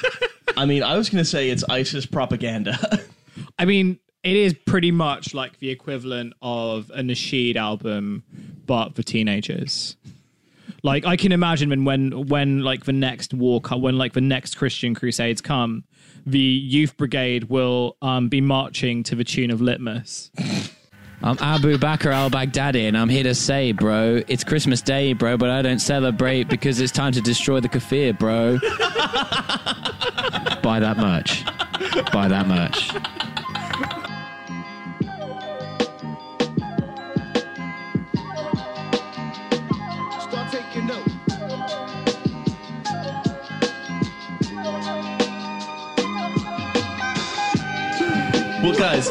I 0.57 0.65
mean, 0.65 0.83
I 0.83 0.97
was 0.97 1.11
going 1.11 1.23
to 1.23 1.29
say 1.29 1.51
it's 1.51 1.65
ISIS 1.69 2.07
propaganda. 2.07 2.79
I 3.59 3.65
mean, 3.65 3.99
it 4.23 4.37
is 4.37 4.55
pretty 4.55 4.91
much 4.91 5.35
like 5.35 5.59
the 5.59 5.71
equivalent 5.71 6.33
of 6.41 6.91
a 6.95 7.03
Nasheed 7.03 7.57
album, 7.57 8.23
but 8.67 8.95
for 8.95 9.03
teenagers. 9.03 9.97
Like 10.83 11.05
I 11.05 11.17
can 11.17 11.33
imagine 11.33 11.69
when 11.71 11.85
when 11.85 12.27
when 12.29 12.61
like 12.63 12.85
the 12.85 12.93
next 12.93 13.33
war 13.35 13.61
co- 13.61 13.77
when 13.77 13.99
like 13.99 14.15
the 14.15 14.21
next 14.21 14.57
Christian 14.57 14.95
Crusades 14.95 15.41
come, 15.41 15.85
the 16.27 16.39
youth 16.39 16.97
brigade 16.97 17.45
will 17.45 17.97
um, 18.03 18.29
be 18.29 18.41
marching 18.41 19.03
to 19.05 19.15
the 19.15 19.25
tune 19.25 19.51
of 19.51 19.61
Litmas. 19.61 20.31
I'm 21.25 21.39
Abu 21.41 21.79
Bakr 21.79 22.13
al 22.13 22.31
Baghdadi, 22.31 22.89
and 22.89 22.99
I'm 22.99 23.09
here 23.09 23.23
to 23.23 23.35
say, 23.37 23.71
bro, 23.71 24.23
it's 24.27 24.43
Christmas 24.43 24.83
Day, 24.83 25.13
bro, 25.13 25.37
but 25.37 25.51
I 25.51 25.63
don't 25.63 25.79
celebrate 25.79 26.49
because 26.49 26.81
it's 26.81 26.91
time 26.91 27.13
to 27.13 27.21
destroy 27.21 27.61
the 27.61 27.69
kafir, 27.69 28.13
bro. 28.13 28.59
Buy 30.63 30.81
that 30.81 30.97
much. 30.97 31.45
Buy 32.13 32.27
that 32.27 32.49
much. 32.49 32.93
Well, 48.61 48.75
guys, 48.75 49.09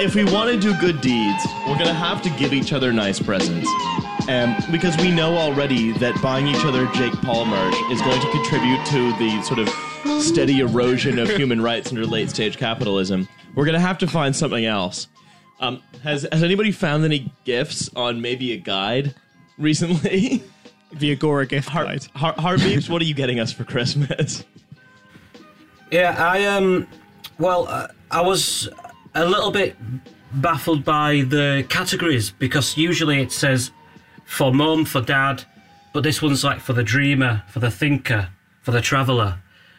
if 0.00 0.14
we 0.14 0.24
want 0.24 0.50
to 0.50 0.58
do 0.58 0.74
good 0.80 1.02
deeds, 1.02 1.46
we're 1.68 1.76
gonna 1.76 1.92
have 1.92 2.22
to 2.22 2.30
give 2.30 2.54
each 2.54 2.72
other 2.72 2.90
nice 2.90 3.20
presents. 3.20 3.68
Um, 4.28 4.56
because 4.70 4.96
we 4.96 5.10
know 5.10 5.36
already 5.36 5.92
that 5.98 6.20
buying 6.22 6.46
each 6.46 6.64
other 6.64 6.86
Jake 6.94 7.12
Paul 7.20 7.44
merch 7.44 7.74
is 7.90 8.00
going 8.00 8.20
to 8.20 8.30
contribute 8.30 8.84
to 8.86 9.12
the 9.18 9.42
sort 9.42 9.58
of 9.58 10.22
steady 10.22 10.60
erosion 10.60 11.18
of 11.18 11.28
human 11.28 11.60
rights 11.60 11.90
under 11.90 12.06
late 12.06 12.30
stage 12.30 12.56
capitalism. 12.56 13.28
We're 13.54 13.66
gonna 13.66 13.78
have 13.78 13.98
to 13.98 14.06
find 14.06 14.34
something 14.34 14.64
else. 14.64 15.08
Um, 15.60 15.82
has 16.02 16.26
has 16.32 16.42
anybody 16.42 16.72
found 16.72 17.04
any 17.04 17.30
gifts 17.44 17.90
on 17.94 18.22
maybe 18.22 18.52
a 18.52 18.56
guide 18.56 19.14
recently? 19.58 20.42
The 20.92 21.12
Agora 21.12 21.46
gift 21.46 21.72
guide. 21.72 22.04
Heart, 22.16 22.34
Heartbeeps, 22.38 22.88
what 22.90 23.00
are 23.00 23.04
you 23.04 23.14
getting 23.14 23.38
us 23.38 23.52
for 23.52 23.62
Christmas? 23.62 24.42
Yeah, 25.92 26.16
I 26.18 26.46
um, 26.46 26.88
well, 27.38 27.68
uh, 27.68 27.86
I 28.10 28.22
was 28.22 28.68
a 29.14 29.24
little 29.24 29.50
bit 29.50 29.76
baffled 30.32 30.84
by 30.84 31.22
the 31.28 31.64
categories 31.68 32.30
because 32.30 32.76
usually 32.76 33.20
it 33.20 33.32
says 33.32 33.72
for 34.24 34.52
mum, 34.54 34.84
for 34.84 35.00
dad, 35.00 35.44
but 35.92 36.02
this 36.02 36.22
one's 36.22 36.44
like 36.44 36.60
for 36.60 36.72
the 36.72 36.84
dreamer, 36.84 37.42
for 37.48 37.58
the 37.58 37.70
thinker, 37.70 38.28
for 38.62 38.70
the 38.70 38.80
traveller. 38.80 39.38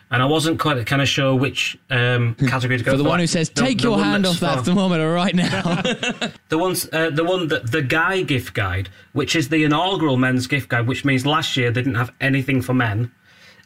And 0.10 0.22
I 0.22 0.26
wasn't 0.26 0.60
quite 0.60 0.86
kind 0.86 1.02
of 1.02 1.08
sure 1.08 1.34
which 1.34 1.78
um, 1.90 2.36
category 2.36 2.78
to 2.78 2.84
go 2.84 2.92
For 2.92 2.98
the 2.98 3.06
one 3.06 3.22
who 3.22 3.28
says, 3.28 3.48
"Take 3.48 3.78
the 3.78 3.84
your 3.84 3.92
one 3.92 4.04
hand 4.04 4.26
that's 4.26 4.44
off 4.44 4.58
that 4.58 4.66
thermometer 4.66 5.10
right 5.10 5.34
now." 5.34 5.82
The 6.50 6.58
ones, 6.58 6.90
uh, 6.92 7.12
the 7.12 7.24
one 7.24 7.48
that 7.48 7.72
the 7.72 7.82
guy 7.82 8.24
gift 8.24 8.54
guide, 8.54 8.90
which 9.14 9.38
is 9.38 9.48
the 9.48 9.64
inaugural 9.64 10.18
men's 10.18 10.48
gift 10.48 10.68
guide, 10.68 10.86
which 10.86 11.06
means 11.06 11.26
last 11.26 11.56
year 11.56 11.72
they 11.72 11.82
didn't 11.82 11.96
have 11.96 12.12
anything 12.20 12.62
for 12.62 12.74
men, 12.74 13.10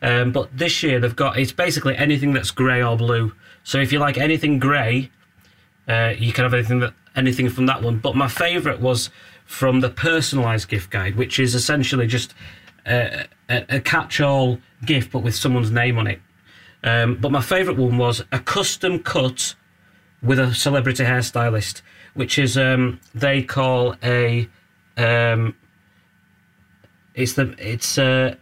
um, 0.03 0.31
but 0.31 0.55
this 0.55 0.83
year 0.83 0.99
they've 0.99 1.15
got 1.15 1.39
it's 1.39 1.51
basically 1.51 1.97
anything 1.97 2.31
that's 2.31 2.51
grey 2.51 2.83
or 2.83 2.95
blue. 2.95 3.33
So 3.63 3.79
if 3.79 3.91
you 3.91 3.97
like 3.97 4.19
anything 4.19 4.59
grey, 4.59 5.09
uh, 5.87 6.13
you 6.17 6.33
can 6.33 6.43
have 6.43 6.53
anything 6.53 6.79
that 6.79 6.93
anything 7.15 7.49
from 7.49 7.65
that 7.67 7.81
one. 7.81 7.97
But 7.99 8.15
my 8.15 8.27
favourite 8.27 8.81
was 8.81 9.09
from 9.45 9.79
the 9.79 9.89
personalised 9.89 10.67
gift 10.67 10.89
guide, 10.89 11.15
which 11.15 11.39
is 11.39 11.55
essentially 11.55 12.07
just 12.07 12.33
a, 12.85 13.27
a 13.49 13.79
catch-all 13.79 14.59
gift, 14.85 15.11
but 15.11 15.19
with 15.19 15.35
someone's 15.35 15.71
name 15.71 15.97
on 15.97 16.07
it. 16.07 16.19
Um, 16.83 17.15
but 17.15 17.31
my 17.31 17.41
favourite 17.41 17.79
one 17.79 17.97
was 17.97 18.23
a 18.31 18.39
custom 18.39 18.99
cut 18.99 19.55
with 20.21 20.39
a 20.39 20.53
celebrity 20.53 21.03
hairstylist, 21.03 21.81
which 22.13 22.37
is 22.37 22.57
um, 22.57 22.99
they 23.13 23.41
call 23.41 23.95
a 24.03 24.47
um, 24.97 25.55
it's 27.13 27.33
the 27.33 27.55
it's 27.57 27.97
uh, 27.97 28.35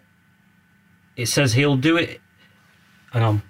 it 1.16 1.28
says 1.28 1.54
he'll 1.54 1.78
do 1.78 1.98
it. 1.98 2.20
Hang 3.12 3.24
on. 3.24 3.42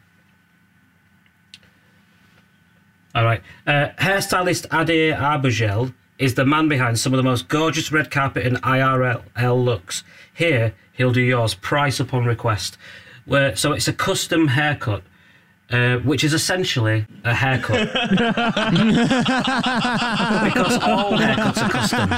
All 3.15 3.23
right, 3.23 3.41
uh, 3.67 3.89
hairstylist 3.99 4.67
Adir 4.69 5.15
Abergel 5.17 5.93
is 6.17 6.33
the 6.35 6.45
man 6.45 6.67
behind 6.67 6.99
some 6.99 7.13
of 7.13 7.17
the 7.17 7.23
most 7.23 7.47
gorgeous 7.47 7.91
red 7.91 8.09
carpet 8.09 8.45
and 8.45 8.61
IRL 8.63 9.63
looks. 9.63 10.03
Here, 10.33 10.73
he'll 10.93 11.11
do 11.11 11.21
yours, 11.21 11.53
price 11.53 11.99
upon 11.99 12.25
request. 12.25 12.77
Where 13.25 13.55
so 13.55 13.71
it's 13.73 13.87
a 13.87 13.93
custom 13.93 14.47
haircut. 14.49 15.03
Uh, 15.71 15.97
which 15.99 16.23
is 16.23 16.33
essentially 16.33 17.07
a 17.23 17.33
haircut. 17.33 17.91
because 20.43 20.77
all 20.83 21.13
haircuts 21.13 21.63
are 21.63 21.69
custom. 21.69 22.11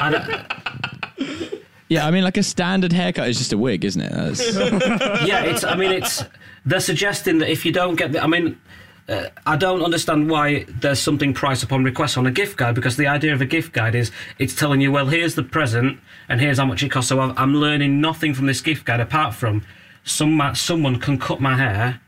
And, 0.00 0.14
uh, 0.16 1.56
yeah, 1.88 2.06
I 2.06 2.10
mean, 2.10 2.24
like 2.24 2.36
a 2.36 2.42
standard 2.42 2.92
haircut 2.92 3.28
is 3.28 3.38
just 3.38 3.52
a 3.52 3.58
wig, 3.58 3.84
isn't 3.84 4.02
it? 4.02 4.12
Yeah, 5.26 5.44
it's. 5.44 5.64
I 5.64 5.76
mean, 5.76 5.92
it's. 5.92 6.24
They're 6.66 6.80
suggesting 6.80 7.38
that 7.38 7.48
if 7.50 7.64
you 7.64 7.72
don't 7.72 7.94
get 7.94 8.12
the, 8.12 8.22
I 8.22 8.26
mean, 8.26 8.60
uh, 9.08 9.28
I 9.46 9.56
don't 9.56 9.82
understand 9.82 10.28
why 10.28 10.64
there's 10.68 10.98
something 10.98 11.32
price 11.32 11.62
upon 11.62 11.84
request 11.84 12.18
on 12.18 12.26
a 12.26 12.30
gift 12.30 12.56
guide 12.56 12.74
because 12.74 12.96
the 12.96 13.06
idea 13.06 13.32
of 13.32 13.40
a 13.40 13.46
gift 13.46 13.72
guide 13.72 13.94
is 13.94 14.10
it's 14.38 14.54
telling 14.54 14.80
you, 14.80 14.90
well, 14.90 15.06
here's 15.06 15.34
the 15.36 15.42
present 15.44 16.00
and 16.28 16.40
here's 16.40 16.58
how 16.58 16.64
much 16.66 16.82
it 16.82 16.90
costs. 16.90 17.08
So 17.10 17.20
I'm- 17.20 17.34
I'm 17.36 17.54
learning 17.54 18.00
nothing 18.00 18.34
from 18.34 18.46
this 18.46 18.60
gift 18.60 18.84
guide 18.84 19.00
apart 19.00 19.34
from 19.34 19.62
some 20.04 20.32
ma- 20.34 20.54
someone 20.54 20.98
can 20.98 21.18
cut 21.18 21.40
my 21.40 21.56
hair 21.56 22.00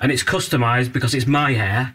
and 0.00 0.10
it's 0.10 0.24
customized 0.24 0.92
because 0.92 1.14
it's 1.14 1.26
my 1.26 1.52
hair. 1.52 1.94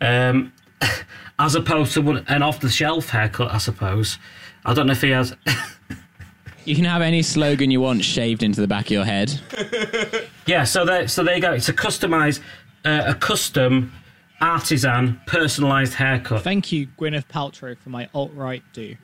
Um, 0.00 0.52
as 1.38 1.54
opposed 1.54 1.92
to 1.94 2.02
one, 2.02 2.24
an 2.28 2.42
off 2.42 2.58
the 2.60 2.68
shelf 2.68 3.10
haircut, 3.10 3.52
I 3.52 3.58
suppose. 3.58 4.18
I 4.64 4.74
don't 4.74 4.86
know 4.86 4.92
if 4.92 5.02
he 5.02 5.10
has. 5.10 5.36
you 6.64 6.74
can 6.74 6.84
have 6.84 7.02
any 7.02 7.22
slogan 7.22 7.70
you 7.70 7.80
want 7.80 8.04
shaved 8.04 8.42
into 8.42 8.60
the 8.60 8.66
back 8.68 8.86
of 8.86 8.90
your 8.90 9.04
head. 9.04 9.40
Yeah, 10.44 10.64
so 10.64 10.84
there, 10.84 11.06
so 11.06 11.22
there 11.22 11.36
you 11.36 11.40
go. 11.40 11.52
It's 11.52 11.68
a 11.68 11.72
customized, 11.72 12.40
uh, 12.84 13.02
a 13.06 13.14
custom, 13.14 13.92
artisan, 14.40 15.20
personalised 15.26 15.94
haircut. 15.94 16.42
Thank 16.42 16.72
you, 16.72 16.88
Gwyneth 16.98 17.26
Paltrow, 17.28 17.76
for 17.78 17.90
my 17.90 18.08
alt 18.14 18.32
right 18.34 18.62
do. 18.72 18.96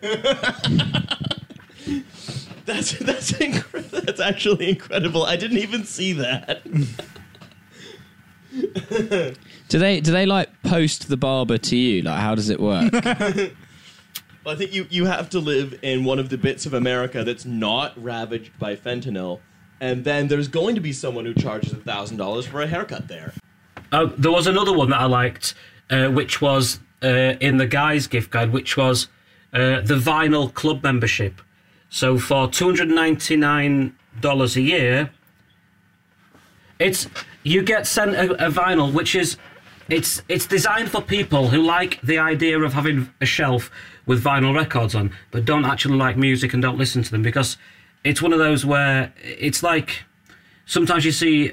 That's 2.66 2.92
that's 2.92 3.32
incre- 3.32 3.90
that's 3.90 4.20
actually 4.20 4.70
incredible. 4.70 5.24
I 5.24 5.36
didn't 5.36 5.58
even 5.58 5.84
see 5.84 6.14
that. 6.14 6.62
Do 9.68 9.78
they 9.78 10.00
do 10.00 10.12
they 10.12 10.24
like 10.26 10.48
post 10.62 11.08
the 11.08 11.16
barber 11.16 11.58
to 11.58 11.76
you? 11.76 12.02
Like, 12.02 12.20
how 12.20 12.34
does 12.34 12.48
it 12.50 12.60
work? 12.60 12.92
Well, 14.44 14.54
I 14.54 14.58
think 14.58 14.74
you, 14.74 14.86
you 14.90 15.06
have 15.06 15.30
to 15.30 15.38
live 15.38 15.78
in 15.80 16.04
one 16.04 16.18
of 16.18 16.28
the 16.28 16.36
bits 16.36 16.66
of 16.66 16.74
America 16.74 17.24
that's 17.24 17.46
not 17.46 17.94
ravaged 17.96 18.58
by 18.58 18.76
fentanyl, 18.76 19.40
and 19.80 20.04
then 20.04 20.28
there's 20.28 20.48
going 20.48 20.74
to 20.74 20.80
be 20.80 20.92
someone 20.92 21.24
who 21.24 21.34
charges 21.34 21.72
a 21.72 21.76
thousand 21.76 22.16
dollars 22.16 22.46
for 22.46 22.62
a 22.62 22.66
haircut 22.66 23.08
there. 23.08 23.32
Oh, 23.92 24.06
there 24.06 24.32
was 24.32 24.46
another 24.46 24.72
one 24.72 24.90
that 24.90 25.00
I 25.00 25.04
liked, 25.06 25.54
uh, 25.90 26.08
which 26.08 26.40
was 26.40 26.80
uh, 27.02 27.34
in 27.40 27.58
the 27.58 27.66
guys' 27.66 28.06
gift 28.06 28.30
guide, 28.30 28.52
which 28.52 28.76
was 28.76 29.08
uh, 29.52 29.80
the 29.80 29.96
vinyl 29.96 30.52
club 30.52 30.82
membership. 30.82 31.40
So 31.90 32.18
for 32.18 32.48
two 32.48 32.66
hundred 32.66 32.88
ninety 32.88 33.36
nine 33.36 33.96
dollars 34.20 34.56
a 34.56 34.60
year, 34.60 35.10
it's 36.78 37.08
you 37.42 37.62
get 37.62 37.86
sent 37.86 38.14
a, 38.14 38.46
a 38.46 38.50
vinyl, 38.50 38.92
which 38.92 39.14
is 39.14 39.36
it's 39.88 40.22
it's 40.28 40.46
designed 40.46 40.90
for 40.90 41.00
people 41.00 41.48
who 41.48 41.62
like 41.62 42.00
the 42.02 42.18
idea 42.18 42.58
of 42.58 42.72
having 42.72 43.12
a 43.20 43.26
shelf 43.26 43.70
with 44.06 44.24
vinyl 44.24 44.54
records 44.54 44.94
on, 44.94 45.12
but 45.30 45.44
don't 45.44 45.64
actually 45.64 45.96
like 45.96 46.16
music 46.16 46.52
and 46.52 46.62
don't 46.62 46.78
listen 46.78 47.02
to 47.02 47.10
them 47.10 47.22
because 47.22 47.56
it's 48.04 48.20
one 48.22 48.32
of 48.32 48.38
those 48.38 48.64
where 48.66 49.12
it's 49.22 49.62
like 49.62 50.04
sometimes 50.66 51.04
you 51.04 51.12
see 51.12 51.52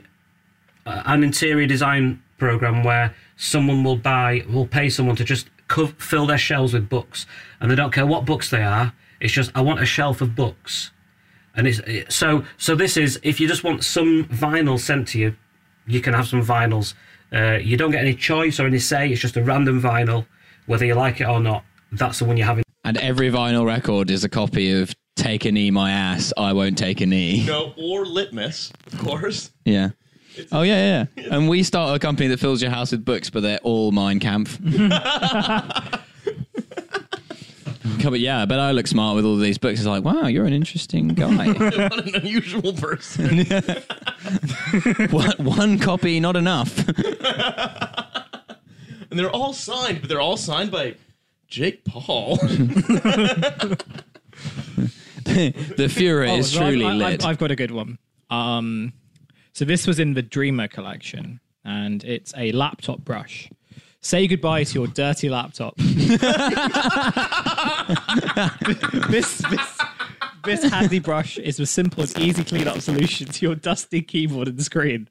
an 0.85 1.23
interior 1.23 1.67
design 1.67 2.21
program 2.37 2.83
where 2.83 3.13
someone 3.37 3.83
will 3.83 3.95
buy 3.97 4.43
will 4.49 4.67
pay 4.67 4.89
someone 4.89 5.15
to 5.15 5.23
just 5.23 5.49
co- 5.67 5.87
fill 5.97 6.25
their 6.25 6.37
shelves 6.37 6.73
with 6.73 6.89
books 6.89 7.25
and 7.59 7.69
they 7.71 7.75
don't 7.75 7.93
care 7.93 8.05
what 8.05 8.25
books 8.25 8.49
they 8.49 8.63
are 8.63 8.93
it's 9.19 9.31
just 9.33 9.51
i 9.55 9.61
want 9.61 9.79
a 9.79 9.85
shelf 9.85 10.21
of 10.21 10.35
books. 10.35 10.91
And 11.55 11.67
it's 11.67 11.79
it- 11.79 12.11
so 12.11 12.45
so 12.57 12.75
this 12.75 12.95
is 12.97 13.19
if 13.23 13.39
you 13.39 13.47
just 13.47 13.63
want 13.63 13.83
some 13.83 14.25
vinyl 14.25 14.79
sent 14.79 15.09
to 15.09 15.19
you 15.19 15.35
you 15.87 15.99
can 15.99 16.13
have 16.13 16.27
some 16.27 16.43
vinyls. 16.45 16.93
Uh, 17.33 17.57
you 17.61 17.75
don't 17.77 17.91
get 17.91 18.01
any 18.01 18.13
choice 18.13 18.59
or 18.59 18.65
any 18.67 18.77
say 18.79 19.09
it's 19.09 19.21
just 19.21 19.35
a 19.37 19.43
random 19.43 19.81
vinyl 19.81 20.25
whether 20.65 20.85
you 20.85 20.93
like 20.95 21.19
it 21.21 21.27
or 21.27 21.39
not. 21.39 21.63
That's 21.91 22.19
the 22.19 22.25
one 22.25 22.37
you're 22.37 22.47
having 22.47 22.63
and 22.83 22.97
every 22.97 23.29
vinyl 23.29 23.65
record 23.65 24.09
is 24.09 24.23
a 24.23 24.29
copy 24.29 24.71
of 24.81 24.93
"Take 25.15 25.45
a 25.45 25.51
Knee, 25.51 25.71
My 25.71 25.91
Ass." 25.91 26.33
I 26.37 26.53
won't 26.53 26.77
take 26.77 27.01
a 27.01 27.05
knee. 27.05 27.45
No, 27.45 27.73
or 27.77 28.05
Litmas, 28.05 28.71
of 28.91 28.99
course. 28.99 29.51
Yeah. 29.65 29.89
Oh 30.51 30.61
yeah, 30.61 31.05
yeah. 31.17 31.23
And 31.31 31.49
we 31.49 31.63
start 31.63 31.95
a 31.95 31.99
company 31.99 32.27
that 32.29 32.39
fills 32.39 32.61
your 32.61 32.71
house 32.71 32.91
with 32.91 33.03
books, 33.03 33.29
but 33.29 33.41
they're 33.43 33.59
all 33.63 33.91
Mein 33.91 34.19
Kampf. 34.19 34.57
but 38.03 38.19
yeah, 38.19 38.45
but 38.45 38.59
I 38.59 38.71
look 38.71 38.87
smart 38.87 39.15
with 39.15 39.25
all 39.25 39.35
these 39.37 39.57
books. 39.57 39.79
It's 39.79 39.87
like, 39.87 40.03
wow, 40.03 40.27
you're 40.27 40.45
an 40.45 40.53
interesting 40.53 41.07
guy. 41.15 41.47
what 41.51 42.07
an 42.07 42.15
unusual 42.15 42.73
person. 42.73 43.45
one, 45.11 45.31
one 45.37 45.79
copy, 45.79 46.19
not 46.19 46.35
enough. 46.35 46.77
and 49.09 49.19
they're 49.19 49.29
all 49.29 49.53
signed, 49.53 50.01
but 50.01 50.09
they're 50.09 50.21
all 50.21 50.37
signed 50.37 50.71
by 50.71 50.95
Jake 51.47 51.83
Paul. 51.83 52.39
the 55.77 55.91
furor 55.93 56.25
Oh, 56.25 56.37
is 56.37 56.51
truly 56.51 56.85
I've, 56.85 56.95
lit. 56.97 57.23
I've, 57.23 57.31
I've 57.31 57.37
got 57.37 57.51
a 57.51 57.55
good 57.55 57.71
one. 57.71 57.97
Um, 58.29 58.93
so 59.53 59.65
this 59.65 59.85
was 59.87 59.99
in 59.99 60.13
the 60.13 60.21
Dreamer 60.21 60.67
collection, 60.67 61.39
and 61.65 62.03
it's 62.03 62.33
a 62.37 62.51
laptop 62.53 62.99
brush. 62.99 63.49
Say 63.99 64.27
goodbye 64.27 64.63
to 64.63 64.73
your 64.73 64.87
dirty 64.87 65.29
laptop. 65.29 65.75
this 69.09 69.37
this 69.37 69.77
this 70.43 70.63
handy 70.71 70.97
brush 70.99 71.37
is 71.37 71.59
a 71.59 71.65
simple 71.67 72.01
and 72.03 72.17
easy 72.19 72.43
clean-up 72.43 72.81
solution 72.81 73.27
to 73.27 73.45
your 73.45 73.53
dusty 73.55 74.01
keyboard 74.01 74.47
and 74.47 74.63
screen. 74.63 75.07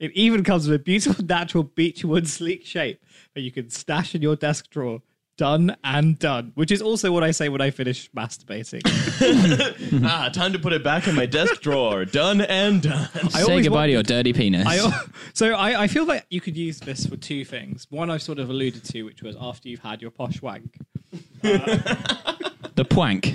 It 0.00 0.10
even 0.12 0.42
comes 0.42 0.66
with 0.66 0.80
a 0.80 0.82
beautiful 0.82 1.24
natural 1.24 1.62
beechwood 1.62 2.26
sleek 2.26 2.66
shape 2.66 3.00
that 3.34 3.42
you 3.42 3.52
can 3.52 3.70
stash 3.70 4.14
in 4.14 4.22
your 4.22 4.34
desk 4.34 4.70
drawer. 4.70 5.02
Done 5.36 5.76
and 5.82 6.18
done, 6.18 6.52
which 6.54 6.70
is 6.70 6.82
also 6.82 7.10
what 7.12 7.24
I 7.24 7.30
say 7.30 7.48
when 7.48 7.60
I 7.60 7.70
finish 7.70 8.10
masturbating. 8.12 8.82
ah, 10.04 10.28
time 10.32 10.52
to 10.52 10.58
put 10.58 10.72
it 10.72 10.84
back 10.84 11.08
in 11.08 11.14
my 11.14 11.26
desk 11.26 11.60
drawer. 11.62 12.04
Done 12.04 12.40
and 12.42 12.82
done. 12.82 13.08
I 13.14 13.28
Say 13.28 13.42
always 13.42 13.64
goodbye 13.66 13.78
want- 13.80 13.88
to 13.88 13.92
your 13.92 14.02
dirty 14.02 14.32
penis. 14.32 14.66
I, 14.66 14.76
al- 14.78 15.04
so 15.34 15.52
I, 15.54 15.82
I 15.82 15.86
feel 15.86 16.06
that 16.06 16.26
you 16.30 16.40
could 16.40 16.56
use 16.56 16.80
this 16.80 17.06
for 17.06 17.16
two 17.16 17.44
things. 17.44 17.86
One 17.90 18.10
I've 18.10 18.22
sort 18.22 18.38
of 18.38 18.50
alluded 18.50 18.84
to, 18.84 19.02
which 19.04 19.22
was 19.22 19.36
after 19.40 19.68
you've 19.68 19.80
had 19.80 20.02
your 20.02 20.10
posh 20.10 20.42
wank, 20.42 20.78
the 21.42 22.84
plank. 22.88 23.26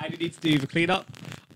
and 0.00 0.12
you 0.12 0.16
need 0.18 0.34
to 0.34 0.40
do 0.40 0.58
the 0.58 0.66
cleanup. 0.66 1.06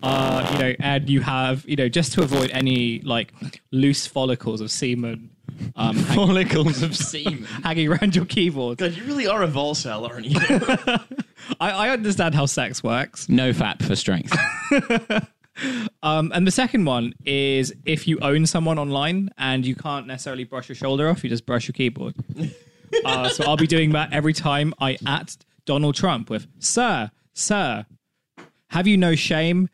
Uh, 0.03 0.49
you 0.53 0.59
know, 0.59 0.75
and 0.81 1.11
you 1.11 1.21
have, 1.21 1.68
you 1.68 1.77
know, 1.77 1.87
just 1.89 2.12
to 2.14 2.23
avoid 2.23 2.51
any 2.53 3.01
like 3.01 3.35
loose 3.71 4.07
follicles 4.07 4.62
of 4.62 4.71
semen 4.71 5.29
um, 5.77 5.97
Follicles 6.14 6.83
of 6.83 6.97
semen. 6.97 7.45
hanging 7.64 7.89
around 7.89 8.16
your 8.16 8.25
keyboard. 8.25 8.79
God, 8.79 8.93
you 8.93 9.05
really 9.05 9.27
are 9.27 9.43
a 9.43 9.49
Volcel, 9.49 10.09
aren't 10.09 10.27
you? 10.27 10.39
I, 11.61 11.71
I 11.71 11.89
understand 11.91 12.35
how 12.35 12.47
sex 12.47 12.83
works. 12.83 13.29
No 13.29 13.53
fat 13.53 13.83
for 13.83 13.97
strength. 13.97 14.37
Um, 16.03 16.33
and 16.35 16.47
the 16.47 16.51
second 16.51 16.87
one 16.87 17.12
is 17.27 17.73
if 17.85 18.09
you 18.09 18.18
own 18.21 18.47
someone 18.47 18.79
online 18.79 19.31
and 19.37 19.66
you 19.66 19.75
can't 19.75 20.07
necessarily 20.07 20.45
brush 20.45 20.68
your 20.68 20.77
shoulder 20.77 21.09
off, 21.09 21.23
you 21.23 21.29
just 21.29 21.45
brush 21.45 21.68
your 21.68 21.75
keyboard. 21.75 22.14
uh, 23.05 23.29
so 23.29 23.45
I'll 23.45 23.57
be 23.59 23.66
doing 23.66 23.93
that 23.93 24.12
every 24.12 24.33
time 24.33 24.73
I 24.81 24.97
at 25.07 25.37
Donald 25.66 25.97
Trump 25.97 26.31
with, 26.31 26.47
Sir, 26.61 27.11
Sir, 27.35 27.85
have 28.68 28.87
you 28.87 28.97
no 28.97 29.14
shame? 29.14 29.68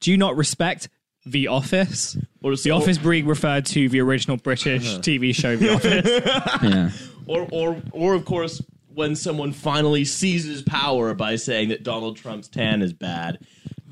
Do 0.00 0.10
you 0.10 0.18
not 0.18 0.36
respect 0.36 0.90
The 1.26 1.48
Office? 1.48 2.16
Or 2.42 2.52
the 2.52 2.56
so- 2.56 2.76
Office 2.76 2.98
being 2.98 3.26
referred 3.26 3.66
to 3.66 3.88
the 3.88 4.00
original 4.00 4.36
British 4.36 4.86
uh-huh. 4.86 5.00
TV 5.00 5.34
show 5.34 5.56
The 5.56 5.70
Office. 5.74 6.62
Yeah. 6.62 6.90
or, 7.26 7.48
or, 7.50 7.82
or 7.92 8.14
of 8.14 8.24
course, 8.24 8.62
when 8.94 9.16
someone 9.16 9.52
finally 9.52 10.04
seizes 10.04 10.62
power 10.62 11.14
by 11.14 11.36
saying 11.36 11.70
that 11.70 11.82
Donald 11.82 12.16
Trump's 12.16 12.48
tan 12.48 12.82
is 12.82 12.92
bad 12.92 13.38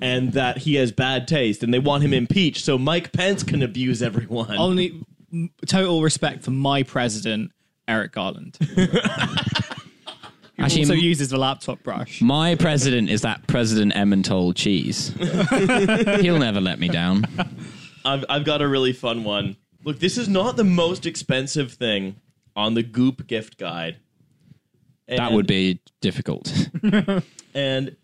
and 0.00 0.32
that 0.32 0.58
he 0.58 0.74
has 0.74 0.90
bad 0.92 1.28
taste, 1.28 1.62
and 1.62 1.72
they 1.72 1.78
want 1.78 2.02
him 2.02 2.12
impeached 2.12 2.64
so 2.64 2.76
Mike 2.76 3.12
Pence 3.12 3.42
can 3.44 3.62
abuse 3.62 4.02
everyone. 4.02 4.56
Only 4.56 5.00
m- 5.32 5.50
total 5.66 6.02
respect 6.02 6.42
for 6.42 6.50
my 6.50 6.82
president, 6.82 7.52
Eric 7.86 8.12
Garland. 8.12 8.58
Who 10.62 10.66
Actually, 10.66 10.82
also 10.82 10.92
m- 10.94 10.98
uses 11.00 11.28
the 11.30 11.38
laptop 11.38 11.82
brush. 11.82 12.20
My 12.22 12.54
president 12.54 13.10
is 13.10 13.22
that 13.22 13.46
President 13.48 13.92
Emmental 13.94 14.54
cheese. 14.54 15.08
He'll 16.22 16.38
never 16.38 16.60
let 16.60 16.78
me 16.78 16.88
down. 16.88 17.24
I've, 18.04 18.24
I've 18.28 18.44
got 18.44 18.62
a 18.62 18.68
really 18.68 18.92
fun 18.92 19.24
one. 19.24 19.56
Look, 19.84 19.98
this 19.98 20.16
is 20.16 20.28
not 20.28 20.56
the 20.56 20.64
most 20.64 21.04
expensive 21.06 21.72
thing 21.72 22.16
on 22.54 22.74
the 22.74 22.82
Goop 22.84 23.26
gift 23.26 23.58
guide. 23.58 23.96
That 25.08 25.18
And- 25.20 25.34
would 25.34 25.46
be 25.46 25.80
difficult. 26.00 26.52
And 27.54 27.96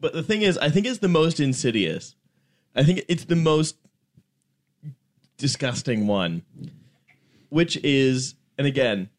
but 0.00 0.14
the 0.14 0.22
thing 0.22 0.40
is, 0.42 0.56
I 0.56 0.70
think 0.70 0.86
it's 0.86 1.00
the 1.00 1.08
most 1.08 1.40
insidious. 1.40 2.14
I 2.74 2.84
think 2.84 3.04
it's 3.08 3.24
the 3.26 3.36
most 3.36 3.76
disgusting 5.36 6.06
one, 6.06 6.42
which 7.50 7.76
is, 7.84 8.34
and 8.56 8.66
again, 8.66 9.10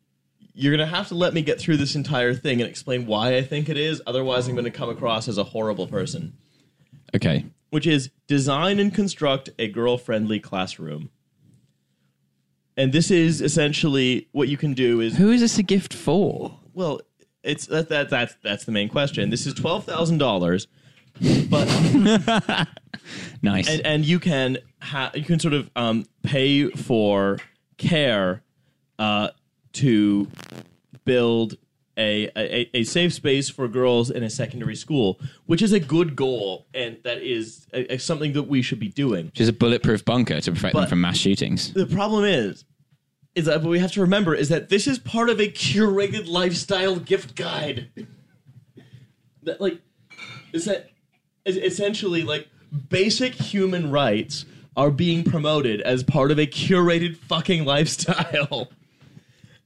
you're 0.54 0.72
gonna 0.76 0.86
have 0.88 1.08
to 1.10 1.16
let 1.16 1.34
me 1.34 1.42
get 1.42 1.60
through 1.60 1.78
this 1.78 1.96
entire 1.96 2.34
thing 2.34 2.62
and 2.62 2.70
explain 2.70 3.06
why 3.06 3.36
I 3.36 3.42
think 3.42 3.70
it 3.70 3.78
is. 3.78 4.02
Otherwise, 4.06 4.48
I'm 4.48 4.56
gonna 4.56 4.72
come 4.72 4.90
across 4.90 5.28
as 5.28 5.38
a 5.38 5.44
horrible 5.44 5.88
person. 5.88 6.34
Okay. 7.16 7.46
Which 7.70 7.88
is 7.88 8.12
design 8.28 8.80
and 8.80 8.94
construct 8.94 9.50
a 9.58 9.68
girl-friendly 9.68 10.40
classroom. 10.42 11.10
And 12.78 12.92
this 12.92 13.10
is 13.12 13.42
essentially 13.42 14.28
what 14.32 14.48
you 14.48 14.58
can 14.58 14.74
do 14.74 15.00
is 15.00 15.18
Who 15.18 15.30
is 15.32 15.42
this 15.42 15.58
a 15.58 15.64
gift 15.64 15.94
for? 15.94 16.60
well, 16.74 17.02
it's 17.44 17.66
that, 17.68 17.90
that 17.90 18.10
that's 18.10 18.36
that's 18.44 18.64
the 18.66 18.72
main 18.72 18.90
question. 18.90 19.30
This 19.30 19.46
is 19.46 19.54
twelve 19.54 19.84
thousand 19.86 20.18
dollars, 20.20 20.68
but 21.50 21.68
Nice. 23.42 23.68
and, 23.70 23.86
and 23.86 24.06
you 24.06 24.20
can 24.20 24.60
ha- 24.82 25.12
you 25.14 25.24
can 25.24 25.40
sort 25.40 25.54
of 25.54 25.70
um, 25.76 26.06
pay 26.24 26.70
for 26.70 27.40
care 27.78 28.44
uh, 28.98 29.30
to 29.74 30.28
build 31.06 31.58
a, 31.98 32.30
a 32.36 32.78
a 32.78 32.84
safe 32.84 33.14
space 33.14 33.50
for 33.50 33.68
girls 33.68 34.10
in 34.10 34.24
a 34.24 34.30
secondary 34.30 34.76
school, 34.76 35.20
which 35.46 35.62
is 35.62 35.72
a 35.72 35.80
good 35.80 36.16
goal, 36.16 36.66
and 36.74 36.98
that 37.04 37.22
is 37.22 37.68
a, 37.74 37.96
a 37.96 37.98
something 38.00 38.34
that 38.34 38.44
we 38.44 38.62
should 38.62 38.80
be 38.80 38.90
doing. 38.90 39.28
Which 39.28 39.42
is 39.42 39.50
a 39.50 39.54
bulletproof 39.54 40.04
bunker 40.04 40.42
to 40.42 40.52
protect 40.52 40.76
them 40.76 40.88
from 40.88 41.02
mass 41.02 41.18
shootings. 41.18 41.74
The 41.74 41.86
problem 41.86 42.26
is, 42.26 42.66
is 43.36 43.46
that 43.46 43.62
what 43.62 43.70
we 43.70 43.80
have 43.80 43.92
to 43.94 44.02
remember 44.02 44.34
is 44.34 44.50
that 44.50 44.70
this 44.70 44.88
is 44.88 45.00
part 45.00 45.30
of 45.30 45.40
a 45.40 45.48
curated 45.48 46.28
lifestyle 46.28 46.96
gift 46.96 47.36
guide. 47.36 47.90
That 49.44 49.62
like 49.62 49.80
is 50.52 50.66
that 50.66 50.90
is 51.46 51.58
essentially 51.58 52.24
like 52.24 52.48
basic 52.90 53.36
human 53.36 53.92
rights 53.92 54.46
are 54.76 54.90
being 54.90 55.24
promoted 55.24 55.82
as 55.82 56.04
part 56.04 56.32
of 56.32 56.40
a 56.40 56.48
curated 56.48 57.18
fucking 57.18 57.66
lifestyle. 57.66 58.72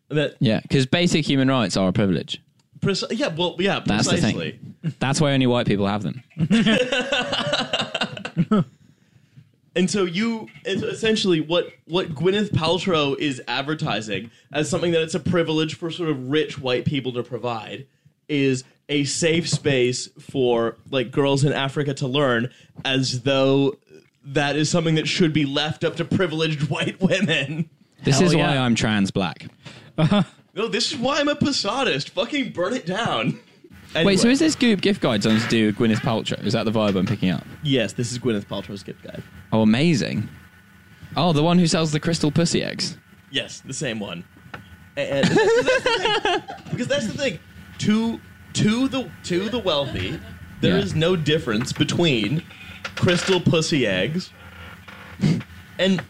that 0.09 0.35
Yeah, 0.39 0.59
because 0.61 0.85
basic 0.85 1.25
human 1.25 1.47
rights 1.47 1.77
are 1.77 1.87
a 1.89 1.93
privilege. 1.93 2.41
preci- 2.79 3.17
yeah, 3.17 3.29
well, 3.35 3.55
yeah, 3.59 3.81
That's 3.85 4.05
the 4.05 4.11
precisely. 4.13 4.51
thing. 4.83 4.93
That's 4.99 5.19
why 5.21 5.33
only 5.33 5.47
white 5.47 5.67
people 5.67 5.87
have 5.87 6.03
them. 6.03 6.23
And 9.75 9.91
so 9.91 10.05
you 10.05 10.47
it's 10.65 10.81
essentially 10.81 11.39
what 11.39 11.71
what 11.85 12.15
Gwyneth 12.15 12.49
Paltrow 12.49 13.15
is 13.19 13.39
advertising 13.47 14.31
as 14.51 14.67
something 14.67 14.91
that 14.91 15.03
it's 15.03 15.13
a 15.13 15.19
privilege 15.19 15.75
for 15.75 15.91
sort 15.91 16.09
of 16.09 16.31
rich 16.31 16.57
white 16.59 16.83
people 16.83 17.13
to 17.13 17.21
provide 17.21 17.85
is 18.27 18.63
a 18.89 19.03
safe 19.03 19.47
space 19.47 20.07
for 20.19 20.77
like 20.89 21.11
girls 21.11 21.43
in 21.43 21.53
Africa 21.53 21.93
to 21.93 22.07
learn 22.07 22.49
as 22.85 23.21
though 23.21 23.77
that 24.23 24.55
is 24.55 24.67
something 24.67 24.95
that 24.95 25.07
should 25.07 25.31
be 25.31 25.45
left 25.45 25.83
up 25.83 25.95
to 25.97 26.05
privileged 26.05 26.63
white 26.71 26.99
women. 26.99 27.69
This 28.03 28.17
Hell 28.17 28.29
is 28.29 28.35
why. 28.35 28.57
I'm 28.57 28.73
trans 28.73 29.11
black. 29.11 29.45
No, 30.55 30.67
this 30.67 30.91
is 30.91 30.97
why 30.97 31.19
I'm 31.19 31.27
a 31.27 31.35
Posadist. 31.35 32.09
Fucking 32.09 32.51
burn 32.51 32.73
it 32.73 32.87
down. 32.87 33.39
Wait, 33.95 34.19
so 34.19 34.27
is 34.27 34.39
this 34.39 34.55
Goop 34.55 34.81
gift 34.81 35.01
guide 35.01 35.21
something 35.21 35.39
to 35.41 35.47
do 35.47 35.65
with 35.67 35.75
Gwyneth 35.75 35.97
Paltrow? 36.01 36.43
Is 36.43 36.53
that 36.53 36.63
the 36.65 36.71
vibe 36.71 36.97
I'm 36.97 37.05
picking 37.05 37.29
up? 37.29 37.45
yes, 37.61 37.93
this 37.93 38.11
is 38.11 38.17
Gwyneth 38.17 38.45
Paltrow's 38.47 38.81
gift 38.81 39.03
guide. 39.03 39.21
Oh, 39.51 39.61
amazing. 39.61 40.27
Oh, 41.15 41.31
the 41.31 41.43
one 41.43 41.59
who 41.59 41.67
sells 41.67 41.91
the 41.91 41.99
crystal 41.99 42.31
pussy 42.31 42.63
eggs. 42.63 42.97
Yes, 43.29 43.59
the 43.61 43.73
same 43.73 43.99
one. 43.99 44.23
And 44.95 45.25
that's 45.27 45.35
the 45.35 45.81
thing. 45.83 46.41
because 46.71 46.87
that's 46.87 47.05
the 47.05 47.13
thing. 47.17 47.39
To 47.79 48.19
to 48.53 48.87
the 48.87 49.11
to 49.25 49.49
the 49.49 49.59
wealthy, 49.59 50.19
there 50.61 50.75
is 50.77 50.93
Yeah. 50.93 50.99
no 50.99 51.15
difference 51.15 51.71
between 51.71 52.41
crystal 52.95 53.39
pussy 53.39 53.85
eggs 53.85 54.31
and 55.77 56.01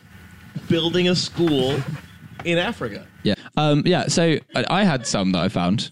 building 0.70 1.10
a 1.10 1.16
school 1.16 1.76
in 2.46 2.58
Africa. 2.58 3.06
Yeah. 3.58 3.64
Um, 3.64 3.84
yeah, 3.86 4.08
so 4.08 4.38
I, 4.56 4.66
I 4.70 4.84
had 4.84 5.08
some 5.08 5.32
that 5.34 5.40
I 5.40 5.50
found. 5.50 5.92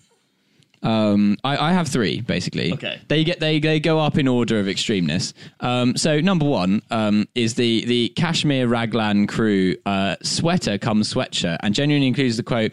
Um, 0.83 1.37
I, 1.43 1.57
I 1.57 1.73
have 1.73 1.87
three 1.87 2.21
basically. 2.21 2.71
Okay. 2.73 3.01
They 3.07 3.23
get 3.23 3.39
they 3.39 3.59
they 3.59 3.79
go 3.79 3.99
up 3.99 4.19
in 4.19 4.27
order 4.27 4.59
of 4.59 4.67
extremeness. 4.67 5.33
Um, 5.59 5.97
so 5.97 6.21
number 6.21 6.45
one 6.45 6.83
um, 6.91 7.27
is 7.33 7.55
the 7.55 7.83
the 7.85 8.09
cashmere 8.09 8.67
Raglan 8.67 9.25
crew 9.25 9.75
uh, 9.87 10.15
sweater 10.21 10.77
comes 10.77 11.11
sweatshirt, 11.11 11.57
and 11.63 11.73
genuinely 11.73 12.07
includes 12.07 12.37
the 12.37 12.43
quote. 12.43 12.71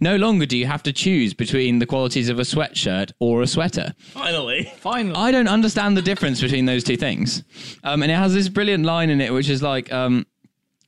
No 0.00 0.14
longer 0.16 0.46
do 0.46 0.56
you 0.56 0.66
have 0.66 0.82
to 0.84 0.92
choose 0.92 1.34
between 1.34 1.80
the 1.80 1.86
qualities 1.86 2.28
of 2.28 2.38
a 2.38 2.42
sweatshirt 2.42 3.10
or 3.18 3.42
a 3.42 3.48
sweater. 3.48 3.94
Finally. 3.98 4.70
Finally. 4.76 5.16
I 5.16 5.32
don't 5.32 5.48
understand 5.48 5.96
the 5.96 6.02
difference 6.02 6.40
between 6.40 6.66
those 6.66 6.84
two 6.84 6.96
things. 6.96 7.42
Um, 7.82 8.04
and 8.04 8.12
it 8.12 8.14
has 8.14 8.32
this 8.32 8.48
brilliant 8.48 8.84
line 8.84 9.10
in 9.10 9.20
it, 9.20 9.32
which 9.32 9.48
is 9.48 9.60
like, 9.60 9.92
um, 9.92 10.24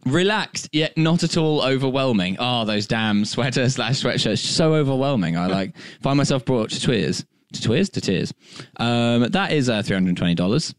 relaxed 0.07 0.68
yet 0.72 0.96
not 0.96 1.22
at 1.22 1.36
all 1.36 1.62
overwhelming. 1.62 2.36
Oh, 2.38 2.64
those 2.64 2.86
damn 2.86 3.24
sweater 3.24 3.68
slash 3.68 4.03
sweatshirts, 4.03 4.38
so 4.38 4.74
overwhelming. 4.74 5.36
I 5.36 5.46
like 5.46 5.76
find 6.01 6.16
myself 6.16 6.44
brought 6.44 6.70
to 6.70 6.80
tears, 6.80 7.24
to 7.53 7.61
tears, 7.61 7.90
to 7.90 8.01
tears. 8.01 8.32
Um, 8.76 9.22
that 9.30 9.53
is 9.53 9.68
uh, 9.68 9.82
three 9.82 9.94
hundred 9.94 10.16
twenty 10.16 10.34
dollars. 10.34 10.74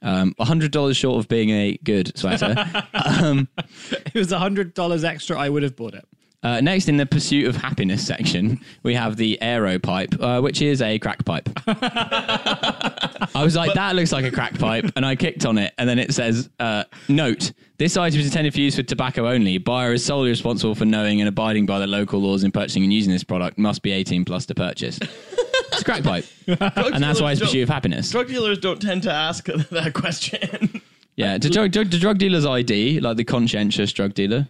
Um, 0.00 0.34
hundred 0.38 0.70
dollars 0.70 0.96
short 0.96 1.18
of 1.18 1.28
being 1.28 1.50
a 1.50 1.76
good 1.82 2.16
sweater. 2.16 2.54
it 2.94 4.14
was 4.14 4.32
hundred 4.32 4.74
dollars 4.74 5.04
extra. 5.04 5.38
I 5.38 5.48
would 5.48 5.62
have 5.62 5.76
bought 5.76 5.94
it. 5.94 6.06
Uh, 6.42 6.60
next, 6.60 6.88
in 6.88 6.96
the 6.96 7.06
pursuit 7.06 7.46
of 7.48 7.56
happiness 7.56 8.06
section, 8.06 8.60
we 8.84 8.94
have 8.94 9.16
the 9.16 9.40
aero 9.42 9.78
pipe, 9.78 10.14
uh, 10.20 10.40
which 10.40 10.62
is 10.62 10.80
a 10.80 10.96
crack 11.00 11.24
pipe. 11.24 11.48
I 11.66 13.42
was 13.42 13.56
like, 13.56 13.74
that 13.74 13.96
looks 13.96 14.12
like 14.12 14.24
a 14.24 14.30
crack 14.30 14.56
pipe, 14.58 14.84
and 14.94 15.04
I 15.04 15.16
kicked 15.16 15.44
on 15.44 15.58
it, 15.58 15.74
and 15.78 15.88
then 15.88 15.98
it 15.98 16.14
says, 16.14 16.48
uh, 16.60 16.84
"Note: 17.08 17.52
This 17.78 17.96
item 17.96 18.20
is 18.20 18.26
intended 18.26 18.54
for 18.54 18.60
use 18.60 18.76
for 18.76 18.84
tobacco 18.84 19.28
only. 19.28 19.58
Buyer 19.58 19.92
is 19.94 20.04
solely 20.04 20.30
responsible 20.30 20.74
for 20.76 20.84
knowing 20.84 21.20
and 21.20 21.28
abiding 21.28 21.66
by 21.66 21.80
the 21.80 21.86
local 21.88 22.20
laws 22.20 22.44
in 22.44 22.52
purchasing 22.52 22.84
and 22.84 22.92
using 22.92 23.12
this 23.12 23.24
product. 23.24 23.58
Must 23.58 23.82
be 23.82 23.90
18 23.92 24.24
plus 24.24 24.46
to 24.46 24.54
purchase." 24.54 24.98
It's 25.00 25.82
a 25.82 25.84
crack 25.84 26.02
pipe, 26.02 26.24
and 26.46 27.02
that's 27.02 27.20
why 27.20 27.32
it's 27.32 27.40
pursuit 27.40 27.62
of 27.62 27.68
happiness. 27.68 28.10
Drug 28.10 28.28
dealers 28.28 28.58
don't 28.58 28.80
tend 28.80 29.02
to 29.04 29.12
ask 29.12 29.44
that 29.70 29.92
question. 29.92 30.82
Yeah, 31.16 31.36
the 31.38 31.50
drug, 31.50 31.72
drug, 31.72 31.90
the 31.90 31.98
drug 31.98 32.18
dealer's 32.18 32.46
ID, 32.46 33.00
like 33.00 33.16
the 33.16 33.24
conscientious 33.24 33.92
drug 33.92 34.14
dealer. 34.14 34.46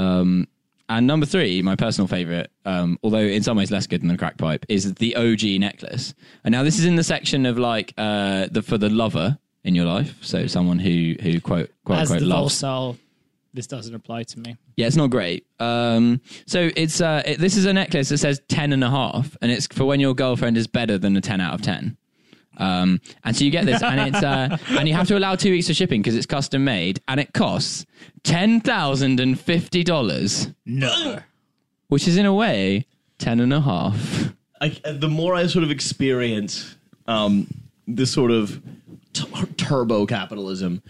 Um, 0.00 0.48
And 0.88 1.06
number 1.06 1.24
three, 1.26 1.62
my 1.62 1.76
personal 1.76 2.08
favorite, 2.08 2.50
um, 2.64 2.98
although 3.04 3.18
in 3.18 3.42
some 3.44 3.56
ways 3.56 3.70
less 3.70 3.86
good 3.86 4.00
than 4.02 4.08
the 4.08 4.16
crack 4.18 4.38
pipe, 4.38 4.66
is 4.68 4.92
the 4.94 5.14
OG 5.14 5.60
necklace. 5.60 6.14
And 6.42 6.50
now 6.52 6.64
this 6.64 6.78
is 6.80 6.84
in 6.84 6.96
the 6.96 7.04
section 7.04 7.46
of 7.46 7.58
like 7.58 7.94
uh, 7.96 8.48
the 8.50 8.60
for 8.62 8.76
the 8.76 8.88
lover 8.90 9.38
in 9.62 9.76
your 9.76 9.84
life, 9.86 10.16
so 10.20 10.48
someone 10.48 10.80
who 10.80 11.14
who 11.22 11.40
quote 11.40 11.70
quote 11.84 11.98
As 12.00 12.08
the 12.08 12.20
loves. 12.20 12.60
Volcel, 12.60 12.96
this 13.54 13.68
doesn't 13.68 13.94
apply 13.94 14.24
to 14.24 14.40
me. 14.40 14.56
Yeah, 14.76 14.88
it's 14.88 14.96
not 14.96 15.10
great. 15.10 15.46
Um, 15.60 16.20
so 16.46 16.70
it's 16.74 17.00
uh, 17.00 17.22
it, 17.24 17.38
this 17.38 17.56
is 17.56 17.66
a 17.66 17.72
necklace 17.72 18.08
that 18.08 18.18
says 18.18 18.40
ten 18.48 18.72
and 18.72 18.82
a 18.82 18.90
half, 18.90 19.36
and 19.40 19.52
it's 19.52 19.68
for 19.68 19.84
when 19.84 20.00
your 20.00 20.14
girlfriend 20.14 20.56
is 20.56 20.66
better 20.66 20.98
than 20.98 21.16
a 21.16 21.20
ten 21.20 21.40
out 21.40 21.54
of 21.54 21.62
ten. 21.62 21.98
Um, 22.60 23.00
and 23.24 23.34
so 23.34 23.44
you 23.44 23.50
get 23.50 23.66
this, 23.66 23.82
and 23.82 24.14
it's 24.14 24.22
uh, 24.22 24.56
and 24.78 24.86
you 24.86 24.94
have 24.94 25.08
to 25.08 25.16
allow 25.18 25.34
two 25.34 25.50
weeks 25.50 25.68
of 25.70 25.76
shipping 25.76 26.02
because 26.02 26.14
it's 26.14 26.26
custom 26.26 26.62
made, 26.64 27.00
and 27.08 27.18
it 27.18 27.32
costs 27.32 27.86
ten 28.22 28.60
thousand 28.60 29.18
and 29.18 29.38
fifty 29.40 29.82
dollars, 29.82 30.48
No. 30.66 31.18
which 31.88 32.06
is 32.06 32.16
in 32.16 32.26
a 32.26 32.34
way 32.34 32.86
ten 33.18 33.40
and 33.40 33.52
a 33.52 33.60
half. 33.62 34.32
I, 34.60 34.68
the 34.92 35.08
more 35.08 35.34
I 35.34 35.46
sort 35.46 35.64
of 35.64 35.70
experience 35.70 36.76
um, 37.06 37.46
this 37.88 38.12
sort 38.12 38.30
of 38.30 38.60
t- 39.14 39.24
turbo 39.56 40.04
capitalism, 40.04 40.82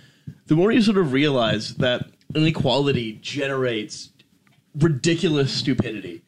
the 0.46 0.56
more 0.56 0.72
you 0.72 0.82
sort 0.82 0.98
of 0.98 1.12
realize 1.12 1.76
that 1.76 2.06
inequality 2.34 3.12
generates 3.22 4.10
ridiculous 4.76 5.52
stupidity. 5.52 6.22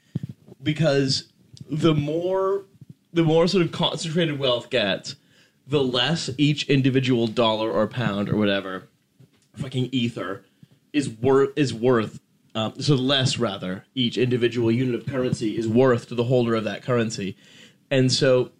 Because 0.62 1.32
the 1.68 1.95
more 1.95 2.64
the 3.12 3.24
more 3.24 3.47
sort 3.49 3.64
of 3.64 3.72
concentrated 3.72 4.38
wealth 4.38 4.70
gets, 4.70 5.16
the 5.66 5.82
less 5.82 6.30
each 6.38 6.68
individual 6.68 7.26
dollar 7.26 7.70
or 7.70 7.86
pound 7.86 8.28
or 8.28 8.36
whatever 8.36 8.88
fucking 9.56 9.88
ether 9.92 10.44
is 10.92 11.08
worth 11.08 11.50
is 11.56 11.72
worth 11.72 12.20
um, 12.54 12.74
so 12.80 12.94
less 12.94 13.38
rather 13.38 13.84
each 13.94 14.18
individual 14.18 14.70
unit 14.70 14.94
of 14.94 15.06
currency 15.06 15.56
is 15.56 15.66
worth 15.66 16.08
to 16.08 16.14
the 16.14 16.24
holder 16.24 16.54
of 16.54 16.64
that 16.64 16.82
currency. 16.82 17.36
And 17.90 18.12
so 18.12 18.50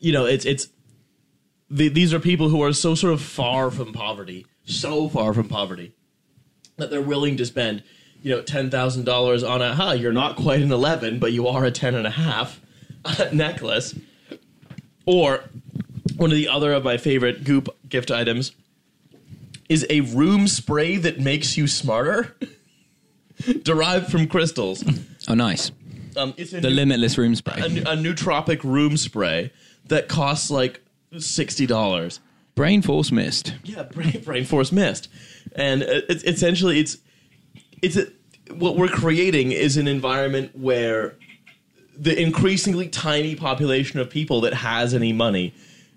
you 0.00 0.12
know 0.12 0.24
it's 0.24 0.44
it's 0.44 0.68
the, 1.70 1.88
these 1.88 2.14
are 2.14 2.20
people 2.20 2.48
who 2.48 2.62
are 2.62 2.72
so 2.72 2.94
sort 2.94 3.12
of 3.12 3.20
far 3.20 3.70
from 3.70 3.92
poverty 3.92 4.46
so 4.64 5.08
far 5.08 5.32
from 5.32 5.48
poverty 5.48 5.94
that 6.76 6.90
they're 6.90 7.00
willing 7.00 7.36
to 7.36 7.46
spend 7.46 7.82
you 8.22 8.34
know 8.34 8.42
$10000 8.42 9.48
on 9.48 9.62
a 9.62 9.74
huh 9.74 9.92
you're 9.92 10.12
not 10.12 10.36
quite 10.36 10.60
an 10.60 10.70
11 10.70 11.18
but 11.18 11.32
you 11.32 11.48
are 11.48 11.64
a 11.64 11.70
10 11.70 11.94
and 11.94 12.06
a 12.06 12.10
half 12.10 12.60
necklace 13.32 13.98
or 15.06 15.44
one 16.16 16.30
of 16.30 16.36
the 16.36 16.48
other 16.48 16.72
of 16.72 16.84
my 16.84 16.96
favorite 16.98 17.44
goop 17.44 17.68
gift 17.88 18.10
items 18.10 18.52
is 19.68 19.86
a 19.90 20.00
room 20.02 20.46
spray 20.46 20.96
that 20.96 21.18
makes 21.20 21.56
you 21.56 21.66
smarter, 21.66 22.36
derived 23.62 24.10
from 24.10 24.26
crystals. 24.26 24.84
Oh, 25.28 25.34
nice! 25.34 25.70
Um, 26.16 26.34
it's 26.36 26.52
a, 26.52 26.60
The 26.60 26.68
new- 26.70 26.76
limitless 26.76 27.18
room 27.18 27.34
spray, 27.34 27.60
a, 27.60 27.64
a 27.66 27.96
nootropic 27.96 28.62
room 28.64 28.96
spray 28.96 29.52
that 29.86 30.08
costs 30.08 30.50
like 30.50 30.80
sixty 31.18 31.66
dollars. 31.66 32.20
brain 32.54 32.82
force 32.82 33.10
mist. 33.12 33.54
Yeah, 33.64 33.82
brain, 33.84 34.20
brain 34.24 34.44
force 34.44 34.72
mist, 34.72 35.08
and 35.54 35.82
uh, 35.82 36.00
it's 36.08 36.22
essentially 36.24 36.78
it's 36.80 36.98
it's 37.82 37.96
a, 37.96 38.06
what 38.54 38.76
we're 38.76 38.88
creating 38.88 39.52
is 39.52 39.76
an 39.76 39.88
environment 39.88 40.56
where 40.56 41.16
the 41.98 42.20
increasingly 42.20 42.88
tiny 42.88 43.34
population 43.34 44.00
of 44.00 44.10
people 44.10 44.40
that 44.42 44.54
has 44.54 44.94
any 44.94 45.12
money 45.12 45.54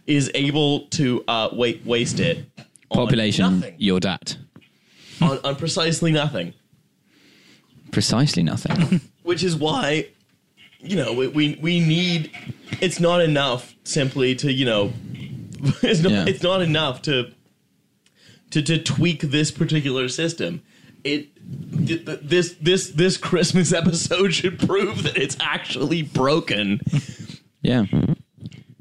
is 0.07 0.31
able 0.33 0.81
to 0.87 1.23
uh, 1.27 1.49
wait 1.51 1.85
waste 1.85 2.19
it 2.19 2.45
on 2.91 2.97
Population, 3.05 3.59
nothing, 3.59 3.75
your 3.77 3.99
dad. 3.99 4.35
on, 5.21 5.37
on 5.43 5.55
precisely 5.55 6.11
nothing. 6.11 6.53
Precisely 7.91 8.43
nothing. 8.43 9.01
which 9.23 9.43
is 9.43 9.55
why 9.55 10.07
you 10.79 10.95
know 10.95 11.13
we 11.13 11.27
we, 11.27 11.59
we 11.61 11.79
need 11.79 12.31
it's 12.81 12.99
not 12.99 13.21
enough 13.21 13.75
simply 13.83 14.35
to 14.35 14.51
you 14.51 14.65
know 14.65 14.93
it's 15.83 16.01
not 16.01 16.11
Yeah. 16.11 16.25
it's 16.27 16.41
not 16.43 16.61
enough 16.61 17.01
to 17.03 17.31
to 18.51 18.61
to 18.61 18.77
tweak 18.81 19.21
this 19.21 19.51
particular 19.51 20.07
system 20.07 20.61
it 21.03 21.27
this 21.51 22.53
this 22.61 22.89
this 22.91 23.17
christmas 23.17 23.73
episode 23.73 24.33
should 24.33 24.59
prove 24.59 25.03
that 25.03 25.17
it's 25.17 25.37
actually 25.39 26.01
broken 26.03 26.79
Yeah. 27.61 27.85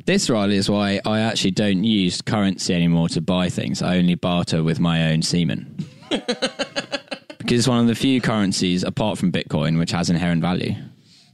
This, 0.06 0.30
Riley, 0.30 0.56
is 0.56 0.70
why 0.70 1.00
I 1.04 1.20
actually 1.20 1.50
don't 1.50 1.84
use 1.84 2.22
currency 2.22 2.72
anymore 2.72 3.10
to 3.10 3.20
buy 3.20 3.50
things. 3.50 3.82
I 3.82 3.98
only 3.98 4.14
barter 4.14 4.62
with 4.62 4.80
my 4.80 5.12
own 5.12 5.20
semen. 5.20 5.84
because 6.08 7.58
it's 7.58 7.68
one 7.68 7.80
of 7.80 7.88
the 7.88 7.94
few 7.94 8.20
currencies, 8.22 8.84
apart 8.84 9.18
from 9.18 9.30
Bitcoin, 9.32 9.78
which 9.78 9.90
has 9.90 10.08
inherent 10.08 10.40
value. 10.40 10.74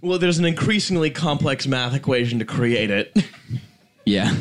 well 0.02 0.18
there's 0.18 0.38
an 0.38 0.44
increasingly 0.44 1.10
complex 1.10 1.66
math 1.68 1.94
equation 1.94 2.38
to 2.40 2.44
create 2.44 2.90
it 2.90 3.16
Yeah. 4.06 4.34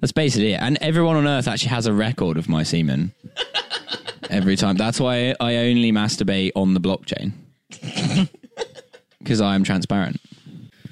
That's 0.00 0.12
basically 0.12 0.54
it. 0.54 0.60
And 0.62 0.78
everyone 0.80 1.16
on 1.16 1.26
Earth 1.26 1.46
actually 1.46 1.68
has 1.70 1.86
a 1.86 1.92
record 1.92 2.38
of 2.38 2.48
my 2.48 2.62
semen. 2.62 3.12
Every 4.30 4.56
time. 4.56 4.76
That's 4.76 4.98
why 5.00 5.34
I 5.40 5.56
only 5.56 5.92
masturbate 5.92 6.52
on 6.54 6.72
the 6.74 6.80
blockchain. 6.80 7.32
Because 9.18 9.40
I 9.40 9.54
am 9.54 9.64
transparent. 9.64 10.20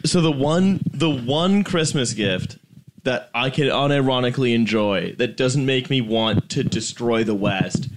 so 0.05 0.21
the 0.21 0.31
one 0.33 0.81
the 0.93 1.11
one 1.11 1.65
christmas 1.65 2.13
gift 2.15 2.57
that 3.03 3.29
i 3.35 3.51
can 3.51 3.67
unironically 3.67 4.55
enjoy 4.55 5.13
that 5.19 5.37
doesn't 5.37 5.67
make 5.67 5.91
me 5.91 6.01
want 6.01 6.49
to 6.49 6.63
destroy 6.63 7.25
the 7.25 7.35
west 7.35 7.89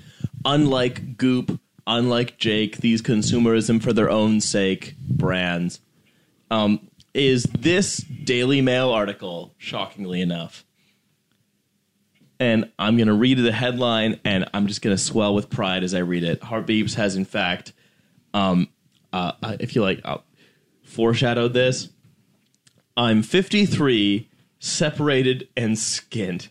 unlike 0.45 1.15
goop 1.15 1.59
unlike 1.85 2.37
jake 2.39 2.77
these 2.77 3.01
consumerism 3.03 3.81
for 3.81 3.93
their 3.93 4.09
own 4.09 4.41
sake 4.41 4.95
brands 4.99 5.79
um, 6.49 6.87
is 7.13 7.43
this 7.43 7.97
daily 7.97 8.61
mail 8.61 8.89
article 8.89 9.53
shockingly 9.59 10.21
enough 10.21 10.65
and 12.41 12.69
i'm 12.77 12.97
going 12.97 13.07
to 13.07 13.13
read 13.13 13.37
the 13.37 13.51
headline 13.51 14.19
and 14.25 14.49
i'm 14.53 14.67
just 14.67 14.81
going 14.81 14.95
to 14.95 15.01
swell 15.01 15.33
with 15.33 15.49
pride 15.49 15.83
as 15.83 15.93
i 15.93 15.99
read 15.99 16.23
it 16.25 16.41
Heartbeeps 16.41 16.95
has 16.95 17.15
in 17.15 17.23
fact 17.23 17.71
um, 18.33 18.69
uh, 19.13 19.33
if 19.59 19.75
you 19.75 19.81
like 19.81 20.01
uh, 20.03 20.17
foreshadowed 20.83 21.53
this 21.53 21.89
I'm 22.97 23.23
53, 23.23 24.29
separated 24.59 25.47
and 25.55 25.75
skint. 25.75 26.49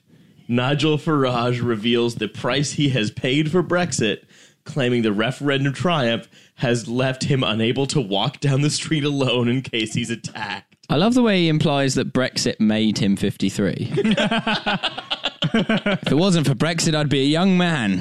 Nigel 0.49 0.99
Farage 0.99 1.65
reveals 1.65 2.17
the 2.17 2.29
price 2.29 2.73
he 2.73 2.89
has 2.89 3.11
paid 3.11 3.51
for 3.53 3.63
Brexit, 3.63 4.25
claiming 4.65 5.03
the 5.03 5.13
referendum 5.13 5.73
triumph 5.73 6.29
has 6.57 6.89
left 6.89 7.25
him 7.25 7.45
unable 7.45 7.87
to 7.87 8.01
walk 8.01 8.41
down 8.41 8.63
the 8.63 8.71
street 8.71 9.05
alone 9.05 9.49
in 9.49 9.63
case 9.63 9.95
he's 9.95 10.11
attacked. 10.11 10.77
I 10.89 10.97
love 10.97 11.15
the 11.15 11.23
way 11.23 11.43
he 11.43 11.49
implies 11.49 11.95
that 11.95 12.13
Brexit 12.13 12.59
made 12.59 12.99
him 12.99 13.17
53. 13.17 13.93
if 15.55 16.13
it 16.13 16.15
wasn't 16.17 16.47
for 16.47 16.55
Brexit, 16.55 16.95
I'd 16.95 17.09
be 17.09 17.21
a 17.21 17.27
young 17.27 17.57
man. 17.57 18.01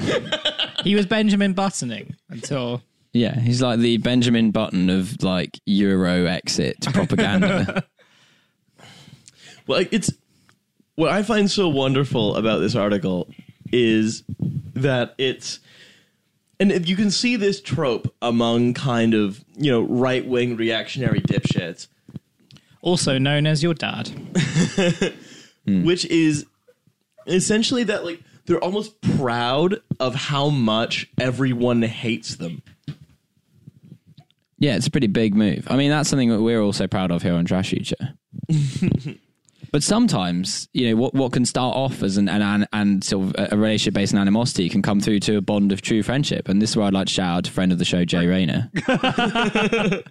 He 0.84 0.94
was 0.94 1.06
Benjamin 1.06 1.52
Buttoning 1.54 2.16
until 2.28 2.82
Yeah, 3.12 3.38
he's 3.38 3.62
like 3.62 3.78
the 3.80 3.96
Benjamin 3.98 4.50
Button 4.50 4.90
of 4.90 5.22
like 5.22 5.58
Euro 5.66 6.26
exit 6.26 6.76
propaganda. 6.92 7.84
Well, 9.66 9.84
it's 9.92 10.10
what 10.96 11.12
I 11.12 11.22
find 11.22 11.48
so 11.48 11.68
wonderful 11.68 12.34
about 12.34 12.58
this 12.58 12.74
article 12.74 13.28
is 13.70 14.24
that 14.74 15.14
it's 15.16 15.60
and 16.58 16.88
you 16.88 16.96
can 16.96 17.12
see 17.12 17.36
this 17.36 17.60
trope 17.60 18.12
among 18.20 18.74
kind 18.74 19.14
of 19.14 19.44
you 19.56 19.70
know 19.70 19.82
right 19.82 20.26
wing 20.26 20.56
reactionary 20.56 21.20
dipshits, 21.20 21.86
also 22.82 23.16
known 23.16 23.46
as 23.46 23.62
your 23.62 23.74
dad. 23.74 24.10
which 25.66 26.04
is 26.06 26.46
essentially 27.30 27.84
that 27.84 28.04
like 28.04 28.22
they're 28.46 28.62
almost 28.62 29.00
proud 29.00 29.80
of 29.98 30.14
how 30.14 30.48
much 30.50 31.08
everyone 31.18 31.82
hates 31.82 32.36
them. 32.36 32.62
yeah, 34.58 34.76
it's 34.76 34.86
a 34.86 34.90
pretty 34.90 35.06
big 35.06 35.34
move. 35.34 35.66
I 35.70 35.76
mean, 35.76 35.90
that's 35.90 36.08
something 36.08 36.30
that 36.30 36.40
we're 36.42 36.60
also 36.60 36.86
proud 36.86 37.10
of 37.10 37.22
here 37.22 37.34
on 37.34 37.44
Trash 37.44 37.70
Future. 37.70 38.14
but 39.72 39.82
sometimes, 39.82 40.68
you 40.72 40.88
know, 40.88 40.96
what 40.96 41.14
what 41.14 41.32
can 41.32 41.44
start 41.44 41.76
off 41.76 42.02
as 42.02 42.16
an 42.16 42.28
an, 42.28 42.42
an 42.42 42.66
and 42.72 43.04
sort 43.04 43.36
of 43.38 43.52
a 43.52 43.56
relationship 43.56 43.94
based 43.94 44.14
on 44.14 44.20
animosity 44.20 44.68
can 44.68 44.82
come 44.82 45.00
through 45.00 45.20
to 45.20 45.36
a 45.36 45.40
bond 45.40 45.72
of 45.72 45.82
true 45.82 46.02
friendship. 46.02 46.48
And 46.48 46.60
this 46.60 46.70
is 46.70 46.76
where 46.76 46.86
I'd 46.86 46.94
like 46.94 47.06
to 47.06 47.12
shout 47.12 47.38
out 47.38 47.44
to 47.44 47.50
friend 47.50 47.72
of 47.72 47.78
the 47.78 47.84
show, 47.84 48.04
Jay 48.04 48.26
Rayner, 48.26 48.70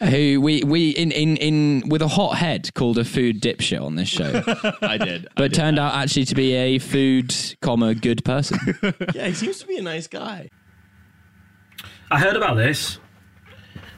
who 0.00 0.40
we 0.40 0.62
we 0.64 0.90
in 0.90 1.12
in 1.12 1.36
in 1.36 1.88
with 1.88 2.02
a 2.02 2.08
hot 2.08 2.36
head 2.36 2.72
called 2.74 2.98
a 2.98 3.04
food 3.04 3.40
dipshit 3.40 3.82
on 3.82 3.96
this 3.96 4.08
show, 4.08 4.42
I 4.82 4.98
did, 4.98 5.26
I 5.26 5.30
but 5.36 5.50
did 5.50 5.54
turned 5.54 5.78
that. 5.78 5.82
out 5.82 5.94
actually 5.94 6.24
to 6.26 6.34
be 6.34 6.54
a 6.54 6.78
food 6.78 7.34
comma 7.60 7.94
good 7.94 8.24
person. 8.24 8.58
yeah, 9.14 9.28
he 9.28 9.34
seems 9.34 9.58
to 9.60 9.66
be 9.66 9.78
a 9.78 9.82
nice 9.82 10.06
guy. 10.06 10.50
I 12.10 12.18
heard 12.18 12.36
about 12.36 12.56
this. 12.56 12.98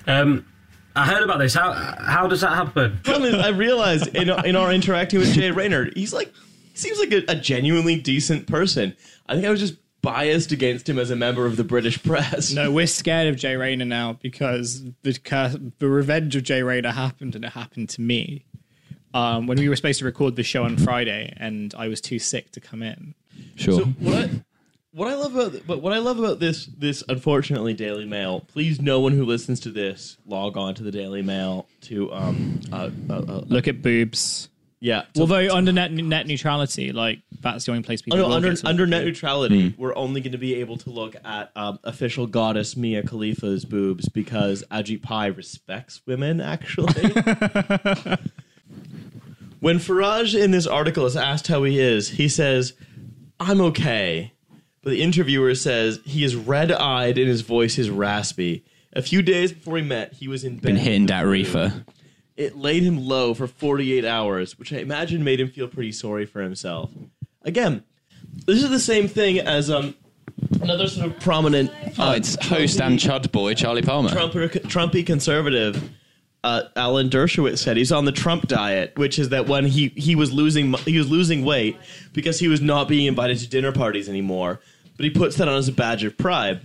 Um, 0.06 0.46
I 0.96 1.06
heard 1.06 1.22
about 1.22 1.38
this. 1.38 1.54
How 1.54 1.72
how 1.72 2.26
does 2.26 2.42
that 2.42 2.54
happen? 2.54 3.00
I 3.06 3.48
realized 3.48 4.14
in, 4.14 4.30
in 4.30 4.56
our 4.56 4.72
interacting 4.72 5.20
with 5.20 5.32
Jay 5.32 5.50
Rayner, 5.50 5.90
he's 5.94 6.12
like, 6.12 6.32
he 6.72 6.78
seems 6.78 6.98
like 6.98 7.12
a, 7.12 7.24
a 7.28 7.34
genuinely 7.34 8.00
decent 8.00 8.46
person. 8.46 8.96
I 9.26 9.34
think 9.34 9.46
I 9.46 9.50
was 9.50 9.60
just 9.60 9.74
biased 10.02 10.52
against 10.52 10.88
him 10.88 10.98
as 10.98 11.10
a 11.10 11.16
member 11.16 11.46
of 11.46 11.56
the 11.56 11.64
British 11.64 12.02
press. 12.02 12.52
No, 12.52 12.70
we're 12.70 12.86
scared 12.86 13.26
of 13.28 13.36
Jay 13.36 13.56
Rayner 13.56 13.86
now 13.86 14.18
because 14.22 14.84
the 15.02 15.14
cur- 15.14 15.58
the 15.78 15.88
revenge 15.88 16.36
of 16.36 16.42
Jay 16.42 16.62
Rayner 16.62 16.92
happened, 16.92 17.34
and 17.34 17.44
it 17.44 17.52
happened 17.52 17.88
to 17.90 18.00
me. 18.00 18.44
Um, 19.14 19.46
when 19.46 19.58
we 19.58 19.68
were 19.68 19.76
supposed 19.76 20.00
to 20.00 20.04
record 20.04 20.34
the 20.34 20.42
show 20.42 20.64
on 20.64 20.76
Friday, 20.76 21.32
and 21.36 21.72
I 21.78 21.86
was 21.86 22.00
too 22.00 22.18
sick 22.18 22.50
to 22.52 22.60
come 22.60 22.82
in. 22.82 23.14
Sure. 23.54 23.80
So 23.80 23.84
what 23.84 24.14
I 24.14 24.30
what 24.94 25.08
I 25.08 25.14
love 25.16 25.34
about 25.36 25.66
but 25.66 25.82
what 25.82 25.92
I 25.92 25.98
love 25.98 26.18
about 26.18 26.38
this 26.40 26.66
this 26.66 27.02
unfortunately 27.08 27.74
Daily 27.74 28.04
Mail. 28.04 28.40
Please, 28.40 28.80
no 28.80 29.00
one 29.00 29.12
who 29.12 29.24
listens 29.24 29.60
to 29.60 29.70
this 29.70 30.16
log 30.26 30.56
on 30.56 30.74
to 30.76 30.82
the 30.82 30.90
Daily 30.92 31.22
Mail 31.22 31.66
to 31.82 32.12
um 32.12 32.60
uh, 32.72 32.90
uh, 33.10 33.12
uh, 33.14 33.42
Look 33.46 33.66
at 33.68 33.82
boobs. 33.82 34.48
yeah. 34.80 35.02
to- 35.14 35.20
Although 35.22 35.54
under 35.54 35.72
net 35.72 35.90
net 35.92 36.26
neutrality, 36.26 36.92
like 36.92 37.20
that's 37.40 37.64
the 37.66 37.72
only 37.72 37.82
place 37.82 38.00
people. 38.02 38.18
Oh, 38.18 38.22
no, 38.22 38.28
will 38.28 38.34
under 38.34 38.50
get 38.50 38.58
to 38.60 38.68
under 38.68 38.86
net 38.86 39.00
at. 39.02 39.06
neutrality, 39.06 39.74
we're 39.76 39.94
only 39.96 40.20
going 40.20 40.32
to 40.32 40.38
be 40.38 40.54
able 40.56 40.76
to 40.78 40.90
look 40.90 41.16
at 41.24 41.50
um, 41.56 41.78
official 41.84 42.26
goddess 42.26 42.76
Mia 42.76 43.02
Khalifa's 43.02 43.64
boobs 43.64 44.08
because 44.08 44.62
Ajit 44.70 45.02
Pai 45.02 45.30
respects 45.30 46.00
women. 46.06 46.40
Actually, 46.40 47.02
when 49.60 49.78
Farage 49.78 50.40
in 50.40 50.50
this 50.52 50.66
article 50.66 51.06
is 51.06 51.16
asked 51.16 51.48
how 51.48 51.64
he 51.64 51.78
is, 51.80 52.10
he 52.10 52.28
says, 52.28 52.74
"I'm 53.40 53.60
okay," 53.60 54.32
but 54.84 54.90
the 54.90 55.02
interviewer 55.02 55.54
says 55.54 55.98
he 56.04 56.22
is 56.22 56.36
red-eyed 56.36 57.18
and 57.18 57.26
his 57.26 57.40
voice 57.40 57.78
is 57.78 57.90
raspy. 57.90 58.64
A 58.92 59.02
few 59.02 59.22
days 59.22 59.52
before 59.52 59.74
we 59.74 59.82
met, 59.82 60.12
he 60.12 60.28
was 60.28 60.44
in 60.44 60.56
bed 60.56 60.62
Been 60.62 60.76
hitting 60.76 61.06
that 61.06 61.26
reefer. 61.26 61.84
It 62.36 62.56
laid 62.56 62.82
him 62.82 63.04
low 63.04 63.32
for 63.32 63.46
48 63.46 64.04
hours, 64.04 64.58
which 64.58 64.72
I 64.72 64.76
imagine 64.76 65.24
made 65.24 65.40
him 65.40 65.48
feel 65.48 65.68
pretty 65.68 65.92
sorry 65.92 66.26
for 66.26 66.42
himself. 66.42 66.90
Again, 67.42 67.82
this 68.46 68.62
is 68.62 68.70
the 68.70 68.78
same 68.78 69.08
thing 69.08 69.38
as 69.38 69.70
um 69.70 69.94
another 70.60 70.86
sort 70.86 71.06
of 71.06 71.18
prominent 71.20 71.70
Oh, 71.98 72.12
it's 72.12 72.36
host 72.46 72.80
and 72.80 72.98
chud 72.98 73.32
boy 73.32 73.54
Charlie 73.54 73.82
Palmer. 73.82 74.10
Trumper, 74.10 74.48
Trumpy 74.48 75.04
conservative. 75.06 75.90
Uh, 76.44 76.68
Alan 76.76 77.08
Dershowitz 77.08 77.56
said 77.58 77.78
he's 77.78 77.90
on 77.90 78.04
the 78.04 78.12
Trump 78.12 78.46
diet, 78.48 78.92
which 78.98 79.18
is 79.18 79.30
that 79.30 79.48
when 79.48 79.64
he, 79.64 79.88
he 79.96 80.14
was 80.14 80.30
losing 80.30 80.74
he 80.84 80.98
was 80.98 81.10
losing 81.10 81.42
weight 81.42 81.76
because 82.12 82.38
he 82.38 82.48
was 82.48 82.60
not 82.60 82.86
being 82.86 83.06
invited 83.06 83.38
to 83.38 83.48
dinner 83.48 83.72
parties 83.72 84.10
anymore, 84.10 84.60
but 84.98 85.04
he 85.04 85.10
puts 85.10 85.36
that 85.36 85.48
on 85.48 85.56
as 85.56 85.68
a 85.68 85.72
badge 85.72 86.04
of 86.04 86.18
pride. 86.18 86.60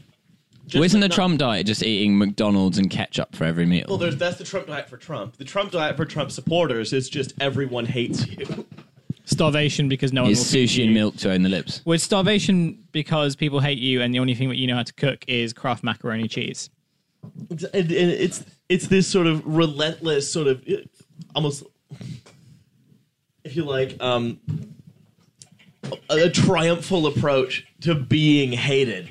Just 0.66 0.76
Well, 0.76 0.84
isn't 0.84 1.00
like 1.00 1.06
the 1.06 1.14
not- 1.14 1.16
Trump 1.16 1.40
diet 1.40 1.66
just 1.66 1.82
eating 1.82 2.18
McDonald's 2.18 2.78
and 2.78 2.90
ketchup 2.92 3.36
for 3.38 3.46
every 3.46 3.66
meal? 3.66 3.86
Well, 3.88 3.98
there's 3.98 4.18
that's 4.18 4.38
the 4.38 4.44
Trump 4.44 4.68
diet 4.68 4.90
for 4.90 4.98
Trump. 4.98 5.38
The 5.38 5.46
Trump 5.46 5.72
diet 5.72 5.96
for 5.96 6.04
Trump 6.04 6.32
supporters 6.32 6.92
is 6.92 7.10
just 7.10 7.34
everyone 7.40 7.86
hates 7.86 8.28
you. 8.28 8.66
starvation 9.24 9.88
because 9.88 10.12
no 10.12 10.24
one 10.24 10.32
It's 10.32 10.42
will 10.42 10.46
feed 10.60 10.70
sushi 10.70 10.78
you. 10.80 10.84
and 10.86 10.94
milk 10.94 11.16
to 11.18 11.32
own 11.32 11.44
the 11.44 11.50
lips. 11.50 11.82
With 11.86 12.02
starvation 12.02 12.84
because 12.92 13.36
people 13.38 13.62
hate 13.62 13.78
you, 13.80 14.02
and 14.02 14.14
the 14.14 14.20
only 14.20 14.36
thing 14.36 14.50
that 14.50 14.58
you 14.58 14.68
know 14.68 14.76
how 14.76 14.84
to 14.84 14.94
cook 14.94 15.24
is 15.30 15.54
Kraft 15.54 15.84
macaroni 15.86 16.28
cheese. 16.28 16.70
It's, 17.50 17.64
and, 17.64 17.92
and 17.92 18.12
it's 18.12 18.44
it's 18.70 18.88
this 18.88 19.08
sort 19.08 19.28
of 19.28 19.46
relentless 19.46 20.32
sort 20.32 20.48
of 20.48 20.64
almost 21.36 21.64
if 23.44 23.56
you 23.56 23.64
like 23.64 23.98
um 24.02 24.40
a, 26.10 26.26
a 26.26 26.30
triumphal 26.30 27.08
approach 27.08 27.66
to 27.82 27.96
being 27.96 28.52
hated. 28.52 29.10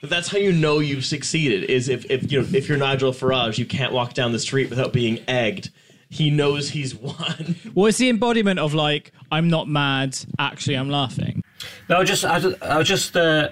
But 0.00 0.10
that's 0.10 0.28
how 0.28 0.38
you 0.38 0.52
know 0.52 0.80
you've 0.80 1.04
succeeded 1.04 1.64
is 1.70 1.88
if, 1.88 2.04
if 2.10 2.30
you 2.30 2.42
know 2.42 2.48
if 2.52 2.68
you're 2.68 2.78
Nigel 2.78 3.12
Farage 3.12 3.58
you 3.58 3.66
can't 3.66 3.92
walk 3.92 4.14
down 4.14 4.32
the 4.32 4.38
street 4.38 4.70
without 4.70 4.92
being 4.92 5.18
egged. 5.28 5.70
He 6.10 6.30
knows 6.30 6.70
he's 6.70 6.94
won. 6.94 7.56
Well, 7.74 7.86
it's 7.86 7.98
the 7.98 8.08
embodiment 8.08 8.60
of 8.60 8.72
like 8.72 9.12
I'm 9.32 9.48
not 9.48 9.66
mad, 9.68 10.16
actually 10.38 10.76
I'm 10.76 10.88
laughing. 10.88 11.42
No, 11.88 11.98
I 11.98 12.04
just 12.04 12.24
I, 12.24 12.38
ju- 12.38 12.56
I 12.62 12.82
just 12.82 13.16
uh, 13.16 13.48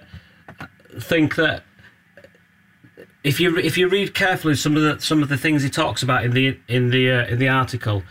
think 1.00 1.34
that 1.36 1.64
if 3.24 3.38
you 3.38 3.56
if 3.58 3.78
you 3.78 3.88
read 3.88 4.14
carefully 4.14 4.54
some 4.54 4.76
of 4.76 4.82
the 4.82 5.00
some 5.00 5.22
of 5.22 5.28
the 5.28 5.36
things 5.36 5.62
he 5.62 5.70
talks 5.70 6.02
about 6.02 6.24
in 6.24 6.32
the 6.32 6.58
in 6.68 6.90
the 6.90 7.10
uh, 7.10 7.26
in 7.26 7.38
the 7.38 7.48
article, 7.48 8.02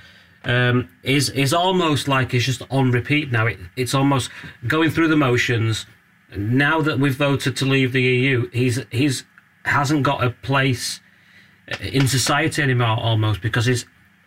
um, 0.45 0.89
is 1.03 1.29
is 1.29 1.53
almost 1.53 2.07
like 2.07 2.33
it's 2.33 2.45
just 2.45 2.61
on 2.69 2.91
repeat 2.91 3.31
now. 3.31 3.47
It, 3.47 3.59
it's 3.75 3.93
almost 3.93 4.29
going 4.67 4.89
through 4.89 5.09
the 5.09 5.17
motions. 5.17 5.85
Now 6.35 6.81
that 6.81 6.97
we've 6.97 7.15
voted 7.15 7.57
to 7.57 7.65
leave 7.65 7.91
the 7.91 8.01
EU, 8.01 8.49
he's 8.51 8.79
he's 8.89 9.25
hasn't 9.65 10.03
got 10.03 10.23
a 10.23 10.29
place 10.29 11.01
in 11.79 12.07
society 12.07 12.61
anymore 12.61 12.97
almost 12.99 13.41
because 13.41 13.65
he's 13.65 13.85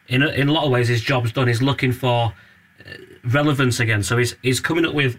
in 0.09 0.23
a, 0.23 0.29
in 0.29 0.49
a 0.49 0.53
lot 0.53 0.65
of 0.65 0.71
ways 0.71 0.89
his 0.89 1.01
job's 1.01 1.33
done. 1.33 1.49
He's 1.49 1.63
looking 1.63 1.93
for 1.93 2.35
uh, 2.81 2.91
relevance 3.25 3.81
again. 3.81 4.03
So 4.03 4.19
he's 4.19 4.37
he's 4.43 4.61
coming 4.61 4.85
up 4.85 4.95
with 4.95 5.19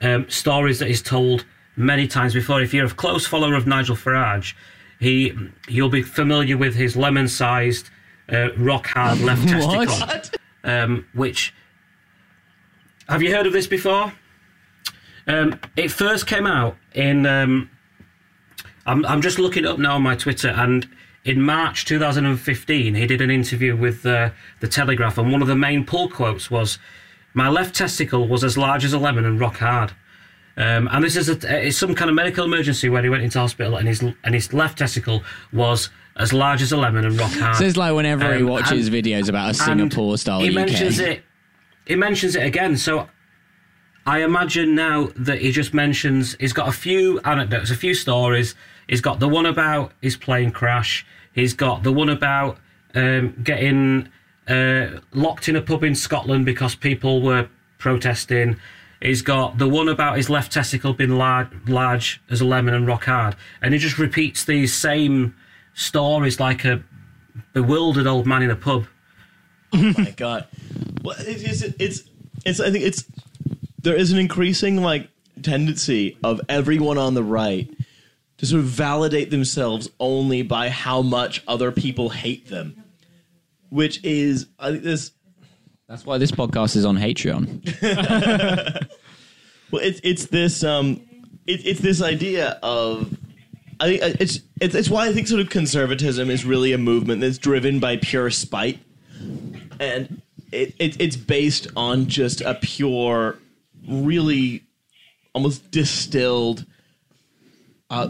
um, 0.00 0.30
stories 0.30 0.78
that 0.78 0.86
he's 0.86 1.02
told 1.02 1.44
many 1.74 2.06
times 2.06 2.34
before. 2.34 2.60
If 2.60 2.72
you're 2.72 2.86
a 2.86 2.90
close 2.90 3.26
follower 3.26 3.54
of 3.54 3.66
Nigel 3.66 3.96
Farage, 3.96 4.54
he 5.02 5.36
you'll 5.68 5.88
be 5.88 6.02
familiar 6.02 6.56
with 6.56 6.76
his 6.76 6.96
lemon-sized, 6.96 7.90
uh, 8.32 8.54
rock-hard 8.56 9.18
left 9.18 9.48
testicle, 9.48 10.38
um, 10.62 11.06
which 11.12 11.52
have 13.08 13.20
you 13.20 13.34
heard 13.34 13.48
of 13.48 13.52
this 13.52 13.66
before? 13.66 14.12
Um, 15.26 15.58
it 15.74 15.90
first 15.90 16.28
came 16.28 16.46
out 16.46 16.76
in. 16.94 17.26
Um, 17.26 17.68
I'm 18.86 19.04
I'm 19.06 19.22
just 19.22 19.40
looking 19.40 19.64
it 19.64 19.68
up 19.68 19.80
now 19.80 19.96
on 19.96 20.02
my 20.02 20.14
Twitter, 20.14 20.50
and 20.50 20.88
in 21.24 21.42
March 21.42 21.84
2015, 21.84 22.94
he 22.94 23.06
did 23.06 23.20
an 23.20 23.30
interview 23.30 23.76
with 23.76 24.06
uh, 24.06 24.30
the 24.60 24.68
Telegraph, 24.68 25.18
and 25.18 25.32
one 25.32 25.42
of 25.42 25.48
the 25.48 25.56
main 25.56 25.84
pull 25.84 26.08
quotes 26.08 26.48
was, 26.48 26.78
"My 27.34 27.48
left 27.48 27.74
testicle 27.74 28.28
was 28.28 28.44
as 28.44 28.56
large 28.56 28.84
as 28.84 28.92
a 28.92 28.98
lemon 28.98 29.24
and 29.24 29.40
rock 29.40 29.56
hard." 29.56 29.94
Um, 30.56 30.88
and 30.92 31.02
this 31.02 31.16
is 31.16 31.28
a, 31.30 31.66
it's 31.66 31.78
some 31.78 31.94
kind 31.94 32.10
of 32.10 32.14
medical 32.14 32.44
emergency 32.44 32.88
where 32.88 33.02
he 33.02 33.08
went 33.08 33.22
into 33.22 33.38
hospital, 33.38 33.76
and 33.76 33.88
his 33.88 34.02
and 34.02 34.34
his 34.34 34.52
left 34.52 34.78
testicle 34.78 35.22
was 35.52 35.88
as 36.16 36.32
large 36.34 36.60
as 36.60 36.72
a 36.72 36.76
lemon 36.76 37.06
and 37.06 37.18
rock 37.18 37.32
hard. 37.32 37.56
So 37.56 37.64
it's 37.64 37.76
like 37.78 37.94
whenever 37.94 38.34
he 38.34 38.42
Um, 38.42 38.48
watches 38.48 38.88
and- 38.88 38.96
videos 38.96 39.28
about 39.30 39.50
a 39.50 39.54
Singapore 39.54 40.18
style 40.18 40.40
he 40.40 40.48
UK. 40.50 40.54
mentions 40.54 40.98
it 40.98 41.24
he 41.86 41.96
mentions 41.96 42.36
it 42.36 42.44
again 42.44 42.76
so 42.76 43.08
i 44.06 44.22
imagine 44.22 44.74
now 44.74 45.08
that 45.16 45.40
he 45.40 45.50
just 45.50 45.72
mentions 45.74 46.36
he's 46.38 46.52
got 46.52 46.68
a 46.68 46.72
few 46.72 47.18
anecdotes 47.24 47.70
a 47.72 47.74
few 47.74 47.92
stories 47.94 48.54
he's 48.88 49.00
got 49.00 49.18
the 49.20 49.28
one 49.28 49.46
about 49.46 49.92
his 50.00 50.16
plane 50.16 50.50
crash 50.52 51.04
he's 51.32 51.54
got 51.54 51.82
the 51.82 51.90
one 51.92 52.08
about 52.08 52.58
um, 52.94 53.34
getting 53.42 54.08
uh, 54.48 54.86
locked 55.12 55.48
in 55.48 55.56
a 55.56 55.62
pub 55.62 55.82
in 55.82 55.94
scotland 55.94 56.44
because 56.44 56.74
people 56.76 57.20
were 57.22 57.48
protesting 57.78 58.56
he's 59.02 59.22
got 59.22 59.58
the 59.58 59.68
one 59.68 59.88
about 59.88 60.16
his 60.16 60.30
left 60.30 60.52
testicle 60.52 60.94
being 60.94 61.16
large, 61.16 61.48
large 61.66 62.20
as 62.30 62.40
a 62.40 62.44
lemon 62.44 62.74
and 62.74 62.86
rock 62.86 63.04
hard. 63.04 63.36
And 63.60 63.74
he 63.74 63.80
just 63.80 63.98
repeats 63.98 64.44
these 64.44 64.74
same 64.74 65.34
stories 65.74 66.38
like 66.38 66.64
a 66.64 66.82
bewildered 67.52 68.06
old 68.06 68.26
man 68.26 68.42
in 68.42 68.50
a 68.50 68.56
pub. 68.56 68.86
Oh 69.72 69.94
my 69.96 70.10
god. 70.16 70.46
Well 71.02 71.16
it's, 71.18 71.62
it's 71.62 71.74
it's 71.78 72.10
it's 72.44 72.60
i 72.60 72.70
think 72.70 72.84
it's 72.84 73.04
there 73.80 73.96
is 73.96 74.12
an 74.12 74.18
increasing 74.18 74.82
like 74.82 75.08
tendency 75.42 76.16
of 76.22 76.40
everyone 76.48 76.98
on 76.98 77.14
the 77.14 77.22
right 77.22 77.70
to 78.38 78.46
sort 78.46 78.60
of 78.60 78.66
validate 78.66 79.30
themselves 79.30 79.88
only 79.98 80.42
by 80.42 80.68
how 80.68 81.02
much 81.02 81.42
other 81.46 81.72
people 81.72 82.10
hate 82.10 82.48
them 82.48 82.82
which 83.70 84.02
is 84.04 84.46
i 84.58 84.70
think 84.70 84.82
this 84.82 85.12
That's 85.92 86.06
why 86.06 86.16
this 86.16 86.30
podcast 86.30 86.74
is 86.74 86.86
on 86.86 86.96
Patreon. 86.96 87.68
well 89.70 89.82
it's 89.82 90.00
it's 90.02 90.24
this 90.24 90.64
um 90.64 91.02
it, 91.46 91.66
it's 91.66 91.80
this 91.80 92.00
idea 92.00 92.58
of 92.62 93.14
I 93.78 93.98
uh, 93.98 94.14
it's, 94.18 94.40
it's 94.58 94.74
it's 94.74 94.88
why 94.88 95.08
I 95.08 95.12
think 95.12 95.28
sort 95.28 95.42
of 95.42 95.50
conservatism 95.50 96.30
is 96.30 96.46
really 96.46 96.72
a 96.72 96.78
movement 96.78 97.20
that's 97.20 97.36
driven 97.36 97.78
by 97.78 97.98
pure 97.98 98.30
spite, 98.30 98.78
and 99.78 100.22
it, 100.50 100.74
it 100.78 100.98
it's 100.98 101.16
based 101.16 101.66
on 101.76 102.06
just 102.06 102.40
a 102.40 102.54
pure, 102.54 103.36
really, 103.86 104.64
almost 105.34 105.70
distilled, 105.70 106.64
uh, 107.90 108.08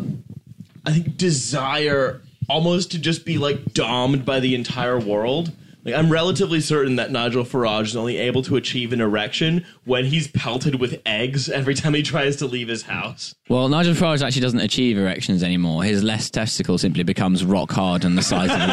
I 0.86 0.92
think 0.92 1.16
desire 1.16 2.20
almost 2.48 2.92
to 2.92 3.00
just 3.00 3.26
be 3.26 3.38
like 3.38 3.72
domed 3.72 4.24
by 4.24 4.38
the 4.38 4.54
entire 4.54 5.00
world. 5.00 5.50
Like 5.84 5.94
I'm 5.96 6.10
relatively 6.10 6.60
certain 6.60 6.96
that 6.96 7.10
Nigel 7.10 7.44
Farage 7.44 7.86
is 7.86 7.96
only 7.96 8.16
able 8.18 8.42
to 8.42 8.56
achieve 8.56 8.92
an 8.92 9.00
erection 9.00 9.66
when 9.84 10.04
he's 10.04 10.28
pelted 10.28 10.76
with 10.76 11.00
eggs 11.04 11.48
every 11.48 11.74
time 11.74 11.94
he 11.94 12.02
tries 12.02 12.36
to 12.36 12.46
leave 12.46 12.68
his 12.68 12.82
house. 12.82 13.34
Well, 13.48 13.68
Nigel 13.68 13.94
Farage 13.94 14.22
actually 14.24 14.42
doesn't 14.42 14.60
achieve 14.60 14.96
erections 14.96 15.42
anymore. 15.42 15.82
His 15.82 16.02
left 16.04 16.32
testicle 16.32 16.78
simply 16.78 17.02
becomes 17.02 17.44
rock 17.44 17.72
hard 17.72 18.04
and 18.04 18.16
the 18.16 18.22
size 18.22 18.50
of 18.50 18.56
a 18.60 18.66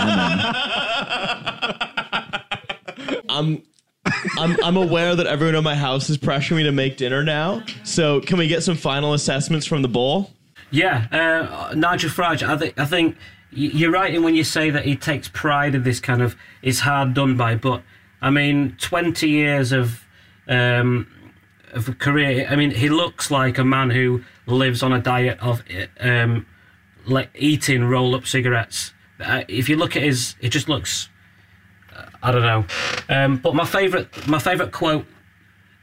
lemon. 3.29 3.63
I'm 4.37 4.57
I'm 4.63 4.77
aware 4.77 5.15
that 5.15 5.27
everyone 5.27 5.55
in 5.55 5.63
my 5.63 5.75
house 5.75 6.09
is 6.09 6.17
pressuring 6.17 6.57
me 6.57 6.63
to 6.63 6.71
make 6.71 6.97
dinner 6.97 7.23
now. 7.23 7.63
So 7.83 8.21
can 8.21 8.37
we 8.37 8.47
get 8.47 8.63
some 8.63 8.75
final 8.75 9.13
assessments 9.13 9.65
from 9.65 9.81
the 9.81 9.87
bowl? 9.87 10.31
Yeah, 10.71 11.07
uh, 11.11 11.73
Nigel 11.75 12.09
Farage. 12.09 12.41
I 12.47 12.57
think 12.57 12.77
I 12.79 12.85
think 12.85 13.15
y- 13.15 13.21
you're 13.51 13.91
right 13.91 14.13
in 14.13 14.23
when 14.23 14.35
you 14.35 14.43
say 14.43 14.69
that 14.69 14.85
he 14.85 14.95
takes 14.95 15.27
pride 15.27 15.75
in 15.75 15.83
this 15.83 15.99
kind 15.99 16.21
of 16.21 16.35
is 16.61 16.81
hard 16.81 17.13
done 17.13 17.35
by. 17.35 17.55
But 17.55 17.81
I 18.21 18.29
mean, 18.29 18.75
20 18.79 19.27
years 19.29 19.71
of 19.71 20.05
um, 20.47 21.07
of 21.71 21.97
career. 21.99 22.47
I 22.49 22.55
mean, 22.55 22.71
he 22.71 22.89
looks 22.89 23.31
like 23.31 23.57
a 23.57 23.63
man 23.63 23.89
who 23.91 24.23
lives 24.45 24.83
on 24.83 24.91
a 24.91 24.99
diet 24.99 25.39
of 25.39 25.63
um, 25.99 26.45
like 27.05 27.29
eating 27.35 27.85
roll-up 27.85 28.25
cigarettes. 28.25 28.93
Uh, 29.19 29.43
if 29.47 29.69
you 29.69 29.75
look 29.75 29.95
at 29.95 30.03
his, 30.03 30.35
it 30.39 30.49
just 30.49 30.69
looks. 30.69 31.09
uh, 31.95 32.05
I 32.23 32.31
don't 32.31 32.41
know. 32.41 32.65
Um, 33.09 33.37
but 33.37 33.55
my 33.55 33.65
favorite, 33.65 34.27
my 34.27 34.39
favorite 34.39 34.71
quote 34.71 35.05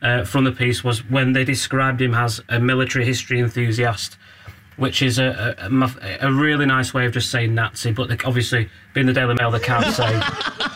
uh, 0.02 0.24
from 0.24 0.44
the 0.44 0.52
piece 0.52 0.82
was 0.82 1.08
when 1.08 1.32
they 1.32 1.44
described 1.44 2.00
him 2.00 2.14
as 2.14 2.40
a 2.48 2.58
military 2.58 3.04
history 3.04 3.38
enthusiast, 3.38 4.16
which 4.76 5.02
is 5.02 5.18
a, 5.18 5.54
a, 5.58 6.26
a 6.28 6.32
really 6.32 6.66
nice 6.66 6.92
way 6.92 7.06
of 7.06 7.12
just 7.12 7.30
saying 7.30 7.54
Nazi. 7.54 7.92
But 7.92 8.08
they, 8.08 8.18
obviously, 8.24 8.68
being 8.94 9.06
the 9.06 9.12
Daily 9.12 9.34
Mail, 9.34 9.50
they 9.50 9.58
can't 9.60 9.86
say 9.94 10.12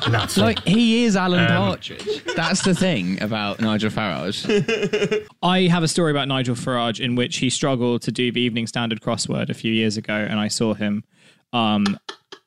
Nazi. 0.11 0.41
Like 0.41 0.61
he 0.67 1.05
is 1.05 1.17
Alan 1.17 1.41
Um, 1.41 1.47
Partridge. 1.49 2.25
That's 2.35 2.63
the 2.63 2.75
thing 2.75 3.23
about 3.23 3.61
Nigel 3.61 3.91
Farage. 3.91 5.27
I 5.43 5.63
have 5.69 5.83
a 5.83 5.89
story 5.89 6.11
about 6.11 6.29
Nigel 6.29 6.55
Farage 6.55 6.99
in 6.99 7.15
which 7.15 7.37
he 7.39 7.51
struggled 7.51 8.03
to 8.03 8.13
do 8.13 8.33
the 8.33 8.41
Evening 8.41 8.67
Standard 8.67 9.01
crossword 9.03 9.51
a 9.51 9.55
few 9.55 9.73
years 9.73 9.97
ago, 9.97 10.15
and 10.15 10.41
I 10.41 10.49
saw 10.49 10.75
him, 10.75 11.05
um, 11.53 11.99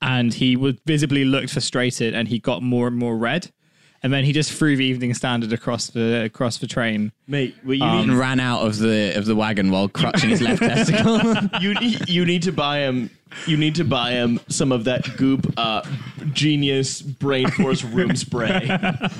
and 0.01 0.33
he 0.33 0.55
would 0.55 0.79
visibly 0.85 1.23
looked 1.23 1.51
frustrated, 1.51 2.13
and 2.13 2.27
he 2.27 2.39
got 2.39 2.61
more 2.63 2.87
and 2.87 2.97
more 2.97 3.15
red, 3.15 3.51
and 4.03 4.11
then 4.11 4.25
he 4.25 4.33
just 4.33 4.51
threw 4.51 4.75
the 4.75 4.85
Evening 4.85 5.13
Standard 5.13 5.53
across 5.53 5.87
the 5.87 6.25
across 6.25 6.57
the 6.57 6.67
train. 6.67 7.13
Mate, 7.25 7.55
what 7.63 7.77
you 7.77 7.83
um, 7.83 7.99
and 7.99 8.11
need 8.11 8.17
ran 8.17 8.39
out 8.39 8.65
of 8.65 8.77
the 8.77 9.13
of 9.15 9.25
the 9.25 9.35
wagon 9.35 9.71
while 9.71 9.87
crutching 9.87 10.29
his 10.29 10.41
left 10.41 10.59
testicle. 10.61 11.19
you 11.61 11.73
need 11.75 12.09
you 12.09 12.25
need 12.25 12.43
to 12.43 12.51
buy 12.51 12.79
him. 12.79 13.09
You 13.47 13.57
need 13.57 13.75
to 13.75 13.83
buy 13.83 14.11
him 14.11 14.39
some 14.47 14.71
of 14.71 14.83
that 14.85 15.17
goop 15.17 15.53
uh, 15.57 15.83
genius 16.31 17.01
brain 17.01 17.49
force 17.49 17.83
room 17.83 18.15
spray, 18.15 18.67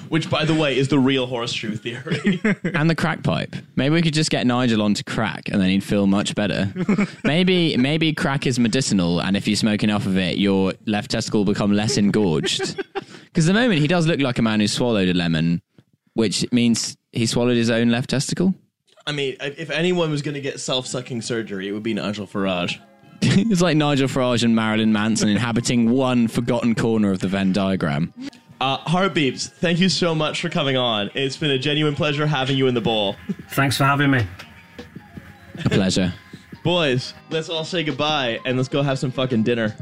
which, 0.10 0.30
by 0.30 0.46
the 0.46 0.54
way, 0.54 0.78
is 0.78 0.88
the 0.88 1.00
real 1.00 1.28
horseshoe 1.28 1.76
theory. 1.76 2.42
and 2.74 2.90
the 2.90 2.96
crack 2.96 3.24
pipe. 3.24 3.56
Maybe 3.76 3.94
we 3.94 4.02
could 4.02 4.14
just 4.14 4.30
get 4.30 4.46
Nigel 4.48 4.82
on 4.82 4.94
to 4.96 5.04
crack, 5.04 5.50
and 5.50 5.62
then 5.62 5.70
he'd 5.70 5.84
feel 5.84 6.08
much 6.08 6.36
better. 6.36 6.72
maybe 7.24 7.76
maybe 7.78 8.14
crack 8.14 8.48
is 8.48 8.60
medicinal, 8.60 9.22
and 9.22 9.36
if 9.36 9.48
you 9.48 9.56
smoke 9.56 9.84
enough 9.84 10.06
of 10.06 10.18
it, 10.18 10.38
your 10.38 10.74
left 10.86 11.12
testicle 11.12 11.42
will 11.42 11.54
become 11.54 11.74
less 11.74 11.98
engorged. 11.98 12.82
Because 13.26 13.46
the 13.46 13.54
moment 13.54 13.80
he 13.80 13.88
does 13.88 14.08
look 14.08 14.20
like 14.20 14.38
a 14.38 14.42
man 14.42 14.60
who 14.60 14.68
swallowed 14.68 15.10
a 15.10 15.14
lemon, 15.14 15.62
which 16.14 16.46
means 16.52 16.98
he 17.12 17.26
swallowed 17.26 17.58
his 17.58 17.70
own 17.70 17.90
left 17.90 18.10
testicle. 18.10 18.54
I 19.06 19.12
mean, 19.12 19.36
if 19.42 19.70
anyone 19.70 20.12
was 20.12 20.22
going 20.22 20.36
to 20.36 20.42
get 20.42 20.60
self-sucking 20.62 21.24
surgery, 21.24 21.68
it 21.68 21.74
would 21.74 21.84
be 21.84 21.94
Nigel 21.94 22.26
Farage. 22.26 22.80
it's 23.50 23.62
like 23.62 23.78
Nigel 23.78 24.08
Farage 24.08 24.44
and 24.44 24.56
Marilyn 24.56 24.92
Manson 24.92 25.30
inhabiting 25.30 25.90
one 25.92 26.28
forgotten 26.28 26.76
corner 26.76 27.12
of 27.12 27.20
the 27.20 27.28
Venn 27.30 27.54
diagram. 27.54 28.14
Uh, 28.60 28.78
Heartbeeps, 28.80 29.48
thank 29.48 29.80
you 29.80 29.88
so 29.88 30.14
much 30.14 30.42
for 30.42 30.50
coming 30.50 30.76
on. 30.76 31.10
It's 31.14 31.38
been 31.38 31.52
a 31.52 31.58
genuine 31.58 31.96
pleasure 31.96 32.28
having 32.28 32.58
you 32.58 32.68
in 32.68 32.74
the 32.74 32.82
bowl. 32.82 33.16
Thanks 33.52 33.78
for 33.78 33.86
having 33.86 34.12
me. 34.12 34.26
A 35.64 35.70
pleasure. 35.70 36.14
Boys, 36.64 37.14
let's 37.30 37.50
all 37.50 37.66
say 37.66 37.84
goodbye 37.84 38.40
and 38.46 38.58
let's 38.58 38.70
go 38.70 38.82
have 38.82 39.00
some 39.00 39.12
fucking 39.12 39.44
dinner. 39.44 39.76